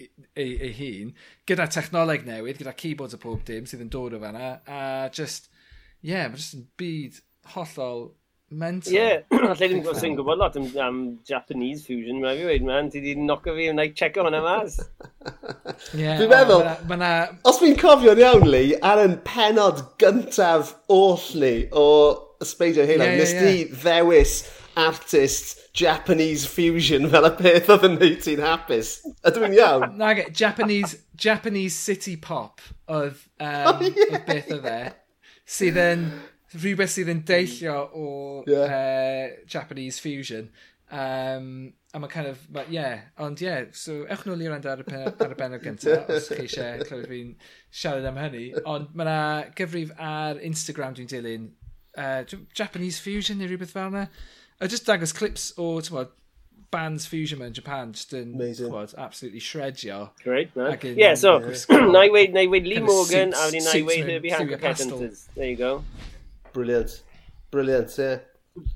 ei, 0.00 0.52
ei 0.52 0.72
hun, 0.78 1.12
gyda 1.48 1.68
technoleg 1.72 2.26
newydd, 2.28 2.60
gyda 2.62 2.74
keyboards 2.78 3.16
a 3.16 3.20
pob 3.22 3.44
dim 3.48 3.68
sydd 3.68 3.84
yn 3.84 3.92
dod 3.92 4.16
o 4.16 4.22
fanna, 4.22 4.56
a 4.66 4.80
just, 5.14 5.50
ie, 6.02 6.12
yeah, 6.12 6.26
mae 6.30 6.40
just 6.40 6.58
yn 6.58 6.66
byd 6.80 7.20
hollol 7.54 8.10
mental. 8.52 8.92
Ie, 8.92 8.98
yeah. 9.32 9.52
lle 9.52 9.68
ddim 9.68 9.84
sy'n 9.98 10.16
gwybod 10.18 10.40
lot 10.40 10.56
am, 10.60 10.68
am 10.84 10.98
Japanese 11.28 11.86
fusion, 11.86 12.20
mae 12.22 12.38
fi 12.38 12.48
wedi, 12.48 12.68
man, 12.68 12.90
ti 12.92 13.02
di 13.04 13.14
nocio 13.18 13.56
fi 13.56 13.68
wna 13.72 13.86
i 13.88 13.94
checo 13.98 14.26
hwnna 14.26 14.42
mas. 14.44 14.80
yeah, 16.00 16.18
Dwi'n 16.20 16.32
meddwl, 16.32 16.64
oh, 16.64 16.64
ma 16.64 16.72
na, 16.72 16.74
ma 16.90 17.00
na... 17.04 17.12
os 17.48 17.60
fi'n 17.62 17.78
cofio'n 17.80 18.22
iawn, 18.22 18.48
Lee, 18.52 18.76
ar 18.84 19.02
yn 19.04 19.18
penod 19.26 19.84
gyntaf 20.02 20.76
oll 20.92 21.30
ni 21.42 21.54
o 21.70 21.86
Spadio 22.42 22.86
Hela, 22.88 23.06
yeah, 23.06 23.16
yeah, 23.16 23.22
nes 23.22 23.36
yeah. 23.36 23.46
di 23.46 23.80
ddewis 23.84 24.40
artist 24.76 25.58
Japanese 25.74 26.46
fusion 26.46 27.08
fel 27.12 27.28
y 27.28 27.32
peth 27.38 27.70
oedd 27.72 27.86
yn 27.88 27.96
neud 28.00 28.18
ti'n 28.24 28.42
hapus. 28.44 28.94
Ydw 29.28 29.46
i'n 29.48 29.56
iawn? 29.58 29.86
Nag, 30.02 30.24
Japanese, 30.36 30.98
Japanese 31.16 31.78
city 31.78 32.16
pop 32.16 32.60
oedd, 32.88 33.22
um, 33.40 33.70
oh, 33.70 33.86
yeah, 33.86 34.10
oedd 34.10 34.26
beth 34.28 34.52
oedd 34.56 34.68
e. 34.72 34.80
Sydd 35.52 35.80
yn 35.80 36.04
rhywbeth 36.56 36.92
sydd 36.92 37.12
yn 37.12 37.22
deillio 37.28 37.78
o 37.96 38.08
yeah. 38.48 38.76
uh, 38.76 39.46
Japanese 39.48 40.02
fusion. 40.02 40.50
Um, 40.92 41.72
a 41.94 42.00
mae 42.00 42.08
kind 42.08 42.26
of, 42.26 42.40
but 42.52 42.70
yeah, 42.70 43.00
ond 43.18 43.40
yeah, 43.40 43.64
so 43.72 44.02
ewch 44.12 44.26
nôl 44.28 44.42
i 44.44 44.48
rand 44.48 44.68
ar 44.68 44.80
y, 44.80 44.84
pen, 44.84 45.06
ar 45.08 45.32
y 45.32 45.38
benod 45.38 45.64
gyntaf, 45.64 46.08
os 46.16 46.28
chi 46.28 46.44
eisiau 46.44 46.84
clywed 46.84 47.08
fi'n 47.08 47.32
siarad 47.72 48.08
am 48.08 48.20
hynny. 48.20 48.46
Ond 48.68 48.92
mae 48.96 49.08
yna 49.08 49.54
gyfrif 49.56 49.92
ar 49.96 50.40
Instagram 50.44 50.96
dwi'n 50.96 51.10
dilyn, 51.12 51.48
uh, 51.96 52.22
Japanese 52.56 53.00
fusion 53.00 53.40
neu 53.40 53.48
rhywbeth 53.48 53.72
fel 53.76 53.92
yna. 53.92 54.06
A 54.62 54.68
just 54.68 54.86
dangos 54.86 55.10
clips 55.12 55.52
o, 55.58 55.80
ti'n 55.82 55.96
bod, 55.96 56.10
bands 56.70 57.04
fusion 57.04 57.40
mewn 57.40 57.52
Japan 57.52 57.90
just 57.92 58.12
yn 58.14 58.36
chwod, 58.38 58.94
absolutely 58.96 59.40
shredio. 59.42 60.10
Great, 60.22 60.54
man. 60.54 60.70
Agin, 60.72 60.94
yeah, 60.96 61.14
so, 61.18 61.40
na 61.40 62.04
i 62.06 62.10
weid, 62.14 62.32
na 62.32 62.44
i 62.46 62.46
weid 62.46 62.68
Lee 62.70 62.78
kind 62.78 62.88
of 62.88 62.94
Morgan, 62.94 63.34
a 63.34 63.48
wedyn 63.48 63.66
na 63.66 63.74
i 63.74 63.82
weid 63.88 64.06
Herbie 64.06 64.30
Hancock 64.30 64.62
Headhunters. 64.62 65.26
There 65.34 65.50
you 65.50 65.56
go. 65.56 65.72
Brilliant. 66.52 67.02
Brilliant, 67.50 67.98
ie. 67.98 68.04
Yeah. 68.04 68.22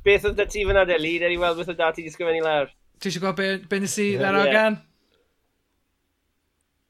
Beth 0.05 0.27
oedd 0.27 0.37
da 0.41 0.49
ti 0.51 0.65
fyna, 0.67 0.83
Deli? 0.89 1.15
Da 1.23 1.31
ni 1.31 1.39
weld 1.39 1.63
beth 1.63 1.71
oedd 1.71 1.79
da 1.79 1.93
ti 1.95 2.03
di 2.03 2.11
sgwmennu 2.11 2.43
lawr? 2.45 2.75
Ti 2.99 3.13
eisiau 3.13 3.23
gweld 3.29 3.39
be, 3.39 3.49
be 3.71 3.81
nes 3.87 3.97
i 4.03 4.11
ddar 4.17 4.41
yeah. 4.41 4.51
ogan? 4.51 4.79
Yeah. 4.81 4.85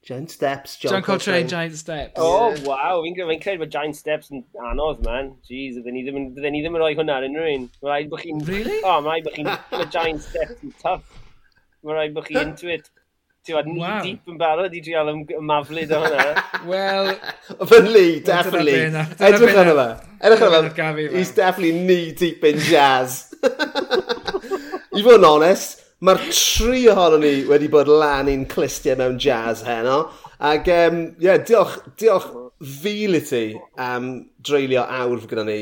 Giant 0.07 0.31
Steps, 0.31 0.77
John, 0.79 0.93
John 0.93 1.03
Coltrane. 1.03 1.49
Giant 1.51 1.75
Steps. 1.75 2.13
O, 2.23 2.27
oh, 2.27 2.51
wow. 2.69 3.01
fi'n 3.03 3.17
credu, 3.17 3.29
fi'n 3.33 3.41
credu 3.43 3.63
bod 3.65 3.73
Giant 3.75 3.97
Steps 3.99 4.31
yn 4.31 4.45
anodd, 4.71 5.01
man. 5.07 5.33
Jeez, 5.51 5.81
ydyn 5.81 5.97
ni 5.99 6.05
ddim, 6.07 6.21
yn- 6.21 6.29
bydden 6.37 6.55
ni 6.55 6.61
ddim 6.63 6.77
yn 6.79 6.85
rhoi 6.85 6.93
hwnna 6.95 7.17
ar 7.19 7.27
unrhyw 7.27 7.57
un. 7.57 7.65
Mae 7.83 7.91
rhaid 7.93 8.13
bod 8.13 8.23
chi'n... 8.23 8.45
Really? 8.47 8.77
Oh, 8.87 9.01
mae 9.03 9.17
rhaid 9.17 9.27
bod 9.27 9.35
chi'n... 9.41 9.51
Mae 9.73 9.89
Giant 9.97 10.23
Steps 10.29 10.63
yn 10.63 10.77
tough. 10.85 11.19
Mae 11.83 11.99
rhaid 11.99 12.15
bod 12.15 12.29
chi 12.31 12.39
into 12.45 12.71
it. 12.77 12.87
Ti'n 13.47 13.55
fawr, 13.59 13.67
Wow. 13.79 13.99
deep 14.03 14.31
yn 14.31 14.39
barod 14.41 14.73
i 14.75 14.81
drial 14.83 15.11
ym- 15.13 15.27
ymaflyd 15.41 15.93
o 15.95 16.01
hwnna. 16.03 16.25
Wel, 16.71 17.11
Fy'n 17.71 17.91
Lee, 17.95 18.17
definitely. 18.27 18.73
be 18.81 18.89
na- 18.95 19.05
dyna 19.11 19.29
Edrych 19.29 19.55
be 19.55 19.67
na- 19.69 19.75
fe. 19.79 20.15
Edrych 20.27 20.43
dyna 20.43 20.59
arno 20.63 20.71
fe 20.71 20.79
fe. 20.79 21.09
fe. 21.11 21.19
He's 21.19 21.31
definitely 21.37 21.75
knee 21.83 22.11
deep 22.23 22.43
in 22.51 22.59
jazz. 22.71 23.21
I 24.97 25.03
fod 25.05 25.19
yn 25.21 25.27
onest, 25.29 25.83
Mae'r 26.05 26.18
tri 26.28 26.82
ohono 26.92 27.16
ni 27.22 27.47
wedi 27.49 27.70
bod 27.72 27.88
lan 27.88 28.28
i'n 28.28 28.42
clistiau 28.53 28.99
mewn 29.01 29.14
jazz 29.16 29.62
heno. 29.64 30.11
Ac, 30.44 30.66
um, 30.68 30.99
yeah, 31.24 31.38
diolch, 31.40 31.78
diolch 31.97 32.26
fil 32.82 33.16
i 33.16 33.20
ti 33.24 33.47
am 33.80 34.11
dreulio 34.44 34.82
awr 34.84 35.22
gyda 35.24 35.44
ni 35.49 35.55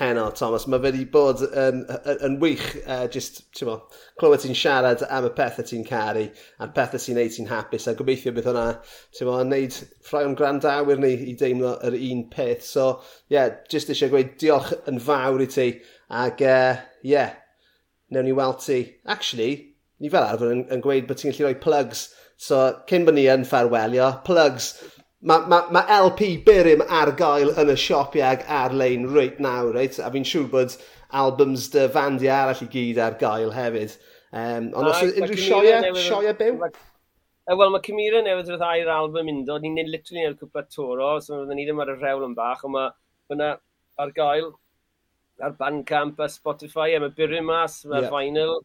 heno, 0.00 0.30
Thomas. 0.32 0.64
Mae 0.72 0.80
wedi 0.80 1.04
bod 1.12 1.42
yn, 1.44 1.82
yn, 1.84 2.22
yn 2.30 2.38
wych, 2.40 2.64
uh, 2.86 3.02
just, 3.12 3.42
ti'n 3.52 3.68
mo, 3.68 3.74
clywed 4.22 4.46
ti'n 4.46 4.56
siarad 4.56 5.04
am 5.04 5.28
y 5.28 5.32
pethau 5.36 5.68
ti'n 5.68 5.84
caru, 5.90 6.24
a'r 6.64 6.72
pethau 6.80 7.04
sy'n 7.04 7.20
neud 7.20 7.36
ti'n 7.36 7.52
hapus, 7.52 7.90
a 7.92 7.94
gobeithio 8.00 8.32
bydd 8.32 8.48
hwnna, 8.54 8.64
ti'n 9.12 9.28
mo, 9.28 9.36
yn 9.44 9.52
neud 9.52 9.78
rhai 10.08 10.24
o'n 10.24 10.38
grandawyr 10.40 11.04
ni 11.04 11.12
i 11.28 11.36
deimlo 11.44 11.74
yr 11.84 11.98
un 12.00 12.24
peth. 12.32 12.64
So, 12.70 12.88
ie, 13.28 13.36
yeah, 13.36 13.52
just 13.68 13.92
eisiau 13.92 14.16
gweud 14.16 14.32
diolch 14.40 14.72
yn 14.88 15.04
fawr 15.10 15.44
i 15.44 15.52
ti, 15.58 15.68
ac, 16.08 16.40
ie, 16.40 16.56
uh, 16.56 16.82
yeah, 17.04 17.36
newn 18.08 18.30
ni 18.30 18.32
weld 18.40 18.64
ti. 18.64 18.80
Actually, 19.04 19.73
ni 20.02 20.10
fel 20.12 20.26
arfer 20.26 20.52
yn, 20.54 20.64
yn 20.74 20.82
gweud 20.84 21.08
bod 21.08 21.20
ti'n 21.20 21.32
gallu 21.32 21.48
rhoi 21.48 21.60
plugs. 21.62 22.08
So, 22.40 22.60
cyn 22.90 23.06
bod 23.06 23.16
ni 23.18 23.28
yn 23.30 23.46
ffarwelio, 23.48 24.10
plugs. 24.26 24.72
Mae 25.24 25.46
ma, 25.48 25.62
ma 25.72 25.84
LP 26.00 26.34
Birim 26.44 26.82
ar 26.92 27.14
gael 27.18 27.54
yn 27.60 27.70
y 27.72 27.76
siopiag 27.80 28.42
ar-lein 28.50 29.06
reit 29.14 29.38
nawr, 29.40 29.72
reit? 29.76 30.00
A 30.02 30.10
fi'n 30.12 30.26
siŵr 30.28 30.50
bod 30.52 30.74
albums 31.14 31.70
dy 31.72 31.86
fandia 31.94 32.42
arall 32.42 32.64
i 32.66 32.68
gyd 32.72 33.00
ar 33.00 33.16
gael 33.20 33.54
hefyd. 33.54 33.94
Um, 34.34 34.72
ond 34.74 34.90
os 34.90 35.04
unrhyw 35.06 35.38
sioia, 35.38 35.78
sioia 35.94 36.34
byw? 36.36 36.58
Wel, 37.44 37.70
mae 37.70 37.84
Cymru 37.84 38.20
newydd 38.24 38.50
roedd 38.50 38.66
air 38.66 38.90
album 38.90 39.30
yn 39.30 39.42
dod. 39.46 39.64
Ni'n 39.64 39.90
literally 39.92 40.26
yn 40.26 40.36
cwpla 40.40 40.64
toro, 40.72 41.14
so 41.22 41.38
roedden 41.38 41.60
ni 41.60 41.66
ddim 41.68 41.82
ar 41.84 41.92
y 41.92 41.96
rewl 42.00 42.26
yn 42.26 42.36
bach, 42.36 42.64
ond 42.66 42.74
mae 42.74 42.92
hwnna 43.30 43.50
ar 44.00 44.12
gael 44.16 44.50
ar 45.44 45.56
Bandcamp 45.58 46.20
a 46.20 46.28
Spotify, 46.30 46.94
a 46.96 47.02
mae 47.02 47.12
Birim 47.16 47.48
mas, 47.50 47.82
mae'r 47.90 48.08
yeah. 48.08 48.14
vinyl, 48.14 48.56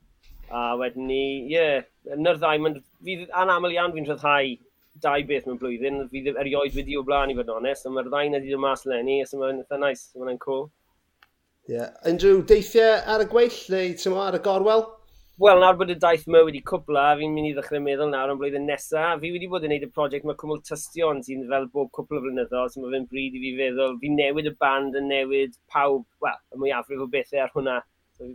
A 0.49 0.73
wedyn 0.79 1.05
ni, 1.09 1.23
ie, 1.45 1.53
yeah, 1.53 1.85
yn 2.15 2.25
yr 2.29 2.39
ddau, 2.41 2.61
mae'n 2.63 2.79
fydd 3.05 3.29
anaml 3.37 3.75
iawn 3.75 3.93
fi'n 3.95 4.07
rhyddhau 4.09 4.55
dau 5.03 5.25
beth 5.29 5.47
mewn 5.47 5.59
blwyddyn. 5.61 6.03
Fi 6.11 6.23
ddim 6.25 6.39
erioed 6.41 6.75
wedi 6.77 6.97
o 6.97 7.03
blaen 7.05 7.33
i 7.33 7.37
fod 7.37 7.51
yn 7.51 7.59
onest, 7.59 7.87
ond 7.87 7.97
mae'r 7.97 8.09
ddau 8.11 8.29
na 8.31 8.41
wedi 8.41 8.55
dod 8.55 8.63
mas 8.65 8.85
lenni, 8.89 9.19
a 9.23 9.41
mae'n 9.41 9.63
eitha 9.63 9.81
nice, 9.81 10.07
sy'n 10.09 10.25
mynd 10.25 10.41
cool. 10.45 10.69
Ie. 11.69 11.75
Yeah. 11.75 11.91
Unrhyw 12.09 12.41
deithiau 12.49 12.95
ar 13.13 13.25
y 13.25 13.29
gweill 13.29 13.59
neu 13.73 13.93
ti'n 13.99 14.17
ar 14.25 14.39
y 14.39 14.41
gorwel? 14.47 14.87
Wel, 15.39 15.61
nawr 15.61 15.77
bod 15.79 15.91
y 15.93 15.95
daith 15.95 16.25
yma 16.27 16.41
wedi 16.43 16.59
cwpla, 16.67 17.03
fi'n 17.15 17.31
mynd 17.31 17.47
i 17.47 17.53
ddechrau 17.55 17.79
meddwl 17.85 18.09
nawr 18.11 18.33
am 18.33 18.39
blwyddyn 18.41 18.65
nesaf. 18.67 19.21
Fi 19.21 19.29
wedi 19.31 19.47
bod 19.47 19.63
yn 19.63 19.71
gwneud 19.71 19.85
y 19.85 19.91
prosiect 19.95 20.25
mae 20.27 20.35
cwmwl 20.41 20.59
tystion 20.67 21.21
sy'n 21.23 21.45
fel 21.47 21.69
bob 21.71 21.93
cwpl 21.95 22.17
o 22.17 22.23
flynyddoedd, 22.25 22.73
so 22.73 22.83
mae 22.83 22.91
fe'n 22.97 23.05
bryd 23.13 23.37
i 23.37 23.43
fi 23.45 23.53
feddwl, 23.61 23.95
fi 24.01 24.11
newid 24.17 24.49
y 24.51 24.53
band 24.59 24.97
yn 24.99 25.07
newid 25.13 25.55
pawb, 25.71 26.03
wel, 26.25 26.41
y 26.51 26.59
mwyafrif 26.59 27.05
o 27.05 27.07
bethau 27.13 27.45
ar 27.45 27.53
hwnna 27.53 27.77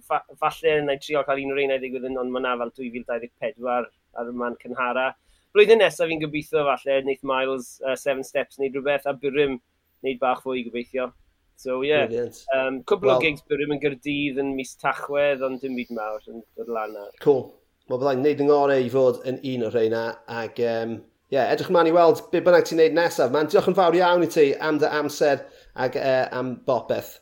Fa 0.09 0.23
falle 0.41 0.79
na 0.85 0.97
i 0.97 1.01
trio 1.03 1.23
cael 1.27 1.43
un 1.43 1.53
o'r 1.53 1.63
unau 1.65 1.81
ddigwydd 1.81 2.09
yn 2.09 2.21
ond 2.21 2.33
mae'na 2.33 2.55
fel 2.63 2.73
2024 2.79 3.91
ar 4.21 4.31
y 4.31 4.37
man 4.41 4.57
cynhara. 4.63 5.11
Blwyddyn 5.55 5.83
nesaf 5.83 6.09
fi'n 6.11 6.23
gobeithio 6.23 6.65
falle, 6.67 7.01
wneud 7.05 7.27
Miles, 7.31 7.75
uh, 7.85 7.95
Seven 7.99 8.25
Steps, 8.27 8.59
wneud 8.59 8.75
rhywbeth, 8.79 9.07
a 9.07 9.15
Byrym 9.15 9.61
wneud 10.03 10.23
bach 10.23 10.43
fwy 10.43 10.65
gobeithio. 10.67 11.13
So 11.57 11.83
yeah, 11.83 12.07
Brilliant. 12.07 12.41
um, 12.57 12.81
cwbl 12.83 13.07
well, 13.07 13.21
o 13.21 13.23
gigs 13.23 13.45
Byrym 13.51 13.75
yn 13.77 13.83
Gyrdydd 13.83 14.41
yn 14.43 14.55
mis 14.57 14.75
Tachwedd, 14.81 15.45
ond 15.47 15.63
dim 15.63 15.77
byd 15.79 15.93
mawr 15.95 16.25
yn 16.33 16.43
dod 16.59 16.73
lan 16.75 16.97
ar. 16.99 17.13
Cool. 17.23 17.45
Wel, 17.87 18.01
byddai'n 18.01 18.25
neud 18.25 18.41
yng 18.43 18.49
ngorau 18.51 18.83
i 18.83 18.91
fod 18.91 19.21
yn 19.29 19.39
un 19.53 19.67
o'r 19.69 19.77
rheina, 19.77 20.05
ac 20.43 20.59
um, 20.65 20.97
yeah, 21.33 21.51
edrych 21.53 21.71
ma'n 21.75 21.91
i 21.91 21.95
weld 21.95 22.25
be 22.33 22.41
bynnag 22.45 22.67
ti'n 22.67 22.81
neud 22.81 22.97
nesaf. 22.97 23.31
Mae'n 23.33 23.51
diolch 23.53 23.69
yn 23.71 23.77
fawr 23.79 23.99
iawn 23.99 24.25
i 24.27 24.31
ti 24.33 24.49
am 24.57 24.81
dy 24.83 24.91
amser 24.91 25.45
ac 25.87 25.99
uh, 26.01 26.25
am 26.35 26.57
bopeth. 26.67 27.19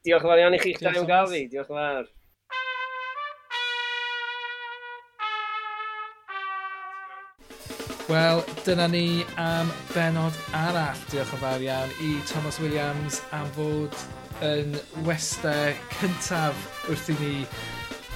Diolch 0.00 0.22
yn 0.24 0.30
fawr 0.30 0.40
iawn 0.40 0.54
i 0.56 0.58
chi'ch 0.62 0.78
dau 0.80 1.02
gael 1.04 1.26
fi. 1.28 1.42
Diolch 1.52 1.68
yn 1.68 1.76
fawr. 1.76 2.06
Wel, 8.08 8.40
dyna 8.64 8.86
ni 8.88 9.26
am 9.42 9.68
benod 9.92 10.38
arall. 10.56 11.02
Diolch 11.12 11.34
yn 11.36 11.42
fawr 11.42 11.66
iawn 11.66 11.92
i 12.06 12.14
Thomas 12.30 12.62
Williams 12.64 13.20
am 13.36 13.52
fod 13.58 14.00
yn 14.40 14.72
westau 15.04 15.76
cyntaf 15.98 16.64
wrth 16.88 17.12
i 17.12 17.18
ni 17.20 17.34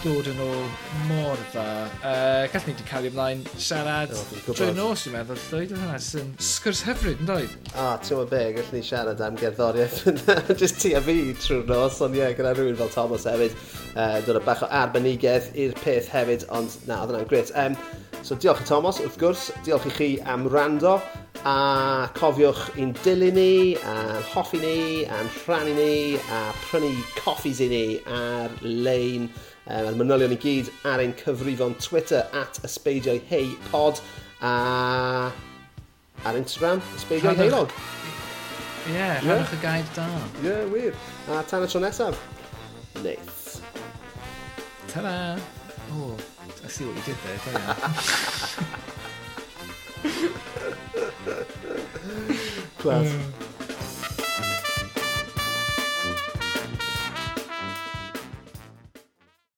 dod 0.04 0.26
yn 0.28 0.40
ôl 0.44 0.64
mor 1.08 1.38
dda. 1.48 1.64
Uh, 2.04 2.42
Gallwn 2.52 2.68
ni 2.68 2.74
wedi 2.74 2.84
cael 2.88 3.06
ei 3.06 3.08
ymlaen 3.08 3.44
siarad 3.56 4.10
drwy 4.44 4.74
nos, 4.76 5.06
dwi'n 5.06 5.14
meddwl, 5.14 5.38
llwyd 5.46 5.72
yn 5.72 5.80
hynna. 5.80 6.00
Sy'n 6.04 6.34
sgwrs 6.44 6.82
hyfryd, 6.84 7.22
yn 7.24 7.30
doedd? 7.30 7.54
A, 7.72 7.86
oh, 7.86 7.94
ti'n 8.02 8.18
meddwl 8.18 8.28
be, 8.34 8.42
gallwn 8.58 8.76
ni 8.76 8.82
siarad 8.84 9.22
am 9.24 9.38
gerddoriaeth 9.40 10.02
just 10.60 10.82
ti 10.82 10.92
a 10.98 11.00
fi 11.04 11.16
trwy'r 11.40 11.64
nos, 11.70 12.02
ond 12.04 12.18
ie, 12.18 12.20
yeah, 12.20 12.34
gyda 12.36 12.52
rhywun 12.52 12.76
fel 12.82 12.92
Thomas 12.92 13.24
hefyd. 13.30 13.56
Uh, 13.94 14.18
dod 14.26 14.42
o 14.42 14.44
bach 14.44 14.66
o 14.66 14.68
arbenigedd 14.82 15.48
i'r 15.64 15.72
peth 15.80 16.12
hefyd, 16.12 16.44
ond 16.52 16.76
na, 16.84 17.00
oedd 17.00 17.14
hwnna'n 17.14 17.30
gret. 17.32 17.54
Um, 17.56 17.78
so 18.20 18.36
diolch 18.36 18.60
i 18.60 18.68
Thomas, 18.68 19.00
wrth 19.00 19.16
gwrs, 19.22 19.48
diolch 19.64 19.88
i 19.88 19.94
chi 19.96 20.10
am 20.28 20.44
rando 20.52 20.98
a 21.48 22.08
cofiwch 22.16 22.76
i'n 22.80 22.92
dilyn 23.00 23.36
ni, 23.36 23.56
a'n 23.88 24.22
hoffi 24.34 24.60
ni, 24.60 24.76
a'n 25.08 25.32
rhannu 25.44 25.74
ni, 25.76 26.20
a 26.32 26.44
prynu 26.66 26.92
coffis 27.18 27.64
i 27.64 27.72
ni 27.72 27.84
ar 28.08 28.52
lein 28.64 29.28
Um, 29.64 29.86
a'r 29.88 29.96
manylion 29.96 30.34
i 30.34 30.38
gyd 30.40 30.68
ar 30.84 31.00
ein 31.00 31.14
cyfrifon 31.16 31.78
Twitter 31.80 32.26
at 32.36 32.60
ysbeidiau 32.68 33.22
hei 33.30 33.46
pod 33.70 34.02
a 34.44 34.52
ar 36.24 36.36
Instagram 36.36 36.82
ysbeidiau 36.98 37.36
heilog. 37.38 37.72
Ie, 38.84 38.92
yeah, 38.92 39.16
rhanwch 39.24 39.54
yeah. 39.54 39.56
y 39.56 39.62
gair 39.62 39.86
da. 39.96 40.08
Ie, 40.42 40.50
yeah, 40.50 40.68
wir. 40.72 40.92
A 41.32 41.42
tan 41.48 41.64
y 41.64 41.70
tro 41.72 41.80
nesaf. 41.80 42.20
Neith 43.02 43.44
Ta-da! 44.94 45.36
Oh, 45.90 46.16
I 46.64 46.68
see 46.68 46.84
what 46.84 46.94
you 46.94 47.02
did 47.02 47.16
there, 47.24 47.38
don't 47.44 47.56
you? 47.56 47.74
Class. 52.78 53.06
Mm. 53.06 53.43